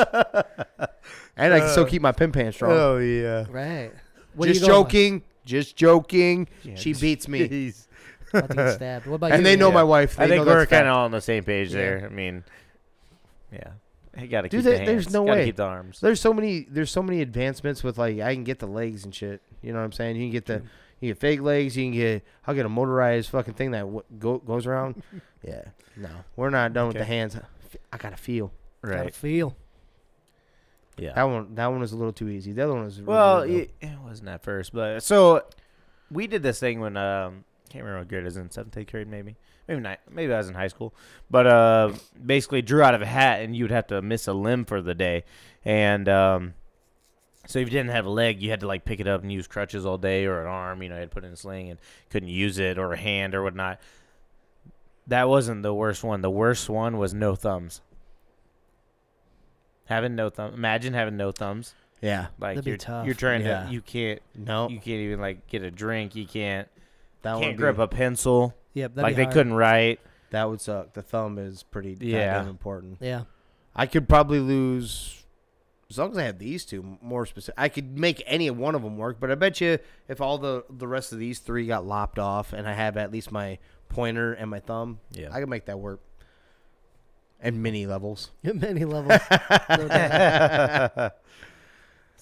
[1.36, 2.72] and I can still keep my pin pants strong.
[2.72, 3.44] Oh yeah.
[3.50, 3.92] Right.
[4.34, 4.92] What are just you going with?
[4.92, 5.22] joking.
[5.46, 6.46] Just joking.
[6.62, 7.48] Yeah, she just- beats me.
[7.48, 7.86] Jeez.
[8.34, 9.06] About to get stabbed.
[9.06, 9.34] What about you?
[9.34, 9.74] And they know Ian?
[9.74, 10.16] my wife.
[10.16, 10.96] They I think know we're that's kind of fact.
[10.98, 11.76] all on the same page Yeah.
[11.78, 12.06] there.
[12.06, 12.44] I mean,
[13.52, 13.70] yeah.
[14.18, 14.88] You gotta Dude, keep the there- hands.
[14.88, 15.44] there's no gotta way.
[15.46, 16.00] keep the arms.
[16.00, 19.14] There's so many there's so many advancements with like I can get the legs and
[19.14, 19.40] shit.
[19.62, 20.16] You know what I'm saying?
[20.16, 20.62] You can get the
[21.00, 21.76] You get fake legs.
[21.76, 22.24] You can get.
[22.46, 25.02] I'll get a motorized fucking thing that w- go, goes around.
[25.46, 25.62] yeah.
[25.96, 27.14] No, we're not done with the Okay.
[27.16, 27.38] hands.
[27.92, 28.52] I gotta feel.
[28.82, 28.96] Right.
[28.96, 29.56] Gotta feel.
[30.98, 31.12] Yeah.
[31.14, 31.54] That one.
[31.54, 32.52] That one was a little too easy.
[32.52, 33.00] The other one was.
[33.00, 35.44] really Well, it, it wasn't at first, but so
[36.10, 39.08] we did this thing when um can't remember what grade was in seventh, eighth grade,
[39.08, 39.36] maybe,
[39.66, 40.94] maybe not, maybe I was in high school,
[41.30, 41.92] but uh
[42.24, 44.80] basically drew out of a hat and you would have to miss a limb for
[44.80, 45.24] the day,
[45.64, 46.54] and um
[47.46, 49.32] so if you didn't have a leg, you had to like pick it up and
[49.32, 51.32] use crutches all day or an arm, you know, you had to put it in
[51.32, 51.78] a sling and
[52.10, 53.80] couldn't use it or a hand or whatnot.
[55.06, 56.22] That wasn't the worst one.
[56.22, 57.80] The worst one was no thumbs.
[59.86, 60.54] Having no thumb.
[60.54, 61.74] Imagine having no thumbs.
[62.00, 62.26] yeah.
[62.38, 63.06] Like That'd be you're tough.
[63.06, 63.64] you're trying Yeah.
[63.66, 64.68] to you can't No.
[64.68, 66.14] you can't even like get a drink.
[66.14, 66.68] You can't
[67.22, 67.42] that one.
[67.42, 68.54] can't be- grip a pencil.
[68.74, 68.94] Yep.
[68.94, 69.34] That'd like be they hard.
[69.34, 70.00] couldn't write.
[70.30, 70.92] That would suck.
[70.92, 72.34] The thumb is pretty Yeah.
[72.34, 72.98] goddamn important.
[73.00, 73.22] Yeah.
[73.74, 75.22] I could probably lose
[75.88, 77.54] as long as I had these two more specific.
[77.56, 79.78] I could make any one of them work, but I bet you
[80.08, 83.12] if all the the rest of these three got lopped off and I have at
[83.12, 83.58] least my
[83.88, 85.28] pointer and my thumb, Yeah.
[85.32, 86.00] I could make that work.
[87.40, 88.30] And mini levels.
[88.42, 89.20] Many levels.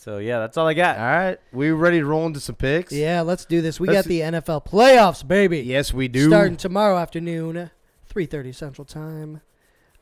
[0.04, 0.98] So yeah, that's all I got.
[0.98, 2.92] All right, we ready to roll into some picks?
[2.92, 3.22] yeah.
[3.22, 3.80] Let's do this.
[3.80, 5.60] We Let's got the NFL playoffs, baby.
[5.60, 6.28] Yes, we do.
[6.28, 7.70] Starting tomorrow afternoon,
[8.12, 9.40] 3:30 Central Time.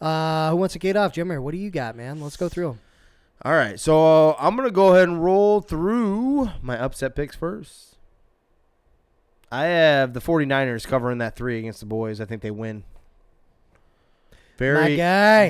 [0.01, 1.41] Uh, who wants to get off, Jimmer?
[1.41, 2.21] What do you got, man?
[2.21, 2.81] Let's go through them.
[3.45, 7.97] All right, so uh, I'm gonna go ahead and roll through my upset picks first.
[9.53, 12.21] I have the 49ers covering that three against the boys.
[12.21, 12.83] I think they win.
[14.59, 14.97] Very,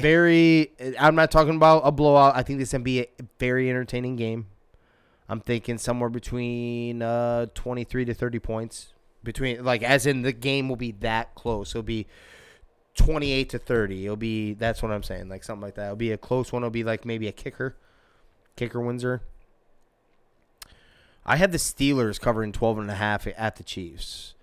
[0.00, 0.72] very.
[0.98, 2.36] I'm not talking about a blowout.
[2.36, 3.06] I think this can be a
[3.38, 4.46] very entertaining game.
[5.28, 8.92] I'm thinking somewhere between uh, 23 to 30 points.
[9.24, 11.70] Between like, as in the game will be that close.
[11.70, 12.06] It'll be
[12.96, 14.04] 28 to 30.
[14.04, 15.84] It'll be that's what I'm saying, like something like that.
[15.84, 16.62] It'll be a close one.
[16.62, 17.76] It'll be like maybe a kicker.
[18.56, 19.22] Kicker Windsor.
[21.24, 24.34] I had the Steelers covering 12 and a half at the Chiefs.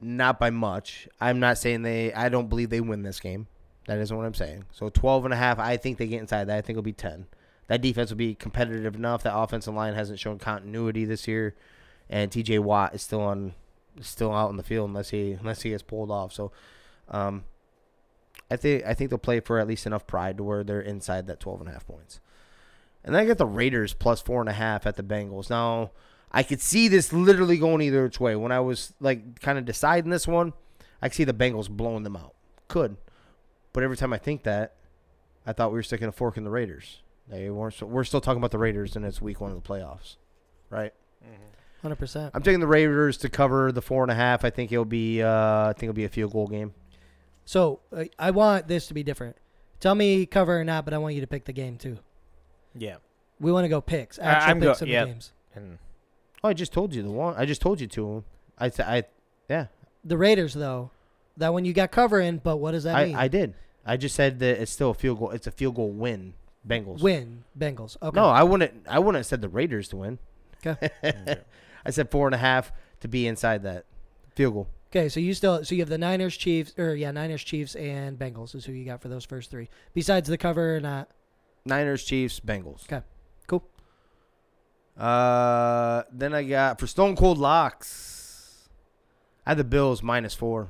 [0.00, 1.08] Not by much.
[1.20, 3.48] I'm not saying they I don't believe they win this game.
[3.86, 4.64] That isn't what I'm saying.
[4.70, 6.58] So 12 and a half, I think they get inside that.
[6.58, 7.26] I think it'll be 10.
[7.68, 9.22] That defense will be competitive enough.
[9.22, 11.54] That offensive line hasn't shown continuity this year
[12.10, 13.54] and TJ Watt is still on
[14.00, 16.32] still out in the field unless he unless he gets pulled off.
[16.32, 16.52] So
[17.08, 17.44] um
[18.50, 21.26] I think I think they'll play for at least enough pride to where they're inside
[21.26, 22.20] that 12 and a half points.
[23.04, 25.50] And then I got the Raiders plus four and a half at the Bengals.
[25.50, 25.90] Now
[26.30, 28.36] I could see this literally going either which way.
[28.36, 30.52] When I was like kind of deciding this one,
[31.00, 32.34] I could see the Bengals blowing them out.
[32.68, 32.96] Could.
[33.72, 34.74] But every time I think that,
[35.46, 37.00] I thought we were sticking a fork in the Raiders.
[37.28, 37.80] They weren't.
[37.82, 40.16] We're still talking about the Raiders, and it's week one of the playoffs,
[40.70, 40.92] right?
[41.84, 42.30] 100%.
[42.34, 44.44] I'm taking the Raiders to cover the four and a half.
[44.44, 45.22] I think it'll be.
[45.22, 46.74] Uh, I think it'll be a field goal game.
[47.44, 49.36] So uh, I want this to be different.
[49.80, 51.98] Tell me cover or not, but I want you to pick the game too.
[52.74, 52.96] Yeah.
[53.40, 54.18] We want to go picks.
[54.18, 55.06] Actual I'm go- picks of yep.
[55.06, 55.32] games.
[55.54, 55.78] And
[56.42, 57.34] Oh, I just told you the one.
[57.36, 58.24] I just told you two.
[58.58, 59.04] I th- I
[59.48, 59.66] yeah.
[60.04, 60.90] The Raiders, though,
[61.36, 63.16] that one you got covering, but what does that I, mean?
[63.16, 63.54] I did.
[63.84, 65.30] I just said that it's still a field goal.
[65.30, 66.34] It's a field goal win.
[66.66, 67.00] Bengals.
[67.00, 67.96] Win Bengals.
[68.02, 68.14] Okay.
[68.14, 68.86] No, I wouldn't.
[68.88, 70.18] I wouldn't have said the Raiders to win.
[70.64, 70.90] Okay.
[71.84, 73.86] I said four and a half to be inside that
[74.34, 74.68] field goal.
[74.90, 78.18] Okay, so you still so you have the Niners, Chiefs, or yeah, Niners, Chiefs, and
[78.18, 79.68] Bengals is who you got for those first three.
[79.94, 81.08] Besides the cover or not.
[81.64, 82.84] Niners, Chiefs, Bengals.
[82.84, 83.04] Okay.
[84.98, 88.68] Uh, then I got for Stone Cold Locks.
[89.46, 90.68] I had the Bills minus four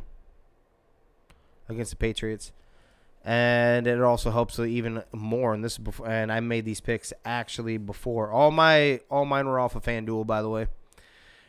[1.69, 2.53] against the Patriots,
[3.25, 5.55] and it also helps even more.
[5.55, 9.47] And this is before, and I made these picks actually before all my all mine
[9.47, 10.67] were off of FanDuel, by the way.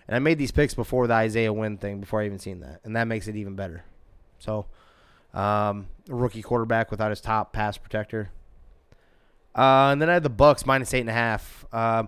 [0.08, 2.80] And I made these picks before the Isaiah Wynn thing, before I even seen that,
[2.84, 3.84] and that makes it even better.
[4.40, 4.66] So,
[5.34, 8.32] um, rookie quarterback without his top pass protector.
[9.54, 11.66] Uh, and then I had the Bucs minus eight and a half.
[11.74, 12.08] Um,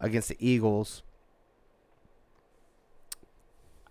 [0.00, 1.02] against the Eagles.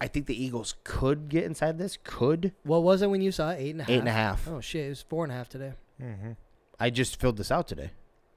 [0.02, 1.98] I think the Eagles could get inside this.
[2.04, 3.58] Could What was it when you saw it?
[3.60, 3.90] Eight and a half.
[3.90, 4.48] eight and a half.
[4.48, 5.74] Oh shit, it was four and a half today.
[6.02, 6.32] mm-hmm.
[6.80, 7.92] I just filled this out today.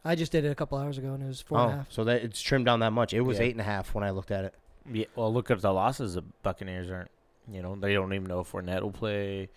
[0.04, 1.76] I just did it a couple hours ago and it was four and a oh,
[1.78, 1.92] half.
[1.92, 3.14] so that it's trimmed down that much.
[3.14, 3.44] It was Yeah.
[3.44, 4.54] eight and a half when I looked at it.
[4.90, 5.04] Yeah.
[5.14, 6.14] Well, look at the losses.
[6.14, 7.10] The Buccaneers aren't.
[7.50, 9.48] You know, they don't even know if Fournette will play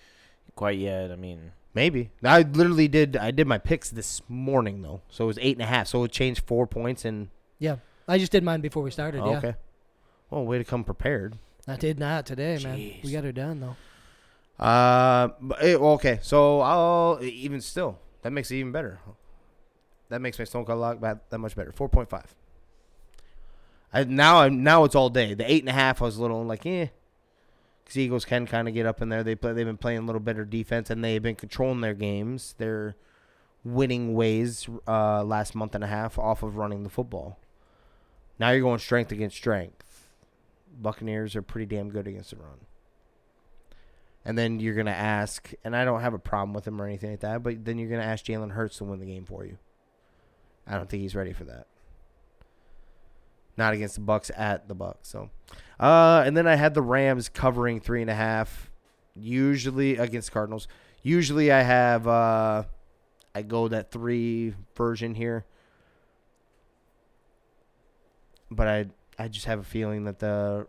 [0.56, 1.12] quite yet.
[1.12, 3.18] I mean, Maybe I literally did.
[3.18, 5.88] I did my picks this morning though, so it was eight and a half.
[5.88, 7.28] So it changed four points and
[7.60, 9.22] Yeah, I just did mine before we started.
[9.22, 9.56] oh, yeah, okay.
[10.30, 11.38] Well, way to come prepared.
[11.68, 12.78] I did not today, man.
[13.04, 14.64] We got her done though.
[14.64, 15.30] Uh,
[15.62, 16.20] it, okay.
[16.22, 19.00] So I'll even still that makes it even better.
[20.10, 21.72] That makes my Stone Cold Lock that, that much better.
[21.72, 22.36] Four point five.
[23.92, 25.34] I now I'm now it's all day.
[25.34, 26.88] The eight and a half I was a little like eh.
[27.84, 29.24] Because Eagles can kind of get up in there.
[29.24, 29.54] They play.
[29.54, 32.56] They've been playing a little better defense, and they've been controlling their games.
[32.58, 32.96] Their
[33.64, 37.38] winning ways uh, last month and a half off of running the football.
[38.40, 40.10] Now you're going strength against strength.
[40.82, 42.66] Buccaneers are pretty damn good against the run.
[44.26, 47.12] And then you're gonna ask, and I don't have a problem with him or anything
[47.12, 49.58] like that, but then you're gonna ask Jalen Hurts to win the game for you.
[50.68, 51.68] I don't think he's ready for that.
[53.58, 55.04] Not against the Bucs at the Bucs.
[55.04, 55.30] So,
[55.80, 58.70] uh, and then I had the Rams covering three and a half.
[59.14, 60.68] Usually against Cardinals.
[61.04, 62.64] Usually I have uh,
[63.34, 65.46] I go that three version here,
[68.52, 68.86] but I
[69.18, 70.68] I just have a feeling that the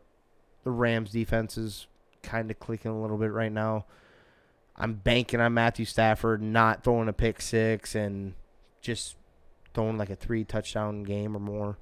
[0.65, 1.87] the Rams defense is
[2.23, 3.87] kind of clicking a little bit right now.
[4.77, 8.35] I'm banking on Matthew Stafford not throwing a pick six and
[8.81, 9.17] just
[9.75, 11.79] throwing like a three touchdown game or more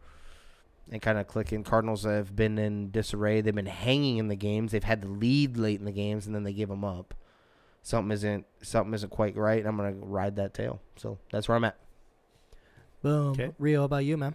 [0.90, 1.64] and kind of clicking.
[1.64, 3.40] Cardinals have been in disarray.
[3.40, 4.72] They've been hanging in the games.
[4.72, 7.14] They've had the lead late in the games and then they give them up.
[7.82, 9.64] Something isn't something isn't quite right.
[9.64, 10.80] I'm gonna ride that tail.
[10.96, 11.76] So that's where I'm at.
[13.02, 13.32] Boom.
[13.32, 13.50] Okay.
[13.58, 14.34] Rio, how about you, man?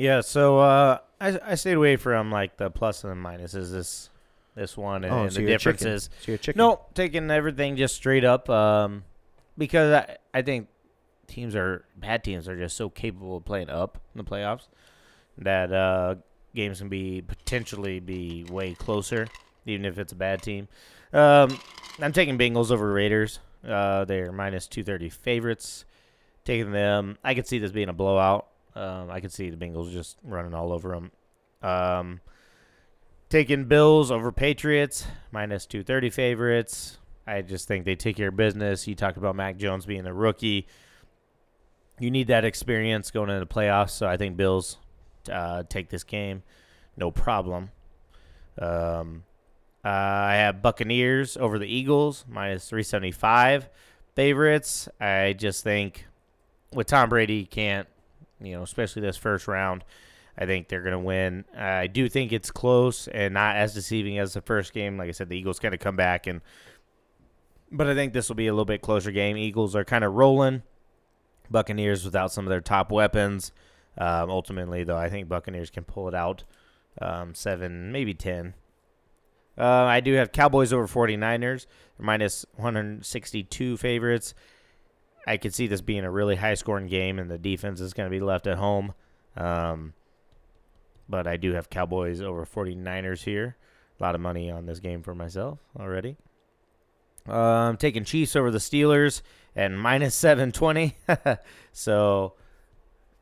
[0.00, 4.08] Yeah, so uh, I I stayed away from like the plus and the minuses this
[4.54, 5.72] this one and, Oh, and so the you're a chicken.
[5.76, 6.10] differences.
[6.22, 6.58] So you're chicken.
[6.58, 9.04] No, taking everything just straight up um,
[9.58, 10.68] because I I think
[11.26, 14.68] teams are bad teams are just so capable of playing up in the playoffs
[15.36, 16.14] that uh,
[16.54, 19.26] games can be potentially be way closer
[19.66, 20.66] even if it's a bad team.
[21.12, 21.58] Um,
[22.00, 23.38] I'm taking Bengals over Raiders.
[23.62, 25.84] Uh, they're minus 230 favorites.
[26.46, 28.46] Taking them, I could see this being a blowout.
[28.80, 31.12] Um, I could see the Bengals just running all over them.
[31.62, 32.20] Um,
[33.28, 36.98] taking Bills over Patriots, minus 230 favorites.
[37.26, 38.88] I just think they take care of business.
[38.88, 40.66] You talked about Mac Jones being a rookie.
[41.98, 44.78] You need that experience going into the playoffs, so I think Bills
[45.30, 46.42] uh, take this game,
[46.96, 47.70] no problem.
[48.58, 49.24] Um,
[49.84, 53.68] uh, I have Buccaneers over the Eagles, minus 375
[54.16, 54.88] favorites.
[54.98, 56.06] I just think
[56.72, 57.86] with Tom Brady, you can't,
[58.40, 59.84] you know, especially this first round,
[60.38, 61.44] I think they're going to win.
[61.56, 64.96] I do think it's close and not as deceiving as the first game.
[64.96, 66.40] Like I said, the Eagles kind of come back and,
[67.72, 69.36] but I think this will be a little bit closer game.
[69.36, 70.62] Eagles are kind of rolling.
[71.50, 73.52] Buccaneers without some of their top weapons.
[73.98, 76.44] Um, ultimately, though, I think Buccaneers can pull it out.
[77.00, 78.54] Um, seven, maybe ten.
[79.58, 81.66] Uh, I do have Cowboys over 49ers,
[81.98, 84.34] minus 162 favorites.
[85.26, 88.06] I could see this being a really high scoring game, and the defense is going
[88.06, 88.94] to be left at home.
[89.36, 89.94] Um,
[91.08, 93.56] but I do have Cowboys over 49ers here.
[93.98, 96.16] A lot of money on this game for myself already.
[97.28, 99.22] I'm taking Chiefs over the Steelers
[99.54, 100.96] and minus 720.
[101.72, 102.34] so,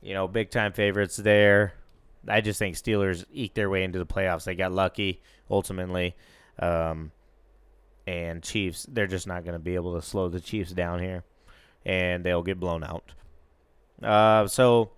[0.00, 1.74] you know, big time favorites there.
[2.28, 4.44] I just think Steelers eke their way into the playoffs.
[4.44, 5.20] They got lucky
[5.50, 6.14] ultimately.
[6.58, 7.12] Um,
[8.06, 11.24] and Chiefs, they're just not going to be able to slow the Chiefs down here,
[11.88, 13.12] and they'll get blown out.
[14.00, 14.90] Uh, so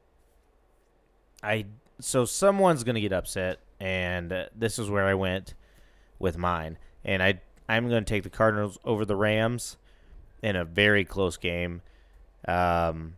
[1.42, 1.66] I
[2.00, 5.54] so someone's to get upset, and uh, this is where I went
[6.18, 9.78] with mine, and I I'm to take the Cardinals over the Rams
[10.42, 11.82] in a very close game,
[12.48, 13.14] um,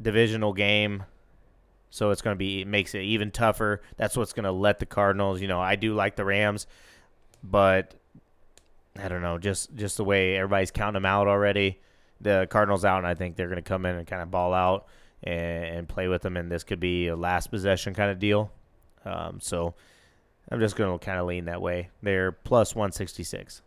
[0.00, 1.04] divisional game.
[1.90, 3.82] So it's going to be it makes it even tougher.
[3.96, 5.42] That's what's going to let the Cardinals.
[5.42, 6.68] You know, I do like the Rams,
[7.42, 7.94] but
[8.96, 11.80] I don't know, just just the way everybody's counting them out already.
[12.22, 14.54] The Cardinals out, and I think they're going to come in and kind of ball
[14.54, 14.86] out
[15.22, 18.50] and, and play with them, and this could be a last possession kind of deal.
[19.04, 19.74] Um, so
[20.50, 21.90] I'm just going to kind of lean that way.
[22.02, 23.62] They're plus 166,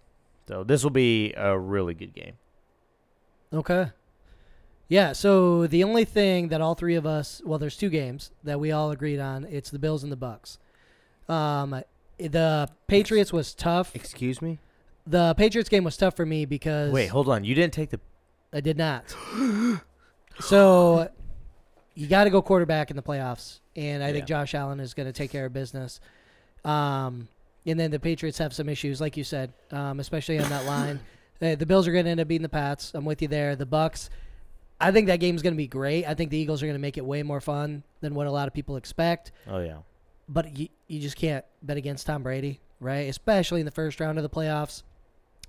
[0.47, 2.33] so this will be a really good game.
[3.53, 3.91] Okay.
[4.87, 8.59] Yeah, so the only thing that all three of us, well, there's two games that
[8.59, 9.45] we all agreed on.
[9.45, 10.57] It's the Bills and the Bucs.
[11.27, 11.81] Um,
[12.19, 13.95] the Patriots was tough.
[13.95, 14.59] Excuse me.
[15.07, 17.99] The Patriots game was tough for me because Wait, hold on, you didn't take the
[18.55, 19.13] I did not.
[20.39, 21.09] so
[21.93, 24.37] you got to go quarterback in the playoffs, and I think Yeah.
[24.37, 25.99] Josh Allen is going to take care of business.
[26.63, 27.27] Um,
[27.65, 30.99] and then the Patriots have some issues, like you said, um, especially on that line.
[31.41, 32.93] Uh, the Bills are going to end up beating the Pats.
[32.95, 33.55] I'm with you there.
[33.55, 34.09] The Bucs.
[34.79, 36.05] I think that game's going to be great.
[36.05, 38.31] I think the Eagles are going to make it way more fun than what a
[38.31, 39.31] lot of people expect.
[39.47, 39.77] Oh yeah.
[40.27, 43.09] But you, you just can't bet against Tom Brady, right?
[43.09, 44.83] Especially in the first round of the playoffs.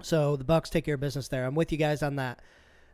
[0.03, 1.47] So the Bucs take care of business there.
[1.47, 2.41] I'm with you guys on that.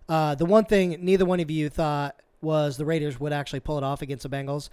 [0.08, 3.78] Uh, the one thing neither one of you thought was the Raiders would actually pull
[3.78, 4.68] it off against the Bengals.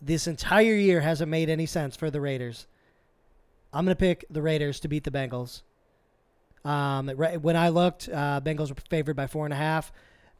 [0.00, 2.66] This entire year hasn't made any sense for the Raiders.
[3.72, 5.62] I'm going to pick the Raiders to beat the Bengals.
[6.64, 9.92] Um, when I looked, uh, Bengals were favored by four and a half.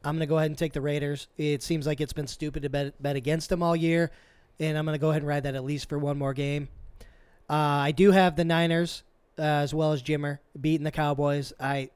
[0.04, 1.28] I'm going to go ahead and take the Raiders.
[1.36, 4.10] It seems like it's been stupid to bet, bet against them all year,
[4.59, 6.68] and I'm going to go ahead and ride that at least for one more game.
[7.48, 9.02] Uh, I do have the Niners
[9.38, 11.52] uh, as well as Jimmer beating the Cowboys.
[11.59, 11.90] I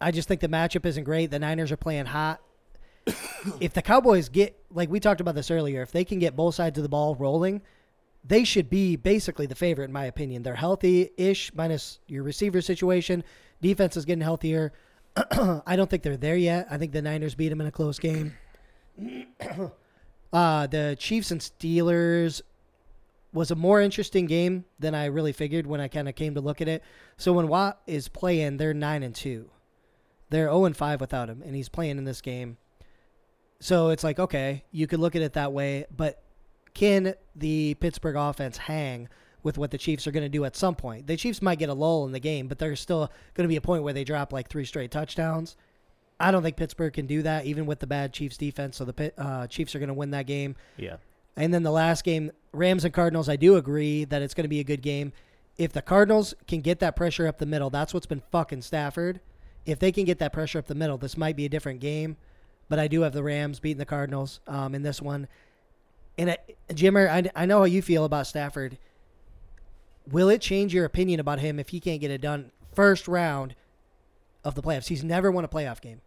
[0.00, 1.30] I just think the matchup isn't great.
[1.30, 2.40] The Niners are playing hot.
[3.60, 6.54] if the Cowboys get like we talked about this earlier, if they can get both
[6.54, 7.62] sides of the ball rolling,
[8.24, 10.42] they should be basically the favorite in my opinion.
[10.42, 13.24] They're healthy-ish minus your receiver situation.
[13.60, 14.72] Defense is getting healthier.
[15.16, 16.66] I don't think they're there yet.
[16.70, 18.36] I think the Niners beat them in a close game.
[20.32, 22.42] uh, the Chiefs and Steelers
[23.32, 26.40] was a more interesting game than I really figured when I kind of came to
[26.40, 26.82] look at it.
[27.16, 29.50] So when Watt is playing, they're nine and two.
[30.30, 32.56] They're zero and five without him, and he's playing in this game.
[33.60, 36.22] So it's like okay, you could look at it that way, but
[36.74, 39.08] can the Pittsburgh offense hang
[39.42, 41.06] with what the Chiefs are going to do at some point?
[41.06, 43.56] The Chiefs might get a lull in the game, but there's still going to be
[43.56, 45.56] a point where they drop like three straight touchdowns.
[46.20, 48.76] I don't think Pittsburgh can do that, even with the bad Chiefs defense.
[48.76, 50.56] So the uh, Chiefs are going to win that game.
[50.76, 50.96] Yeah.
[51.36, 54.48] And then the last game, Rams and Cardinals, I do agree that it's going to
[54.48, 55.12] be a good game.
[55.58, 59.20] If the Cardinals can get that pressure up the middle, that's what's been fucking Stafford.
[59.66, 62.16] If they can get that pressure up the middle, this might be a different game.
[62.68, 65.28] But I do have the Rams beating the Cardinals um, in this one.
[66.18, 66.38] And I,
[66.70, 68.78] Jimmer, I, I know how you feel about Stafford.
[70.10, 73.54] Will it change your opinion about him if he can't get it done first round
[74.44, 74.86] of the playoffs?
[74.88, 76.00] He's never won a playoff game.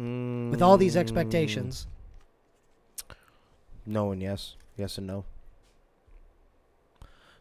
[0.00, 1.86] Mm, With all these expectations,
[3.86, 4.56] No and yes.
[4.76, 5.24] Yes and no.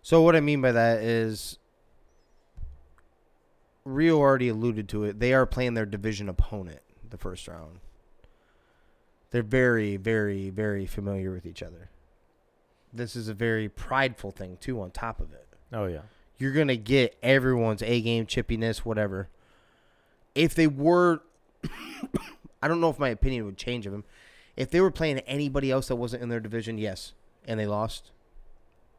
[0.02, 1.58] So what I mean by that is
[3.84, 5.20] Rio already alluded to it.
[5.20, 7.80] They are playing their division opponent the first round.
[9.32, 11.90] They're very, very, very familiar with each other.
[12.94, 15.48] This is a very prideful thing too on top of it.
[15.72, 16.02] Oh yeah.
[16.38, 19.30] You're gonna get everyone's A game chippiness, whatever.
[20.36, 21.22] If they were
[22.62, 24.04] I don't know if my opinion would change of them.
[24.58, 27.14] If they were playing anybody else that wasn't in their division, yes,
[27.46, 28.12] and they lost,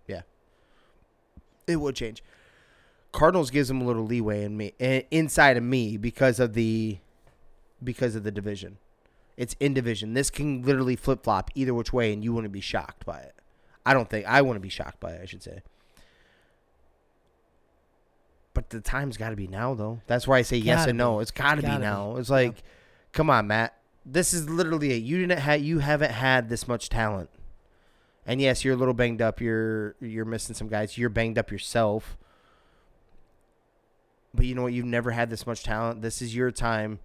[0.06, 0.22] yeah,
[1.66, 2.22] it would change.
[3.12, 4.72] Cardinals gives them a little leeway in me,
[5.10, 6.98] inside of me, because of the,
[7.84, 8.78] because of the division.
[9.36, 10.14] It's in division.
[10.14, 13.34] This can literally flip flop either which way, and you wouldn't be shocked by it.
[13.84, 15.20] I don't think I wouldn't be shocked by it.
[15.22, 15.62] I should say.
[18.54, 20.00] But the time's got to be now, though.
[20.06, 21.20] That's why I say yes Gotta and no.
[21.20, 21.84] It's got to be Gotta be.
[21.84, 22.16] now.
[22.16, 22.62] It's like,
[23.12, 23.74] come on, Matt.
[24.04, 25.02] This is literally it.
[25.02, 27.30] You didn't have you haven't had this much talent.
[28.26, 29.40] And yes, you're a little banged up.
[29.40, 30.98] You're you're missing some guys.
[30.98, 32.18] You're banged up yourself.
[34.34, 34.72] But you know what?
[34.72, 36.02] You've never had this much talent.
[36.02, 36.98] This is your time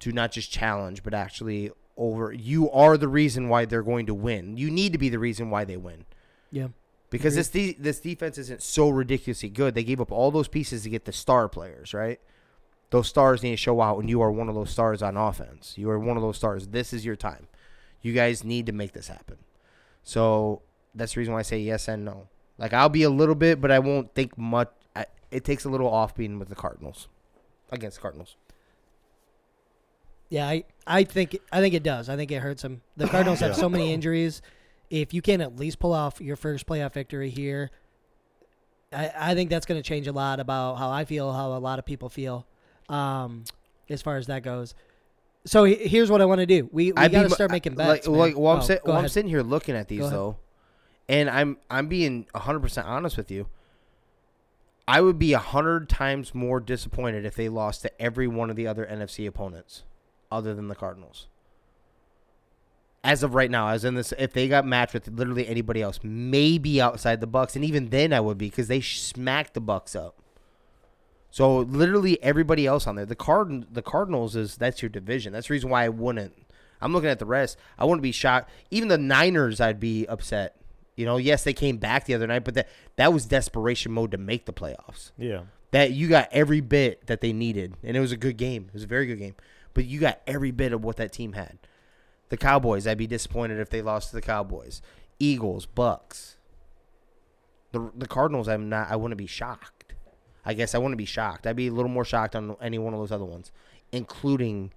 [0.00, 2.32] to not just challenge, but actually over.
[2.32, 4.56] You are the reason why they're going to win.
[4.56, 6.04] You need to be the reason why they win.
[6.50, 6.68] yeah.
[7.08, 7.38] Because Agreed.
[7.38, 9.76] this de- this defense isn't so ridiculously good.
[9.76, 12.18] They gave up all those pieces to get the star players, right?
[12.90, 15.74] Those stars need to show out, and you are one of those stars on offense.
[15.78, 16.66] You are one of those stars.
[16.66, 17.46] This is your time.
[18.02, 19.36] You guys need to make this happen.
[20.02, 20.62] So
[20.96, 22.26] that's the reason why I say yes and no.
[22.58, 24.72] Like I'll be a little bit, but I won't think much.
[25.30, 27.08] It takes a little off being with the Cardinals
[27.70, 28.36] against the Cardinals.
[30.28, 32.08] Yeah, I, I think I think it does.
[32.08, 32.82] I think it hurts them.
[32.96, 34.42] The Cardinals have so many injuries.
[34.90, 37.70] If you can at least pull off your first playoff victory here,
[38.92, 41.58] I, I think that's going to change a lot about how I feel, how a
[41.58, 42.46] lot of people feel,
[42.88, 43.44] um,
[43.90, 44.74] as far as that goes.
[45.44, 46.68] So he- here's what I want to do.
[46.72, 48.08] We, we got to start making Like, bets.
[48.08, 48.16] man.
[48.18, 50.36] like well, I'm, Oh, sit- well, I'm sitting here looking at these though,
[51.08, 53.46] and I'm I'm being 100 percent honest with you.
[54.88, 58.56] I would be a hundred times more disappointed if they lost to every one of
[58.56, 59.82] the other NFC opponents,
[60.30, 61.26] other than the Cardinals.
[63.02, 66.00] As of right now, as in this, if they got matched with literally anybody else,
[66.02, 69.96] maybe outside the Bucs, and even then I would be because they smacked the Bucs
[69.96, 70.16] up.
[71.30, 75.32] So literally everybody else on there, the card, the Cardinals is that's your division.
[75.32, 76.34] That's the reason why I wouldn't.
[76.80, 77.58] I'm looking at the rest.
[77.78, 78.50] I wouldn't be shocked.
[78.70, 80.56] Even the Niners, I'd be upset.
[80.96, 84.10] You know, yes, they came back the other night, but that that was desperation mode
[84.12, 85.12] to make the playoffs.
[85.18, 85.42] Yeah.
[85.70, 88.66] That you got every bit that they needed, and it was a good game.
[88.68, 89.34] It was a very good game,
[89.74, 91.58] but you got every bit of what that team had.
[92.30, 94.80] The Cowboys, I'd be disappointed if they lost to the Cowboys.
[95.18, 96.36] Eagles, Bucs.
[97.72, 98.90] The the Cardinals, I'm not.
[98.90, 99.94] I wouldn't be shocked.
[100.46, 101.46] I guess I wouldn't be shocked.
[101.46, 103.52] I'd be a little more shocked on any one of those other ones,
[103.92, 104.72] including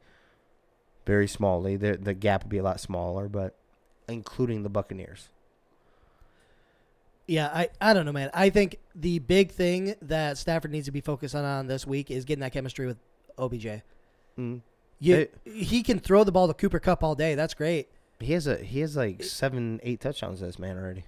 [1.05, 1.79] very smallly.
[1.79, 3.55] The the gap would be a lot smaller, but
[4.09, 5.29] including the Buccaneers.
[7.29, 8.29] Yeah, I, I don't know, man.
[8.33, 12.09] I think the big thing that Stafford needs to be focused on, on this week
[12.09, 12.97] is getting that chemistry with
[13.37, 13.81] OBJ.
[14.37, 14.61] Mm.
[14.99, 17.35] You, he can throw the ball to Cooper Kupp all day.
[17.35, 17.87] That's great.
[18.19, 20.41] He has a he has like seven, eight touchdowns.
[20.41, 21.01] This man already.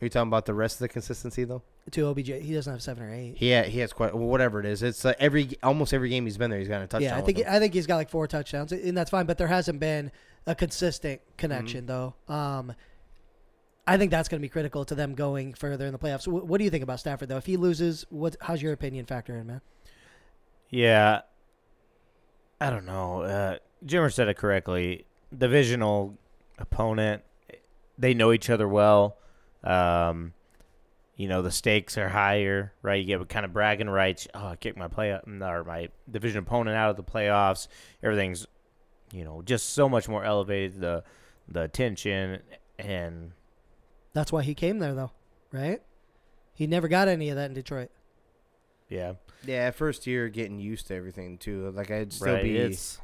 [0.00, 1.62] Are you talking about the rest of the consistency though?
[1.92, 3.34] To OBJ, he doesn't have seven or eight.
[3.38, 4.82] He ha- he has quite well, whatever it is.
[4.84, 7.02] It's like every almost every game he's been there, he's got a touchdown.
[7.10, 7.38] yeah, I think.
[7.44, 9.26] I think he's got like four touchdowns, and that's fine.
[9.26, 10.12] But there hasn't been
[10.46, 12.12] a consistent connection Mm-hmm.
[12.28, 12.34] though.
[12.34, 12.72] Um,
[13.88, 16.26] I think that's going to be critical to them going further in the playoffs.
[16.26, 17.38] Wh- what do you think about Stafford though?
[17.38, 18.36] If he loses, what?
[18.42, 19.62] How's your opinion factor in, man?
[20.68, 21.22] Yeah.
[22.60, 23.22] I don't know.
[23.22, 23.56] Uh,
[23.86, 25.06] Jimmer said it correctly.
[25.36, 26.18] Divisional
[26.58, 27.22] opponent.
[27.96, 29.16] They know each other well.
[29.64, 30.34] Um,
[31.16, 33.04] you know the stakes are higher, right?
[33.04, 34.28] You get kind of bragging rights.
[34.34, 37.66] Oh, I kicked my play or my division opponent out of the playoffs.
[38.02, 38.46] Everything's,
[39.12, 40.80] you know, just so much more elevated.
[40.80, 41.02] The
[41.48, 42.40] the attention
[42.78, 43.32] and
[44.18, 45.12] That's why he came there, though,
[45.52, 45.80] right?
[46.54, 47.90] He never got any of that in Detroit.
[48.88, 49.12] yeah,
[49.46, 51.70] Yeah, first year getting used to everything too.
[51.70, 52.42] Like I'd still right.
[52.42, 52.56] be.
[52.56, 52.98] It's,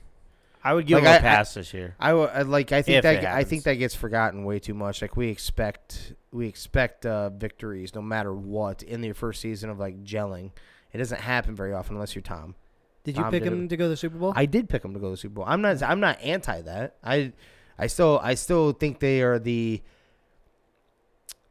[0.65, 1.95] I would give Like, him I- a I- pass this year.
[2.01, 2.73] I, w- I like.
[2.73, 5.03] I think that I think that gets forgotten way too much.
[5.03, 9.79] Like we expect, we expect uh, victories no matter what in the first season of
[9.79, 10.51] like gelling.
[10.93, 12.57] It doesn't happen very often unless you're Tom.
[13.05, 13.69] Did you Tom pick did him it.
[13.69, 14.33] to go to the Super Bowl?
[14.35, 15.45] I did pick him to go to the Super Bowl.
[15.47, 15.81] I'm not.
[15.83, 16.97] I'm not anti that.
[17.05, 17.33] I,
[17.79, 19.83] I still, I still think they are the,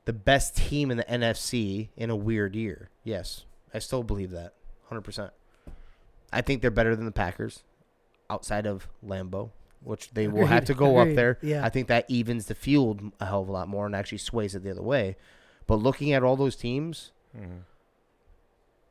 [0.05, 2.89] the best team in the NFC in a weird year.
[3.03, 4.53] Yes, I still believe that,
[4.87, 5.31] hundred percent.
[6.31, 7.63] I think they're better than the Packers,
[8.29, 9.51] outside of Lambeau,
[9.81, 11.37] which they will have to go up there.
[11.41, 11.63] yeah.
[11.63, 14.55] I think that evens the field a hell of a lot more and actually sways
[14.55, 15.15] it the other way.
[15.67, 17.61] But looking at all those teams, Mhm.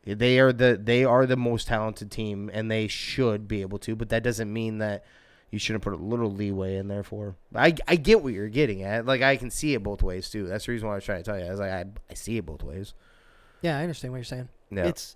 [0.05, 3.95] they are the they are the most talented team, and they should be able to.
[3.97, 5.05] But that doesn't mean that
[5.53, 7.37] you shouldn't put a little leeway in there for.
[7.55, 9.07] I I get what you're getting at.
[9.07, 10.47] Like I can see it both ways too.
[10.49, 11.47] That's the reason why I was trying to tell you.
[11.47, 12.95] I was like I I see it both ways.
[13.61, 14.49] yeah, I understand what you're saying.
[14.71, 14.87] Yeah.
[14.87, 15.15] It's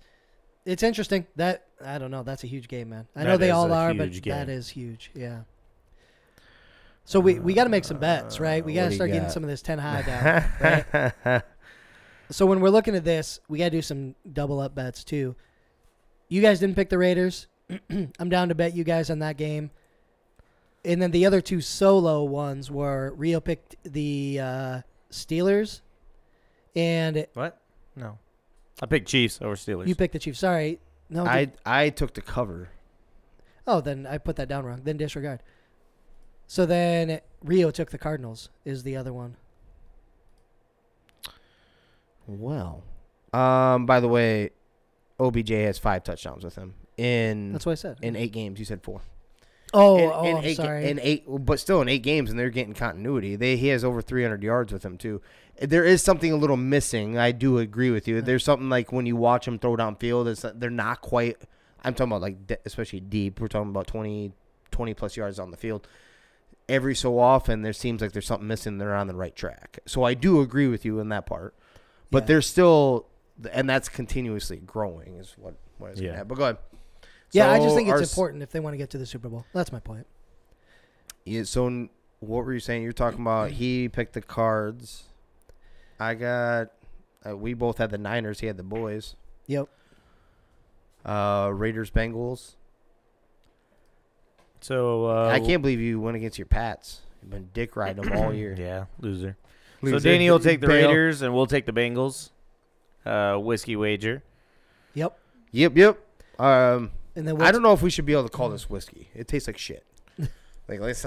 [0.65, 1.27] it's interesting.
[1.35, 2.23] That I don't know.
[2.23, 3.07] That's a huge game, man.
[3.15, 4.55] I know That they all are, but huge that game.
[4.55, 5.11] is huge.
[5.15, 5.41] Yeah.
[7.05, 8.63] So we we got to make some bets, right?
[8.63, 11.13] We Uh, got what to do you start getting some of this ten high down.
[11.25, 11.41] right?
[12.29, 15.33] So when we're looking at this, we got to do some double up bets too.
[16.27, 17.47] You guys didn't pick the Raiders.
[17.89, 19.71] I'm down to bet you guys on that game.
[20.87, 24.81] And then the other two solo ones were Rio picked the uh,
[25.11, 25.81] Steelers,
[26.77, 27.59] and What?
[27.95, 28.17] No,
[28.81, 29.87] I picked Chiefs over Steelers.
[29.87, 30.39] you picked the Chiefs.
[30.39, 31.25] Sorry, no.
[31.25, 32.69] I I took the cover.
[33.67, 34.79] oh, then I put that down wrong.
[34.83, 35.43] Then disregard.
[36.47, 38.49] So then Rio took the Cardinals.
[38.63, 39.35] Is the other one?
[42.27, 42.83] Well,
[43.33, 43.85] um.
[43.85, 44.51] By the way,
[45.19, 47.97] OBJ has five touchdowns with him in That's what I said.
[48.01, 48.59] in eight games.
[48.59, 49.01] You said four.
[49.73, 50.89] Oh, in, oh, in eight, sorry.
[50.89, 53.35] In eight, but still in eight games, and they're getting continuity.
[53.35, 55.21] They he has over 300 yards with him too.
[55.59, 57.17] There is something a little missing.
[57.17, 58.21] I do agree with you.
[58.21, 61.37] There's something like when you watch him throw downfield, it's they're not quite.
[61.83, 63.39] I'm talking about like especially deep.
[63.39, 64.31] We're talking about 20,
[64.71, 65.87] 20 plus yards on the field.
[66.69, 68.77] Every so often, there seems like there's something missing.
[68.77, 69.79] They're on the right track.
[69.85, 71.55] So I do agree with you in that part.
[72.11, 72.27] But Yeah.
[72.27, 73.07] they're still,
[73.51, 75.15] and that's continuously growing.
[75.15, 76.11] Is what what is Yeah.
[76.17, 76.23] yeah.
[76.23, 76.57] But go ahead.
[77.31, 79.29] Yeah, I just think it's s- important if they want to get to the Super
[79.29, 79.45] Bowl.
[79.53, 80.05] That's my point.
[81.25, 81.89] Yeah, so
[82.19, 82.83] what were you saying?
[82.83, 85.03] You're talking about he picked the cards.
[85.99, 86.69] I got.
[87.27, 88.39] Uh, we both had the Niners.
[88.39, 89.15] He had the boys.
[89.47, 89.67] Yep.
[91.05, 92.55] Uh, Raiders Bengals.
[94.61, 97.01] so uh, I can't believe you went against your Pats.
[97.21, 98.55] You've been dick riding them all year.
[98.59, 99.37] Yeah, loser.
[99.81, 99.99] Loser.
[99.99, 100.87] So Danny will take the Bail.
[100.89, 102.29] Raiders, and we'll take the Bengals.
[103.05, 104.21] Uh, whiskey wager.
[104.95, 105.17] Yep.
[105.51, 105.97] Yep, yep.
[106.39, 108.69] Um, And then I we'll don't know if we should be able to call this
[108.69, 109.09] whiskey.
[109.15, 109.83] It tastes like shit.
[110.67, 111.01] like let's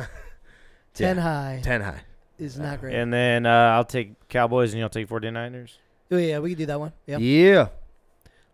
[0.94, 1.22] ten yeah.
[1.22, 2.02] high ten high.
[2.36, 2.94] is not great.
[2.96, 5.76] And then uh, I'll take Cowboys, and you'll take 49ers.
[6.10, 6.92] oh yeah, we can do that one.
[7.06, 7.20] Yep.
[7.22, 7.68] Yeah,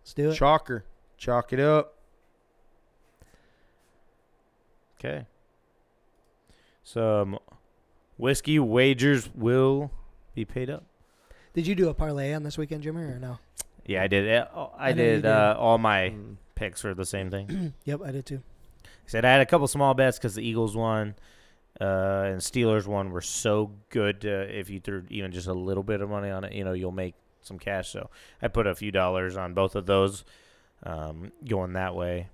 [0.03, 0.39] Let's do it.
[0.39, 0.83] chalker,
[1.17, 1.95] chalk it up.
[5.01, 5.25] Okay.
[6.85, 7.39] Some
[8.19, 9.91] whiskey wagers will
[10.35, 10.85] be paid up.
[11.55, 13.39] Did you do a parlay on this weekend, Jimmy, or no?
[13.87, 14.29] Yeah, I did.
[14.29, 15.23] Uh, I, I did.
[15.23, 15.27] did.
[15.27, 16.37] Uh, all my Mm.
[16.57, 17.75] Picks were the same thing.
[17.85, 18.43] Yep, I did too.
[18.85, 21.15] I said I had a couple small bets because the Eagles won
[21.81, 24.25] uh, and Steelers won were so good.
[24.25, 26.73] Uh, if you threw even just a little bit of money on it, you know
[26.73, 27.91] you'll make some cash.
[27.91, 28.11] So
[28.41, 30.25] I put a few dollars on both of those,
[30.83, 32.29] um, going that way.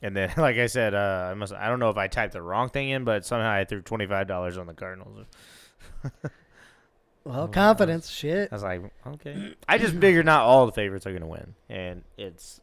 [0.00, 1.52] And then, like I said, uh, I must.
[1.52, 4.06] I don't know if I typed the wrong thing in, but somehow I threw twenty
[4.06, 5.26] five dollars on the Cardinals.
[7.24, 8.48] Well, confidence, shit.
[8.50, 9.54] I was like, okay.
[9.68, 12.60] I just figured not all the favorites are gonna win, and it's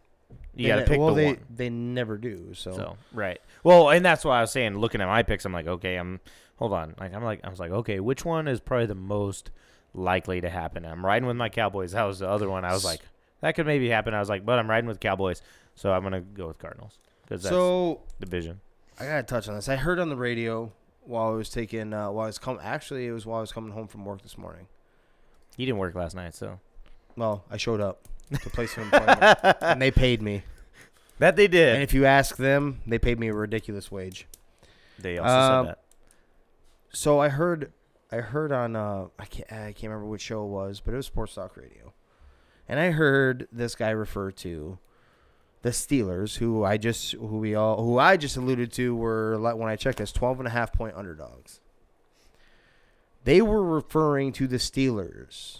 [0.59, 1.45] you got to They- pick well, the they one.
[1.55, 2.53] they never do.
[2.53, 3.39] So, So right.
[3.63, 6.19] Well, and that's why I was saying, looking at my picks, I'm like, okay, I'm
[6.57, 6.95] hold on.
[6.99, 9.51] Like I'm like I was like, okay, which one is probably the most
[9.93, 10.85] likely to happen?
[10.85, 11.91] I'm riding with my Cowboys.
[11.93, 12.65] That was the other one.
[12.65, 13.01] I was like,
[13.41, 14.13] that could maybe happen.
[14.13, 15.41] I was like, but I'm riding with Cowboys,
[15.75, 18.59] so I'm gonna go with Cardinals because that's so division.
[18.99, 19.69] I gotta touch on this.
[19.69, 20.71] I heard on the radio
[21.05, 23.51] while I was taking uh, while I was come actually it was while I was
[23.53, 24.67] coming home from work this morning.
[25.57, 26.59] He didn't work last night, so
[27.15, 29.21] Well, I showed up to place of employment,
[29.61, 30.43] and they paid me.
[31.19, 31.75] that they did.
[31.75, 34.27] And if you ask them, they paid me a ridiculous wage.
[34.97, 35.79] They also Um, said that.
[36.91, 37.71] So I heard,
[38.11, 40.97] I heard on uh, I can't I can't remember which show it was, but it
[40.97, 41.93] was Sports Talk Radio,
[42.67, 44.79] and I heard this guy refer to
[45.61, 49.55] the Steelers, who I just who we all who I just alluded to were like
[49.57, 51.59] when I checked as 12 and a half point underdogs.
[53.25, 55.59] They were referring to the Steelers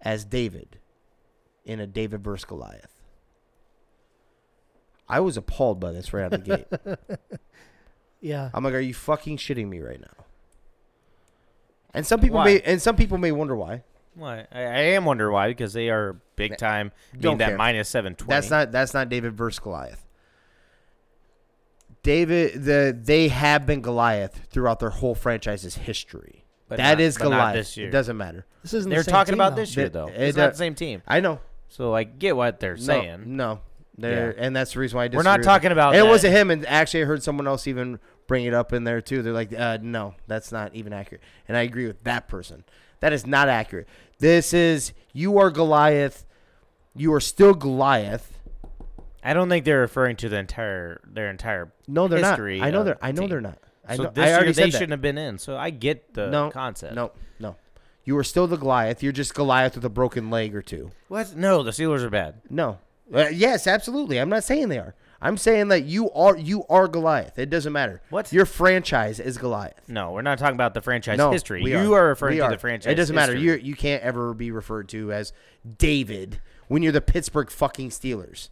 [0.00, 0.78] as David
[1.70, 2.90] in a David versus Goliath.
[5.08, 7.18] I was appalled by this right out of the gate.
[8.22, 8.50] Yeah.
[8.52, 10.24] I'm like, are you fucking shitting me right now?
[11.94, 12.44] And some people Why?
[12.44, 13.82] may and some people may wonder why.
[14.14, 14.46] Why?
[14.52, 16.92] I, I am wonder why because they are big time.
[17.18, 17.56] Being that care.
[17.56, 18.28] minus seven twenty.
[18.34, 20.06] That's not that's not David versus Goliath.
[22.02, 26.44] David the they have been Goliath throughout their whole franchise's history.
[26.68, 27.54] But That not- is but not Goliath.
[27.56, 27.88] this year.
[27.88, 28.44] It doesn't matter.
[28.62, 28.90] This isn't.
[28.90, 29.62] They're the same talking team, about though.
[29.62, 30.08] this year though.
[30.08, 31.02] it It's does- not the same team.
[31.08, 31.40] I know.
[31.70, 33.22] So I get what they're saying.
[33.36, 33.60] No,
[33.96, 34.44] they're Yeah.
[34.44, 36.10] and that's the reason why I We're not with talking about And it that.
[36.10, 39.22] wasn't him, and actually I heard someone else even bring it up in there too.
[39.22, 42.64] They're like, uh, "No, that's not even accurate," and I agree with that person.
[43.00, 43.88] That is not accurate.
[44.18, 46.26] This is you are Goliath.
[46.94, 48.36] You are still Goliath.
[49.22, 51.72] I don't think they're referring to the entire their entire.
[51.86, 52.66] No, they're history not.
[52.66, 52.98] I know of they're.
[53.00, 53.30] I know team.
[53.30, 53.58] they're not.
[53.86, 54.10] I so know.
[54.10, 54.72] this I year said they that.
[54.72, 55.38] shouldn't have been in.
[55.38, 56.94] So I get the no concept.
[56.94, 57.56] No, no.
[58.04, 59.02] You are still the Goliath.
[59.02, 60.90] You're just Goliath with a broken leg or two.
[61.08, 61.36] What?
[61.36, 62.40] No, the Steelers are bad.
[62.48, 62.78] No.
[63.12, 64.18] Uh, yes, absolutely.
[64.18, 64.94] I'm not saying they are.
[65.22, 67.38] I'm saying that you are you are Goliath.
[67.38, 68.00] It doesn't matter.
[68.08, 68.32] What?
[68.32, 69.86] Your franchise is Goliath.
[69.86, 71.62] No, we're not talking about the franchise no, history.
[71.62, 72.50] You are, referring We to are.
[72.50, 72.92] the franchise.
[72.92, 73.36] It doesn't matter.
[73.36, 75.32] You you can't ever be referred to as
[75.78, 78.48] David when you're the Pittsburgh fucking Steelers.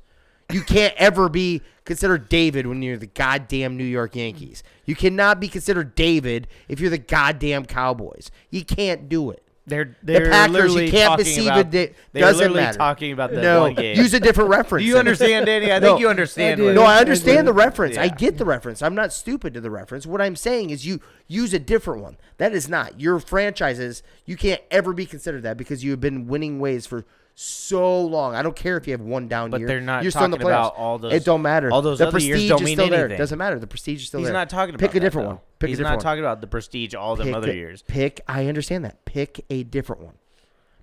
[0.51, 4.63] You can't ever be considered David when you're the goddamn New York Yankees.
[4.87, 8.31] You cannot be considered David if you're the goddamn Cowboys.
[8.51, 9.43] You can't do it.
[9.67, 12.79] They're they're Packers, you literally can't talking deceive about, a da- They're doesn't literally matter.
[12.79, 13.99] talking about the no, one game.
[13.99, 14.83] use a different reference.
[14.85, 15.71] Do you understand, Danny?
[15.71, 15.89] I No.
[15.89, 16.63] think you understand.
[16.63, 16.73] I.
[16.73, 17.45] No, I I understand do.
[17.45, 17.99] the reference.
[17.99, 18.81] I get the reference.
[18.81, 20.07] I'm not stupid to the reference.
[20.07, 22.17] What I'm saying is you use a different one.
[22.39, 24.03] That is not your franchises.
[24.25, 27.05] You can't ever be considered that because you have been winning ways for
[27.41, 28.35] so long.
[28.35, 29.69] I don't care if you have one down But year.
[29.69, 30.59] they're not You're still in the talking playoffs.
[30.73, 31.71] about all those- It don't matter.
[31.71, 33.05] all those the other years don't is mean still there.
[33.05, 33.19] anything.
[33.19, 33.61] Doesn't matter.
[33.61, 34.33] The prestige is still He's there.
[34.33, 35.39] not talking about Pick a different one.
[35.61, 36.03] Pick He's a different not one.
[36.05, 37.83] talking about the prestige all Pick other a- years.
[37.83, 38.21] Pick.
[38.27, 39.05] I understand that.
[39.05, 40.15] Pick a different one.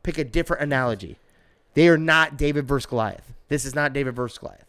[0.02, 1.18] Pick a different analogy.
[1.74, 3.34] They are not David versus Goliath.
[3.50, 4.64] This is not David versus Goliath.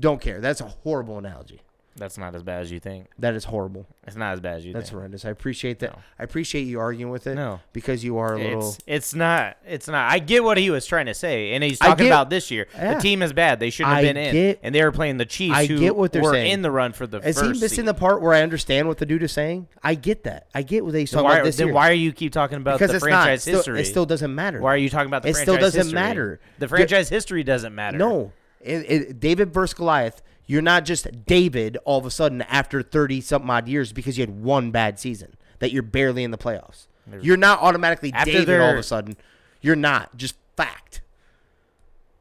[0.00, 0.40] Don't care.
[0.40, 1.60] That's a horrible analogy.
[1.96, 3.06] That's not as bad as you think.
[3.20, 3.86] That is horrible.
[4.04, 4.96] It's not as bad as you That's think.
[4.98, 5.24] horrendous.
[5.24, 5.92] I appreciate that.
[5.92, 5.98] No.
[6.18, 7.36] I appreciate you arguing with it.
[7.36, 7.60] No.
[7.72, 8.68] because you are a little.
[8.70, 10.10] It's it's not it's not.
[10.10, 12.50] I get what he was trying to say, and he's I talking get- about this
[12.50, 12.66] year.
[12.74, 12.94] Yeah.
[12.94, 13.60] The team is bad.
[13.60, 15.78] They shouldn't have I been in, get- and they were playing the Chiefs, I who
[15.78, 16.50] get what they're were saying.
[16.50, 17.44] in the run for the Is first.
[17.54, 17.86] he missing seed.
[17.86, 19.68] the part where I understand what the dude is saying?
[19.82, 20.48] I get that.
[20.52, 21.74] I get what Then talking why, about this then year.
[21.74, 23.22] why are you keep talking about because the it's not.
[23.24, 23.80] franchise still, history?
[23.80, 24.60] it still doesn't matter.
[24.60, 25.94] why are you talking about the It still doesn't history?
[25.94, 26.40] matter.
[26.58, 27.98] The franchise history doesn't matter.
[27.98, 30.22] No, it, it, David versus Goliath.
[30.46, 34.22] You're not just David all of a sudden after thirty something odd years because you
[34.22, 36.86] had one bad season that you're barely in the playoffs.
[37.20, 39.16] You're not automatically After David all of a sudden.
[39.60, 40.16] You're not.
[40.16, 41.02] Just fact.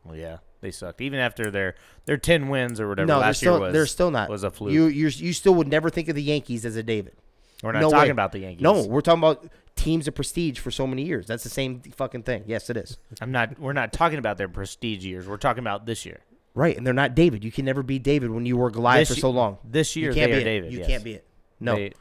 [0.04, 1.02] Well, yeah, they sucked.
[1.02, 1.76] Even after their
[2.06, 4.30] their ten wins or whatever no, they're last still year was, they're still not.
[4.30, 4.74] was a fluke.
[4.74, 7.14] You you you still would never think of the Yankees as a David.
[7.62, 8.12] we're not no talking way.
[8.12, 8.62] about the Yankees.
[8.62, 9.46] No, we're talking about
[9.76, 11.28] teams of prestige for so many years.
[11.28, 12.44] That's the same fucking thing.
[12.46, 12.98] Yes, it is.
[13.22, 13.60] I'm not.
[13.60, 15.28] We're not talking about their prestige years.
[15.28, 16.22] We're talking about this year.
[16.56, 17.44] Right, and they're not David.
[17.44, 19.58] You can never be David when you were Goliath This for so long.
[19.64, 20.44] This year you can't they be are it.
[20.44, 20.74] David.
[20.74, 20.88] You yes.
[20.88, 21.26] can't be it.
[21.60, 21.94] No, They-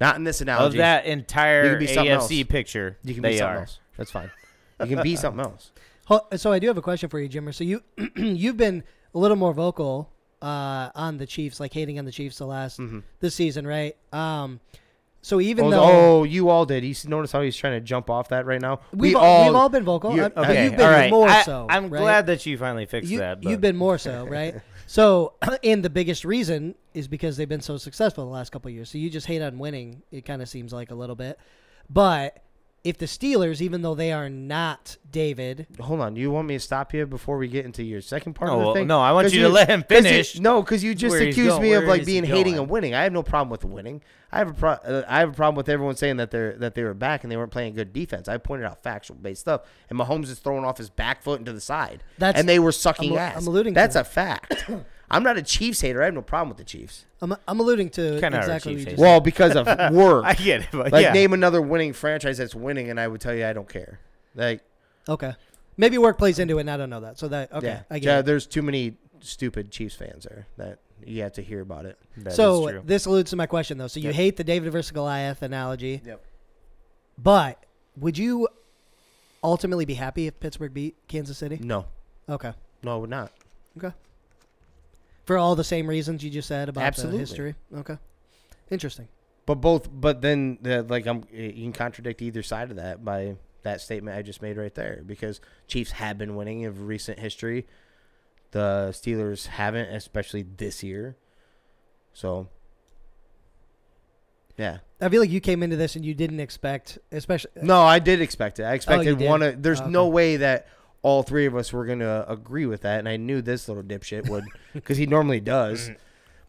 [0.00, 0.66] not in this analogy.
[0.66, 0.78] of analogy.
[0.78, 2.08] that You entire can be AFC
[2.40, 2.48] else.
[2.48, 2.98] picture.
[3.02, 3.60] you can they be something are.
[3.60, 3.78] else.
[3.96, 4.30] That's fine.
[4.80, 5.70] You can be something else.
[6.36, 7.54] So I do have a question for you, Jimmer.
[7.54, 7.82] So you
[8.16, 8.82] you've been
[9.14, 10.10] a little more vocal
[10.42, 12.78] uh, on the Chiefs, like hating on the Chiefs the last
[13.20, 13.96] this season, right?
[14.12, 14.60] Um,
[15.24, 15.82] so even Oh, though
[16.20, 16.84] oh, you all did.
[16.84, 18.80] You notice how he's trying to jump off that right now?
[18.92, 21.10] we've, we all, all, we've all been vocal, you- uh, okay, you've been all right.
[21.10, 21.66] more I, so.
[21.70, 21.98] I'm right?
[21.98, 23.40] glad that you finally fixed you, that.
[23.40, 24.60] But you've been more so, right?
[24.86, 25.32] so,
[25.64, 28.90] and the biggest reason is because they've been so successful the last couple of years.
[28.90, 30.02] So you just hate on winning.
[30.12, 31.38] It kind of seems like a little bit,
[31.88, 32.43] but
[32.84, 36.16] if the Steelers, even though they are not David, Hold on.
[36.16, 38.66] You want me to stop you before we get into your second part No, of
[38.66, 38.86] the thing?
[38.86, 41.48] no, I want you to let him 'cause you- finish no, because you just accused
[41.50, 42.94] going- me of like being hating and winning.
[42.94, 44.02] I have no problem with winning.
[44.30, 46.74] I have a pro- uh, I have a problem with everyone saying that they're that
[46.74, 48.28] they were back and they weren't playing good defense.
[48.28, 51.52] I pointed out factual based stuff, and Mahomes is throwing off his back foot into
[51.52, 53.36] the side, That's- and they were sucking I'm- ass.
[53.42, 54.00] I'm alluding to That's that.
[54.06, 54.64] a fact.
[55.10, 56.02] I'm not a Chiefs hater.
[56.02, 57.04] I have no problem with the Chiefs.
[57.20, 58.92] I'm, I'm alluding to Kinda are exactly what Chiefs you haters.
[58.92, 60.24] just Well, because of work.
[60.24, 60.68] I get it.
[60.72, 61.12] But like yeah.
[61.12, 64.00] name another winning franchise that's winning, and I would tell you I don't care.
[64.34, 64.62] Like
[65.08, 65.34] Okay.
[65.76, 67.18] Maybe work plays into it, and I don't know that.
[67.18, 68.18] So that okay, yeah, I get yeah.
[68.20, 68.22] it.
[68.26, 71.98] There's too many stupid Chiefs fans there that you have to hear about it.
[72.18, 72.82] That is So true.
[72.84, 73.88] this alludes to my question though.
[73.88, 74.14] So you Yep.
[74.14, 76.24] hate the David versus Goliath analogy, Yep.
[77.18, 77.64] but
[77.96, 78.48] would you
[79.42, 81.58] ultimately be happy if Pittsburgh beat Kansas City?
[81.62, 81.86] No,
[82.28, 82.52] Okay.
[82.82, 83.32] no, we're not.
[83.76, 83.94] Okay.
[85.24, 87.18] For all the same reasons you just said about Absolutely.
[87.18, 87.54] the history.
[87.74, 87.98] Okay.
[88.70, 89.08] Interesting.
[89.46, 93.04] But both, but then the, like I'm, eh, you can contradict either side of that
[93.04, 97.18] by that statement I just made right there because Chiefs have been winning of recent
[97.18, 97.66] history.
[98.52, 101.16] The Steelers haven't, especially this year.
[102.12, 102.48] So,
[104.56, 107.50] yeah, I feel like you came into this and you didn't expect, especially.
[107.62, 108.64] No, I did expect it.
[108.64, 109.28] I oh, expected did?
[109.28, 109.42] one.
[109.42, 110.68] Of, there's Oh, no way that
[111.04, 114.28] all three of us were gonna agree with that, and I knew this little dipshit
[114.28, 115.90] would, because he normally does.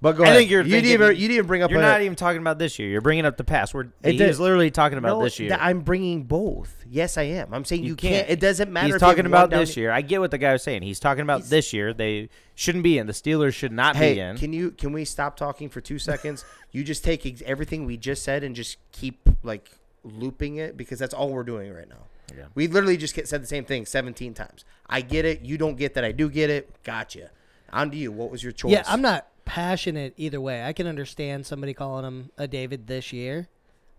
[0.01, 0.37] But go I ahead.
[0.39, 1.71] think you're you didn't thinking- even you didn't bring up.
[1.71, 2.89] You're a, not even talking about this year.
[2.89, 3.73] You're bringing up the past.
[3.73, 5.49] We're It he's did- literally talking about no, this year.
[5.49, 6.75] th- I'm bringing both.
[6.89, 7.53] Yes, I am.
[7.53, 8.29] I'm saying you, can't.
[8.29, 8.87] It doesn't matter.
[8.87, 9.91] He's if you have talking one about down- this year.
[9.91, 10.83] I get what the guy was saying.
[10.83, 11.93] He's talking about this year.
[11.93, 13.07] They shouldn't be in.
[13.07, 14.37] The Steelers should not be in.
[14.37, 16.45] can you can we stop talking for two seconds?
[16.71, 19.69] you just take ex- everything we just said and just keep like
[20.03, 22.05] looping it because that's all we're doing right now.
[22.35, 22.45] Yeah.
[22.55, 24.65] We literally just get, said the same thing 17 times.
[24.87, 25.41] I get it.
[25.41, 26.03] You don't get that.
[26.03, 26.83] I do get it.
[26.83, 27.31] Gotcha.
[27.71, 28.11] On to you.
[28.11, 28.71] What was your choice?
[28.71, 30.63] Yeah, I'm not passionate either way.
[30.63, 33.47] I can understand somebody calling him a David this year,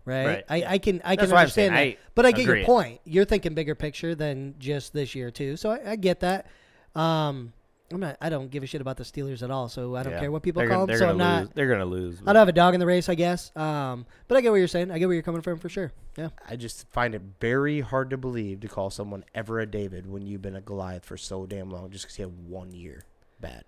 [0.05, 0.25] right?
[0.25, 0.63] Right, I.
[0.65, 1.69] I can I That's can what I'm saying.
[1.69, 1.79] understand that.
[1.79, 2.59] I but I get agree.
[2.59, 3.01] your point.
[3.05, 5.57] You're thinking bigger picture than just this year too.
[5.57, 6.47] So I, I get that.
[6.95, 7.53] Um,
[7.91, 8.17] I'm not.
[8.19, 9.69] I don't give a shit about the Steelers at all.
[9.69, 10.19] So I don't Yeah.
[10.19, 10.99] care what people they're call gonna, them.
[10.99, 11.41] They're So I'm gonna not.
[11.43, 11.49] lose.
[11.55, 12.19] They're gonna lose.
[12.21, 13.55] I don't have a dog in the race, I guess.
[13.55, 14.91] Um, but I get what you're saying.
[14.91, 15.93] I get where you're coming from for sure.
[16.17, 16.29] Yeah.
[16.49, 20.25] I just find it very hard to believe to call someone ever a David when
[20.25, 23.03] you've been a Goliath for so damn long just because you have one year
[23.39, 23.63] bad.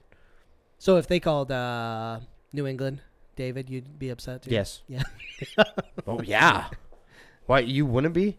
[0.79, 2.19] So if they called uh,
[2.51, 3.01] New England
[3.37, 4.51] David, you'd be upset too.
[4.51, 4.81] Yes.
[4.89, 5.03] Yeah.
[6.07, 6.67] Oh yeah.
[7.45, 8.37] Why you wouldn't be?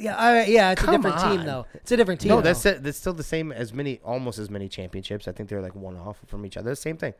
[0.00, 0.16] Yeah.
[0.16, 0.70] I, yeah.
[0.72, 1.46] It's Come a different team on.
[1.46, 1.66] though.
[1.74, 2.28] It's a different team.
[2.30, 2.70] no, that's though.
[2.70, 2.82] it.
[2.82, 5.28] That's still the same as many, almost as many championships.
[5.28, 6.74] I think they're like one off from each other.
[6.74, 7.14] Same thing.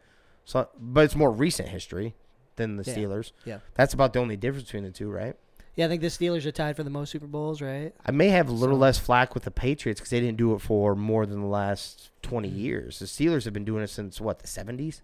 [0.45, 2.15] So, but it's more recent history
[2.57, 2.95] than the Yeah.
[2.97, 3.33] Steelers.
[3.45, 3.59] Yeah.
[3.75, 5.37] That's about the only difference between the two, right?
[5.77, 7.95] Yeah, I think the Steelers are tied for the most Super Bowls, right?
[8.05, 10.61] I may have a little less flack with the Patriots because they didn't do it
[10.61, 12.99] for more than the last twenty years.
[12.99, 15.01] The Steelers have been doing it since what the seventies.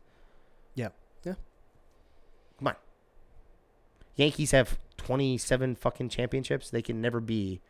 [0.74, 0.88] Yeah.
[1.24, 1.34] Yeah.
[2.58, 2.76] Come on.
[4.16, 6.70] Yankees have twenty-seven fucking championships.
[6.70, 7.60] They can never be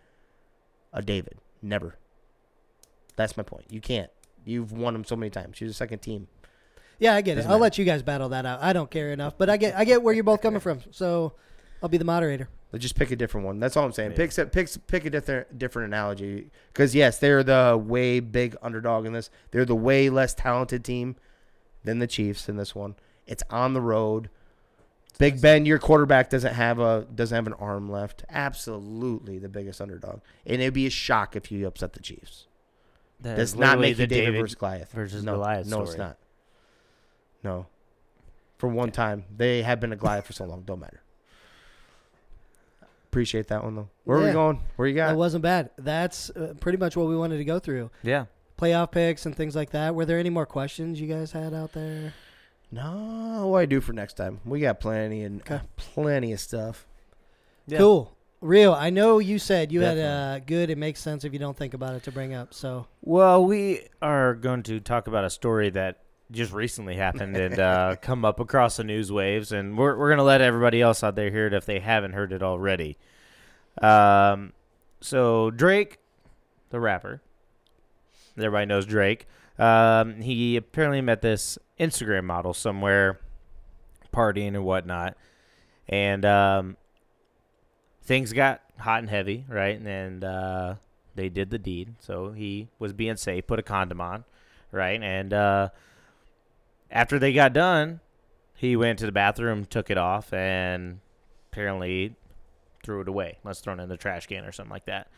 [0.93, 1.39] a David.
[1.62, 1.97] Never.
[3.16, 3.66] That's my point.
[3.70, 4.10] You can't.
[4.44, 5.60] You've won them so many times.
[5.60, 6.28] You're the second team.
[6.98, 7.35] Yeah, I get it.
[7.36, 7.62] Doesn't I'll matter.
[7.62, 8.62] let you guys battle that out.
[8.62, 10.81] I don't care enough, but I get I get where you're both coming from.
[10.93, 11.32] So
[11.82, 12.48] I'll be the moderator.
[12.70, 13.59] But just pick a different one.
[13.60, 14.12] That's all I'm saying.
[14.12, 16.51] Pick some- pick pick a different different analogy.
[16.73, 19.31] Because yes, they're the way big underdog in this.
[19.51, 21.16] They're the way less talented team
[21.85, 22.94] than the Chiefs in this one.
[23.27, 24.31] It's on the road.
[25.18, 28.24] Big Ben, your quarterback doesn't have a doesn't have an arm left.
[28.28, 32.47] Absolutely the biggest underdog, and it'd be a shock if you upset the Chiefs.
[33.20, 35.82] That Does not literally make you the David, David versus Goliath versus no, Goliath No,
[35.82, 36.18] it's not.
[37.43, 37.66] No.
[38.59, 40.62] For one time, they have been a Goliath for so long.
[40.62, 41.01] Don't matter.
[43.09, 43.88] Appreciate that one though.
[44.05, 44.60] Where are we going?
[44.76, 45.09] Where you got?
[45.09, 45.70] That wasn't bad.
[45.78, 47.90] That's uh, pretty much what we wanted to go through.
[48.02, 48.26] Yeah.
[48.59, 49.94] Playoff picks and things like that.
[49.94, 52.12] Were there any more questions you guys had out there?
[52.77, 54.40] No, what I do for next time?
[54.44, 55.61] We got plenty and Okay.
[55.77, 56.86] plenty of stuff.
[57.66, 57.78] Yeah.
[57.78, 58.12] Cool.
[58.43, 58.74] Real.
[58.74, 60.43] I know you said you had Definitely.
[60.43, 60.70] uh, good.
[60.70, 62.53] It makes sense if you don't think about it to bring up.
[62.55, 66.01] So Well, we are going to talk about a story that
[66.31, 70.23] just recently happened and uh, come up across the news waves, and we're we're gonna
[70.24, 72.98] let everybody else out there hear it if they haven't heard it already.
[73.81, 74.53] Um,
[75.01, 75.98] so Drake,
[76.70, 77.23] the rapper,
[78.36, 79.27] everybody knows Drake.
[79.59, 83.20] Um, he apparently met this Instagram model somewhere,
[84.12, 85.16] partying and whatnot,
[85.89, 86.77] and um,
[88.03, 89.81] things got hot and heavy, right?
[89.81, 90.74] And uh,
[91.15, 91.95] they did the deed.
[92.01, 94.24] So he was being safe, put a condom on,
[94.70, 95.03] right?
[95.03, 95.69] And uh,
[96.91, 98.01] after they got done,
[98.55, 101.01] he went to the bathroom, took it off, and
[101.51, 102.15] apparently
[102.83, 103.39] threw it away.
[103.45, 105.09] Must thrown in the trash can or something like that.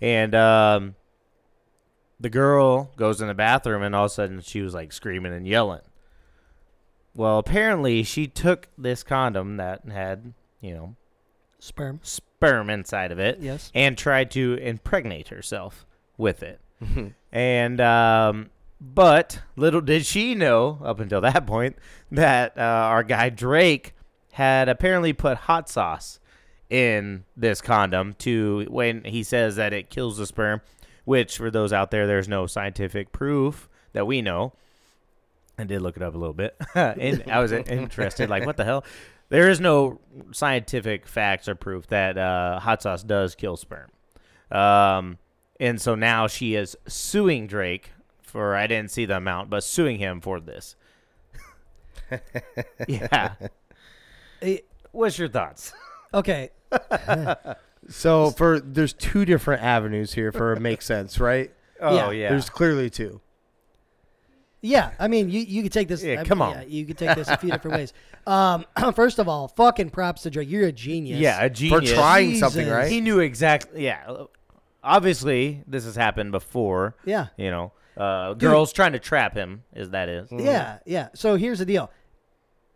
[0.00, 0.94] And um,
[2.20, 5.32] the girl goes in the bathroom, and all of a sudden she was like screaming
[5.32, 5.80] and yelling.
[7.14, 10.96] Well, apparently she took this condom that had, you know,
[11.58, 12.00] sperm.
[12.02, 13.70] sperm inside of it Yes.
[13.74, 15.86] and tried to impregnate herself
[16.16, 16.60] with it.
[17.32, 21.76] and um, but little did she know up until that point
[22.10, 23.94] that uh, our guy Drake
[24.32, 26.20] had apparently put hot sauce
[26.70, 30.60] in this condom to when he says that it kills the sperm,
[31.10, 34.52] which for those out there, there's no scientific proof that we know.
[35.58, 38.30] I did look it up a little bit, and I was interested.
[38.30, 38.84] Like, what the hell?
[39.28, 39.98] There is no
[40.30, 43.90] scientific facts or proof that uh, hot sauce does kill sperm.
[44.52, 45.18] Um,
[45.58, 47.90] and so now she is suing Drake
[48.22, 50.76] for I didn't see the amount, but suing him for this.
[52.86, 53.34] yeah.
[54.92, 55.72] What's your thoughts?
[56.14, 56.50] Okay.
[57.88, 61.50] So for there's two different avenues here for it makes sense, right?
[61.82, 62.10] Oh Yeah.
[62.10, 62.28] yeah.
[62.28, 63.22] There's clearly two.
[64.62, 66.02] Yeah, I mean, you you could take this.
[66.04, 66.52] Yeah, I- come on.
[66.52, 67.92] Yeah, you could take this a few different ways.
[68.26, 70.50] Um, first of all, fucking props to Drake.
[70.50, 71.18] You're a genius.
[71.18, 71.98] yeah, a genius For genius.
[71.98, 72.90] trying something, right?
[72.90, 73.84] He knew exactly.
[73.84, 74.24] Yeah.
[74.84, 76.94] Obviously, this has happened before.
[77.06, 77.28] Yeah.
[77.38, 79.62] You know, uh, girls trying to trap him.
[79.74, 80.28] Is that is?
[80.30, 81.08] Yeah, yeah.
[81.14, 81.90] So here's the deal.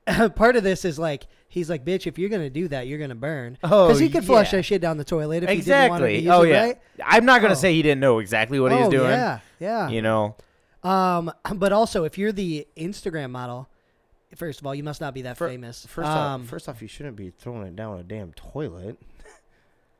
[0.35, 3.15] part of this is like he's like, bitch, if you're gonna do that, you're gonna
[3.15, 3.57] burn.
[3.63, 4.59] Oh, because he could flush yeah.
[4.59, 6.19] that shit down the toilet if he didn't want to exactly.
[6.19, 6.65] use Oh it, yeah.
[6.65, 6.79] right?
[7.05, 7.57] I'm not gonna Oh.
[7.57, 9.11] say he didn't know exactly what he was oh, doing.
[9.11, 9.89] Yeah, yeah.
[9.89, 10.37] You know.
[10.83, 13.69] Um, but also if you're the Instagram model,
[14.37, 15.87] first of all, you must not be that Fir- famous.
[15.87, 18.99] First um, off, first off, you shouldn't be throwing it down a damn toilet.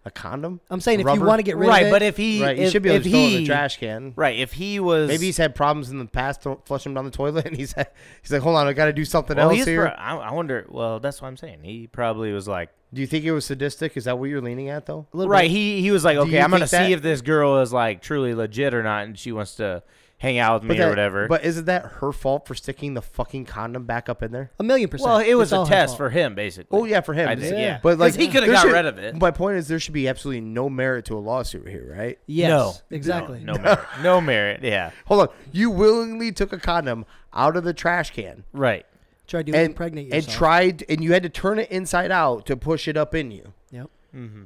[0.07, 0.61] A condom?
[0.71, 1.25] I'm saying if you rubber?
[1.25, 1.95] want to get rid Right, of it, right?
[1.97, 3.37] but if he right, you if, should be able if to throw it in he
[3.39, 4.13] the trash can.
[4.17, 7.05] right if he was Maybe he's had problems in the past, throw, flush him down
[7.07, 7.75] the toilet, and he's
[8.23, 9.83] he's like, hold on, I got to do something well, else he's here.
[9.89, 10.67] pro- I, I wonder.
[10.69, 11.61] Well, that's what I'm saying.
[11.63, 13.97] He probably was like, do you think it was sadistic?
[13.97, 15.07] Is that what you're leaning at, though?
[15.15, 15.43] a right.
[15.43, 15.51] bit.
[15.51, 17.61] He he was like, Do okay, you I'm gonna think that- see if this girl
[17.61, 19.83] is like truly legit or not, and she wants to
[20.25, 21.29] hang out with me that- or whatever.
[21.29, 24.51] But isn't that her fault for sticking the fucking condom back up in there?
[24.59, 25.09] a million percent.
[25.09, 26.79] well, it was It's a test for him, basically.
[26.79, 27.29] Oh yeah, for him.
[27.29, 27.59] I think, Yeah.
[27.59, 27.81] yeah.
[27.83, 29.15] But like he could have got should- rid of it.
[29.17, 32.19] My point is, there should be absolutely no merit to a lawsuit here, right?
[32.27, 33.41] Yes, no, exactly.
[33.41, 33.79] No, no merit.
[34.03, 34.61] No merit.
[34.65, 34.91] Yeah.
[35.07, 38.87] Hold on, you willingly took a condom out of the trash can Right.
[39.27, 42.57] Try to and impregnate and tried, and you had to turn it inside out to
[42.57, 43.53] push it up in you.
[43.71, 43.91] Yep.
[44.15, 44.43] Mm-hmm.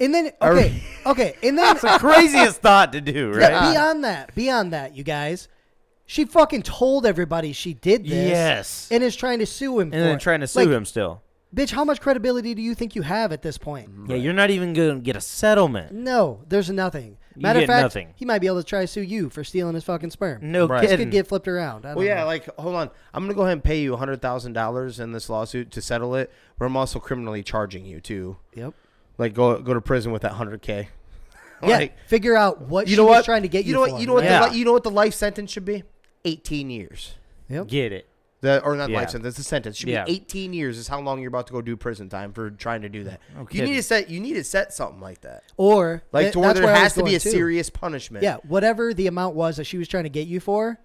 [0.00, 3.50] And then Are- okay, okay, and then That's the Craziest thought to do, right?
[3.50, 5.48] Yeah, beyond that, beyond that, you guys,
[6.06, 8.12] she fucking told everybody she did this.
[8.12, 8.88] Yes.
[8.90, 10.20] And is trying to sue him and for then it.
[10.20, 11.22] trying to sue Like, him still.
[11.54, 13.90] Bitch, how much credibility do you think you have at this point?
[14.06, 15.92] Yeah, you're not even gonna get a settlement.
[15.92, 17.16] No, there's nothing.
[17.34, 18.08] You Matter of get fact, nothing.
[18.16, 20.40] he might be able to try to sue you for stealing his fucking sperm.
[20.42, 20.82] No Right.
[20.82, 21.06] This kidding.
[21.06, 21.84] could get flipped around.
[21.86, 22.26] I don't Well, yeah, know.
[22.26, 25.30] like hold on, I'm gonna go ahead and pay you hundred thousand dollars in this
[25.30, 26.30] lawsuit to settle it.
[26.58, 28.36] But I'm also criminally charging you too.
[28.54, 28.74] Yep.
[29.18, 30.88] Like go go to prison with that hundred k.
[31.60, 31.88] Yeah.
[32.06, 33.24] Figure out what you she know was what?
[33.24, 33.70] trying to get you.
[33.70, 34.00] you know what?
[34.00, 34.22] You know what?
[34.22, 34.30] right?
[34.30, 34.44] Yeah.
[34.46, 35.82] The, li- you know what the life sentence should be?
[36.24, 37.16] Eighteen years.
[37.48, 37.66] Yep.
[37.66, 38.08] Get it.
[38.42, 38.98] The or not Yeah.
[38.98, 39.36] life sentence.
[39.36, 40.04] The sentence should Yeah.
[40.04, 40.78] be 18 years.
[40.78, 43.18] Is how long you're about to go do prison time for trying to do that.
[43.34, 43.70] No you kidding.
[43.70, 44.08] need to set.
[44.08, 45.42] You need to set something like that.
[45.56, 47.18] Or Like th- to eh, where that's there I was has to be going a
[47.18, 47.30] too.
[47.30, 48.22] serious punishment.
[48.22, 50.78] Yeah, whatever the amount was that she was trying to get you for,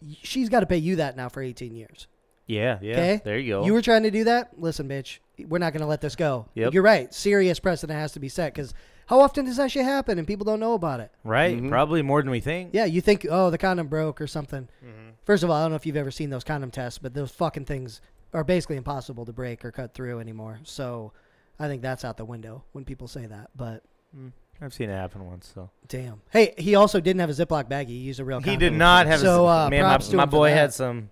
[0.00, 2.06] y- she's got to pay you that now for 18 years.
[2.46, 2.92] Yeah, yeah.
[2.92, 3.20] Okay.
[3.22, 3.66] There you go.
[3.66, 4.58] You were trying to do that.
[4.58, 6.46] Listen, bitch, we're not going to let this go.
[6.54, 6.72] Yep.
[6.74, 7.12] You're right.
[7.12, 8.72] Serious precedent has to be set because
[9.06, 11.10] how often does that shit happen and people don't know about it?
[11.24, 11.60] right?
[11.60, 11.68] Mhm.
[11.68, 12.70] Probably more than we think.
[12.72, 14.68] Yeah, you think, oh, the condom broke or something.
[14.84, 15.10] Mm-hmm.
[15.24, 17.30] First of all, I don't know if you've ever seen those condom tests, but those
[17.30, 18.00] fucking things
[18.32, 20.58] are basically impossible to break or cut through anymore.
[20.64, 21.12] So
[21.58, 23.50] I think that's out the window when people say that.
[23.56, 23.82] But
[24.16, 24.30] Mm,
[24.62, 25.50] I've seen it happen once.
[25.52, 26.22] So damn.
[26.30, 27.88] Hey, he also didn't have a Ziploc baggie.
[27.88, 29.18] He used a real he did not have.
[29.20, 30.56] So, a, uh, man, my, props to my him for boy that.
[30.56, 31.10] had some.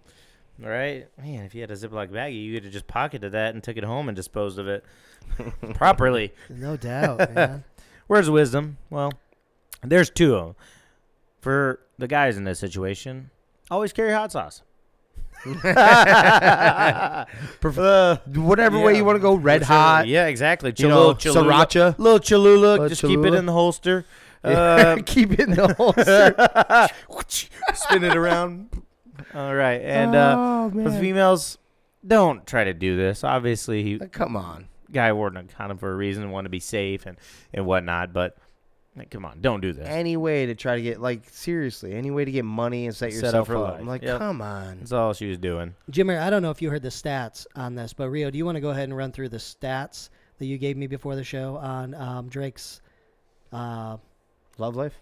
[0.58, 1.44] Right, man.
[1.44, 3.84] If you had a Ziploc baggie, you could have just pocketed that and took it
[3.84, 4.84] home and disposed of it
[5.74, 6.32] properly.
[6.50, 7.64] No doubt, man.
[8.06, 8.76] Where's wisdom?
[8.90, 9.12] Well,
[9.82, 10.54] there's two of them.
[11.40, 13.30] For the guys in this situation,
[13.70, 14.62] always carry hot sauce.
[15.44, 17.26] Uh,
[18.34, 20.06] whatever way you want to go, red for hot.
[20.06, 20.72] Yeah, exactly.
[20.76, 21.98] You know, Cholula- sriracha.
[21.98, 22.58] little Cholula.
[22.72, 24.04] Little just keep it in the holster.
[24.44, 26.34] Uh, Keep it in the holster.
[27.74, 28.70] spin it around.
[29.35, 31.01] All right, and uh, oh, with man.
[31.01, 31.59] females,
[32.07, 33.24] don't try to do this.
[33.24, 34.69] Obviously, he Come on.
[34.90, 37.16] guy wore a condom for a reason, want to be safe and
[37.55, 38.12] and whatnot.
[38.12, 38.36] But
[38.97, 39.89] like, come on, don't do this.
[39.89, 43.12] Any way to try to get like seriously, any way to get money and set
[43.12, 43.78] Set yourself up for up.
[43.81, 44.19] I'm like, Yep.
[44.19, 44.78] come on.
[44.81, 45.74] That's all she was doing.
[45.90, 48.44] Jimmy, I don't know if you heard the stats on this, but Rio, do you
[48.44, 51.24] want to go ahead and run through the stats that you gave me before the
[51.24, 52.81] show on um, Drake's?
[53.53, 53.97] Uh,
[54.59, 54.94] Love life.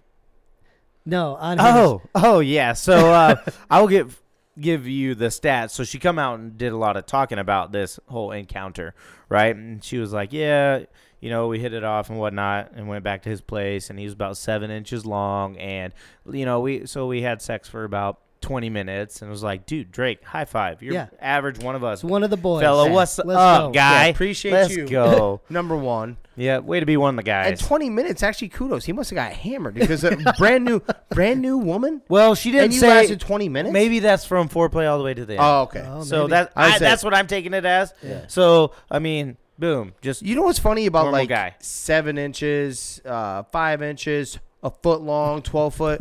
[1.05, 2.73] No, on Oh, oh yeah.
[2.73, 3.37] So uh,
[3.71, 4.21] I'll give
[4.59, 5.71] give you the stats.
[5.71, 8.95] So she come out and did a lot of talking about this whole encounter,
[9.29, 9.55] right?
[9.55, 10.85] And she was like, "Yeah,
[11.21, 13.99] you know, we hit it off and whatnot, and went back to his place, and
[13.99, 15.93] he was about seven inches long, and
[16.31, 19.93] you know, we so we had sex for about." 20 minutes and was like, dude,
[19.93, 20.83] Drake, high five.
[20.83, 21.07] You're Yeah.
[21.21, 21.99] average one of us.
[22.03, 22.63] it's one of the boys.
[22.63, 22.93] Fella, Yeah.
[22.95, 23.71] what's Let's up, go.
[23.73, 24.05] guy?
[24.07, 24.87] Yeah, appreciate Let's you.
[24.89, 25.41] go.
[25.51, 26.17] Number one.
[26.37, 27.49] yeah, way to be one of the guys.
[27.49, 27.67] And guys.
[27.69, 28.85] 20 minutes, actually, kudos.
[28.87, 30.81] He must have got hammered because a brand new,
[31.11, 32.01] brand new woman.
[32.09, 32.89] well, she didn't And you say.
[32.89, 33.73] lasted 20 minutes.
[33.73, 35.43] Maybe that's from foreplay all the way to the end.
[35.43, 35.85] Oh, okay.
[35.87, 36.31] Oh, so maybe.
[36.31, 37.93] that I I, that's what I'm taking it as.
[38.03, 38.23] Yeah.
[38.29, 41.55] So I mean, boom, just You know what's funny about Normal like guy.
[41.61, 46.01] seven inches, uh, five inches, a foot long, 12 foot?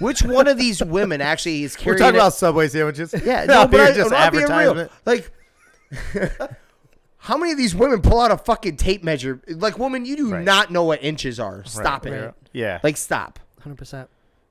[0.00, 2.14] Which one of these women actually is carrying?
[2.16, 3.14] it- Subway sandwiches.
[3.24, 4.52] Yeah, no, but I, just I'm not being real.
[4.52, 4.92] advertisement.
[5.06, 5.30] Like,
[7.18, 9.40] how many of these women pull out a fucking tape measure?
[9.48, 10.44] Like, woman, you do Right.
[10.44, 11.64] not know what inches are.
[11.64, 12.10] Stop it.
[12.12, 12.34] Right.
[12.52, 12.80] Yeah.
[12.82, 13.38] Like, stop.
[13.64, 14.08] 100%.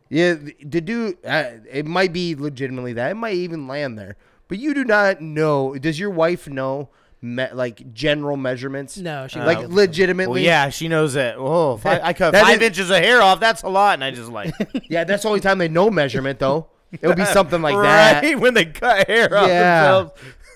[0.09, 1.17] Yeah, the, the dude.
[1.25, 3.11] Uh, it might be legitimately that.
[3.11, 4.17] It might even land there.
[4.47, 5.75] But you do not know.
[5.75, 6.89] Does your wife know,
[7.21, 8.97] me, like general measurements?
[8.97, 9.71] No, she Like won't.
[9.71, 10.41] legitimately.
[10.41, 11.35] well, yeah, she knows that.
[11.37, 13.39] Oh, if I, I cut That five is- inches of hair off.
[13.39, 14.53] That's a lot, and I just like
[14.89, 16.67] Yeah, that's the only time they know measurement though.
[16.91, 18.39] It would be something like right that.
[18.39, 19.81] when they cut hair off Yeah.
[19.83, 20.11] themselves.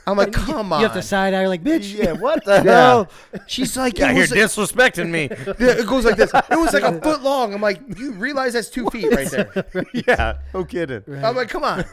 [0.06, 0.82] I'm like, come on.
[0.82, 1.96] You have to side eye like, bitch.
[1.98, 2.64] Yeah, what the Yeah.
[2.64, 3.10] hell?
[3.48, 5.30] She's like, Yeah, it, you're was, disrespecting me.
[5.32, 6.30] it goes like this.
[6.34, 7.54] It was like a foot long.
[7.54, 9.66] I'm like, you realize that's two feet right there.
[10.08, 11.04] yeah, no kidding.
[11.08, 11.24] Right.
[11.24, 11.86] I'm like, come on.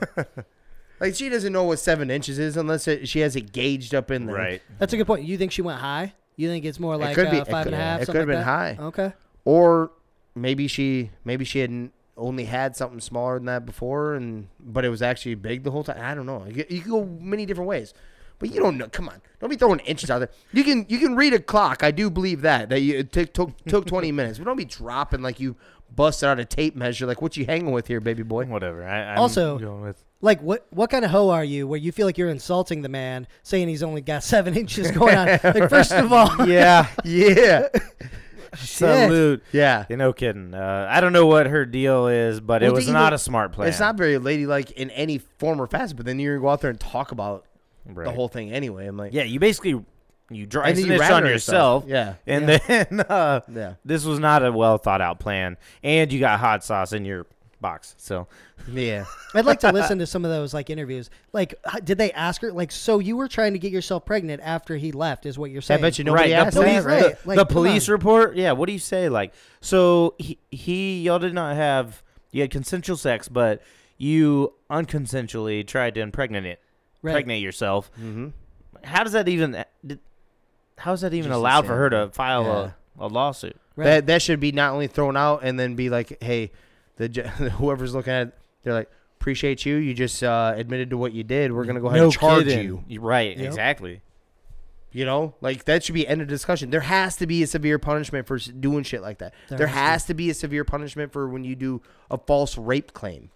[1.01, 4.11] Like she doesn't know what seven inches is unless it, she has it gauged up
[4.11, 4.37] in there.
[4.37, 4.63] Right.
[4.79, 5.25] That's a good point.
[5.25, 6.13] You think she went high?
[6.37, 8.03] You think it's more like could uh, be- it five could- and a half?
[8.03, 8.45] it could have like been that?
[8.45, 8.77] high.
[8.81, 9.13] Okay.
[9.45, 9.91] Or
[10.35, 14.91] maybe she maybe she hadn't only had something smaller than that before, and but it
[14.91, 15.99] was actually big the whole time.
[16.01, 16.45] I don't know.
[16.47, 17.95] You, you can go many different ways.
[18.39, 18.89] But you don't know.
[18.89, 20.31] Come on, don't be throwing inches out there.
[20.53, 21.83] You can you can read a clock.
[21.83, 24.39] I do believe that that you, it took took, took twenty minutes.
[24.39, 25.57] But don't be dropping like you
[25.95, 27.05] busted out a tape measure.
[27.07, 28.47] Like what you hanging with here, baby boy?
[28.47, 28.83] Whatever.
[28.87, 30.67] I, I'm Also- going with Like what?
[30.71, 31.67] What kind of hoe are you?
[31.67, 35.17] Where you feel like you're insulting the man, saying he's only got seven inches going
[35.17, 35.27] on?
[35.43, 36.89] Like first of all, yeah.
[37.05, 37.69] Yeah,
[38.57, 39.43] Salute.
[39.53, 39.85] yeah.
[39.89, 40.55] Yeah, no kidding.
[40.55, 43.19] Uh, I don't know what her deal is, but it was you not know, a
[43.19, 43.69] smart plan.
[43.69, 46.61] It's not very ladylike in any form or fashion But then you're gonna go out
[46.61, 47.47] there and talk about
[47.87, 48.05] Right.
[48.05, 48.87] the whole thing anyway.
[48.87, 49.83] I'm like, Yeah, you basically
[50.31, 51.85] you dry And then you on on yourself.
[51.85, 51.85] yourself.
[51.89, 52.15] Yeah.
[52.35, 52.59] And Yeah.
[52.85, 56.63] then uh, yeah, this was not a well thought out plan, and you got hot
[56.65, 57.27] sauce in your
[57.61, 57.95] box.
[57.99, 58.27] So
[58.71, 59.05] yeah.
[59.35, 61.11] I'd like to listen to some of those like interviews.
[61.33, 62.53] Like, h- did they ask her?
[62.53, 65.27] Like, so you were trying to get yourself pregnant after he left?
[65.27, 65.77] Is what you're saying.
[65.77, 65.91] I saying?
[65.91, 67.03] bet you nobody right, asked the police, that, right?
[67.03, 67.27] right?
[67.27, 67.93] Like, the come police on.
[67.93, 68.37] report.
[68.37, 69.09] Yeah, what do you say?
[69.09, 73.61] Like, so he, he y'all did not have you had consensual sex, but
[73.99, 76.61] you unconsensually tried to impregnate it,
[77.03, 77.13] Right.
[77.13, 77.91] pregnate yourself.
[78.01, 78.29] Mm-hmm.
[78.85, 79.65] How does that even?
[79.87, 80.01] Did,
[80.79, 82.71] how is that even Just allowed for her to file Yeah.
[83.05, 83.57] a, a lawsuit?
[83.77, 83.85] Right.
[83.85, 86.51] That that should be not only thrown out and then be like, hey,
[87.01, 87.23] the ju-
[87.59, 89.77] whoever's looking at, it, they're like, appreciate you.
[89.77, 91.53] You just uh, admitted to what you did.
[91.53, 92.85] We're gonna go ahead and charge you.
[92.87, 93.01] you.
[93.01, 93.47] Right, Yep.
[93.47, 94.03] exactly.
[94.93, 96.71] You know, like that should be end of discussion.
[96.71, 99.33] There has to be a severe punishment for doing shit like that.
[99.49, 99.81] There There, has to.
[99.91, 103.31] has to be a severe punishment for when you do a false rape claim.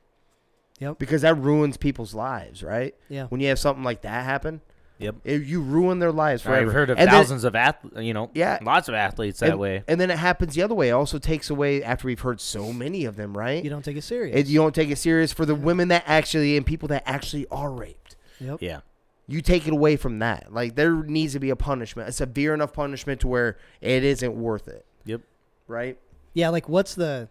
[0.80, 0.98] Yep.
[0.98, 2.94] Because that ruins people's lives, right?
[3.08, 3.26] Yeah.
[3.28, 4.60] When you have something like that happen,
[4.98, 5.16] Yep.
[5.24, 6.66] it, you ruin their lives forever.
[6.68, 8.58] I've heard of And then- thousands of athletes, you know, Yeah.
[8.62, 9.82] lots of athletes that and, way.
[9.88, 10.88] And then it happens the other way.
[10.90, 13.62] It also takes away after we've heard so many of them, right?
[13.62, 14.36] You don't take it serious.
[14.38, 17.46] It, you don't take it serious for the women that actually and people that actually
[17.50, 18.16] are raped.
[18.40, 18.58] yep.
[18.60, 18.80] Yeah.
[19.26, 20.52] You take it away from that.
[20.52, 24.34] Like there needs to be a punishment, a severe enough punishment to where it isn't
[24.34, 24.84] worth it.
[25.06, 25.22] Yep.
[25.66, 25.98] Right?
[26.34, 26.50] Yeah.
[26.50, 27.28] Like, what's the?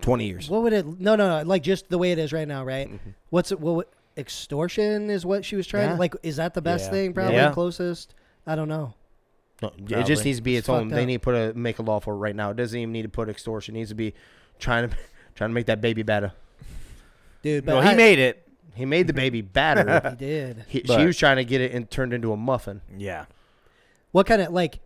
[0.00, 0.48] Twenty years.
[0.50, 0.86] What would it?
[1.00, 1.46] No, no, no.
[1.46, 2.90] Like just the way it is right now, right?
[2.90, 2.98] Mhm.
[3.30, 3.60] What's it?
[3.60, 3.74] What?
[3.76, 3.86] would-
[4.16, 5.90] Extortion is what she was trying.
[5.90, 5.96] Yeah.
[5.96, 6.90] Like, is that the best Yeah.
[6.90, 7.12] thing?
[7.14, 7.50] Probably Yeah.
[7.52, 8.14] closest.
[8.46, 8.94] I don't know.
[9.62, 10.04] No, it Probably.
[10.04, 10.84] just needs to be its It's own.
[10.84, 11.06] fucked They up.
[11.06, 12.50] need to put a make a law for it right now.
[12.50, 13.74] It doesn't even need to put extortion.
[13.74, 14.14] It needs to be
[14.58, 14.96] trying to
[15.34, 16.32] trying to make that baby better.
[17.42, 18.46] Dude, but No, he made it.
[18.74, 20.10] He made the baby batter.
[20.10, 20.64] He did.
[20.68, 22.80] he, But- she was trying to get it and turned into a muffin.
[22.96, 23.26] Yeah.
[24.12, 24.80] What kind of like?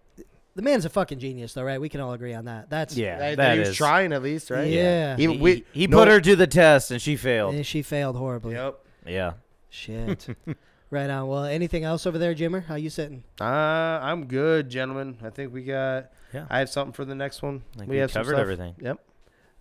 [0.54, 1.80] The man's a fucking genius, though, right?
[1.80, 2.68] We can all agree on that.
[2.68, 3.16] That's Yeah.
[3.18, 4.68] That- that he was is- trying at least, right?
[4.68, 5.14] Yeah.
[5.18, 7.54] Even He, we, he no- put her to the test and she failed.
[7.54, 8.54] And she failed horribly.
[8.54, 8.78] Yep.
[9.08, 9.32] Yeah.
[9.70, 10.26] Shit.
[10.90, 11.28] right on.
[11.28, 12.64] Well, anything else over there, Jimmer?
[12.64, 13.24] How you sitting?
[13.40, 15.18] Uh, I'm good, gentlemen.
[15.22, 16.10] I think we got.
[16.32, 16.46] Yeah.
[16.50, 17.62] I have something for the next one.
[17.74, 18.40] I think we we have some covered stuff.
[18.42, 18.74] everything.
[18.80, 18.98] Yep.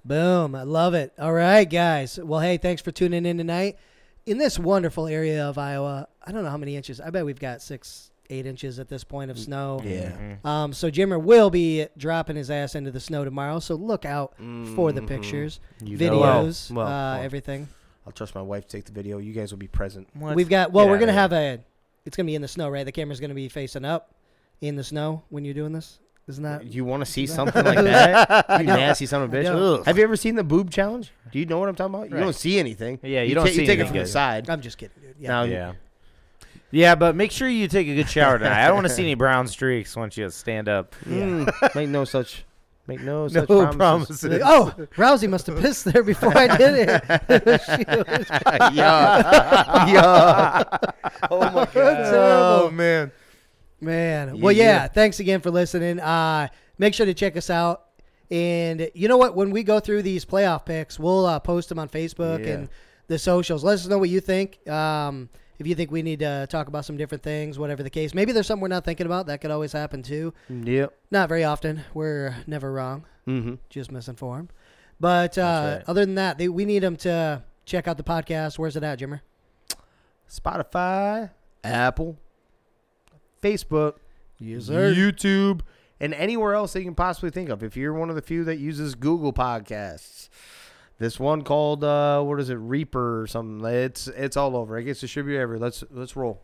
[0.05, 0.55] Boom.
[0.55, 1.13] I love it.
[1.19, 2.19] All right, guys.
[2.21, 3.77] Well, hey, thanks for tuning in tonight.
[4.25, 6.99] In this wonderful area of Iowa, I don't know how many inches.
[6.99, 9.79] I bet we've got six, eight inches at this point of snow.
[9.83, 10.11] Yeah.
[10.43, 10.45] Mhm.
[10.45, 13.59] Um, so Jimmer will be dropping his ass into the snow tomorrow.
[13.59, 14.35] So look out
[14.75, 15.07] for the Mhm.
[15.07, 16.11] pictures, You know it.
[16.11, 17.21] videos, Well, uh, well.
[17.23, 17.69] everything.
[18.07, 19.17] I'll trust my wife to take the video.
[19.17, 20.07] You guys will be present.
[20.13, 20.35] What?
[20.35, 20.71] We've got.
[20.71, 21.21] Well, Get we're outta gonna here.
[21.21, 21.59] have a.
[22.05, 22.85] It's gonna be in the snow, right?
[22.85, 24.15] The camera's gonna be facing up
[24.61, 25.99] in the snow when you're doing this.
[26.29, 26.65] Isn't that?
[26.65, 28.59] You want to see something like that?
[28.61, 29.79] You nasty son of a I bitch.
[29.79, 29.85] Ugh.
[29.85, 31.11] Have you ever seen the boob challenge?
[31.31, 32.09] Do you know what I'm talking about?
[32.09, 32.21] You Right.
[32.23, 32.99] don't see anything.
[33.03, 34.49] Yeah, you you don't ta- see You take it anything from the side.
[34.49, 35.15] I'm just kidding, dude.
[35.19, 35.27] Yeah.
[35.29, 35.73] Now, Yeah.
[36.71, 38.61] Yeah, but make sure you take a good shower tonight.
[38.63, 40.95] I don't want to see any brown streaks once you stand up.
[41.05, 42.43] mm, make no such,
[42.87, 43.75] make no, No such promises.
[43.77, 44.41] promises.
[44.45, 47.03] oh, Rousey must have pissed there before I did it.
[48.73, 50.63] yeah, yeah.
[51.29, 53.11] oh my god, Oh man.
[53.81, 54.39] man.
[54.41, 54.63] Well, Yeah.
[54.63, 54.87] yeah.
[54.87, 55.99] Thanks again for listening.
[55.99, 56.47] Uh,
[56.77, 57.83] make sure to check us out.
[58.29, 59.35] And you know what?
[59.35, 62.53] When we go through these playoff picks, we'll uh, post them on Facebook Yeah.
[62.53, 62.69] and
[63.07, 63.63] the socials.
[63.63, 64.67] Let us know what you think.
[64.69, 68.13] Um, if you think we need to talk about some different things, whatever the case.
[68.13, 69.27] Maybe there's something we're not thinking about.
[69.27, 70.33] That could always happen too.
[70.49, 70.93] Yep.
[71.11, 71.81] Not very often.
[71.93, 73.05] We're never wrong.
[73.27, 73.55] Mm-hmm.
[73.69, 74.51] Just misinformed.
[74.99, 75.83] But uh, right.
[75.87, 78.57] other than that, they, we need them to check out the podcast.
[78.57, 79.21] Where's it at, Jimmer?
[80.29, 81.31] Spotify,
[81.63, 82.17] Apple,
[83.41, 83.95] Facebook,
[84.39, 85.61] Yes, YouTube,
[85.99, 87.63] and anywhere else that you can possibly think of.
[87.63, 90.29] If you're one of the few that uses Google Podcasts,
[90.99, 93.65] this one called uh, what is it, Reaper or something?
[93.69, 94.77] It's it's all over.
[94.77, 95.59] It gets distributed everywhere.
[95.67, 96.41] Let's let's roll.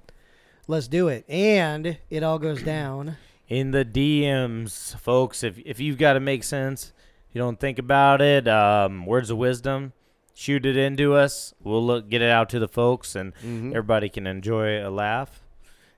[0.68, 1.26] Let's do it.
[1.28, 3.18] And it all goes down.
[3.50, 6.94] In the DMs, folks, if if you've got to make sense,
[7.32, 8.48] you don't think about it.
[8.48, 9.92] Um, words of wisdom,
[10.34, 11.54] shoot it into us.
[11.62, 13.70] We'll look, get it out to the folks, and Mhm.
[13.72, 15.42] everybody can enjoy a laugh.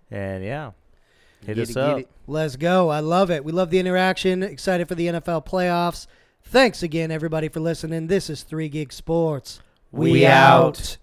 [0.10, 0.72] And yeah,
[1.46, 2.02] hit Get us it, up.
[2.28, 2.90] Let's go.
[2.90, 3.46] I love it.
[3.46, 4.42] We love the interaction.
[4.42, 6.08] Excited for the NFL playoffs.
[6.48, 8.08] Thanks again, everybody, for listening.
[8.08, 9.60] This is Three Gig Sports.
[9.92, 10.98] We out.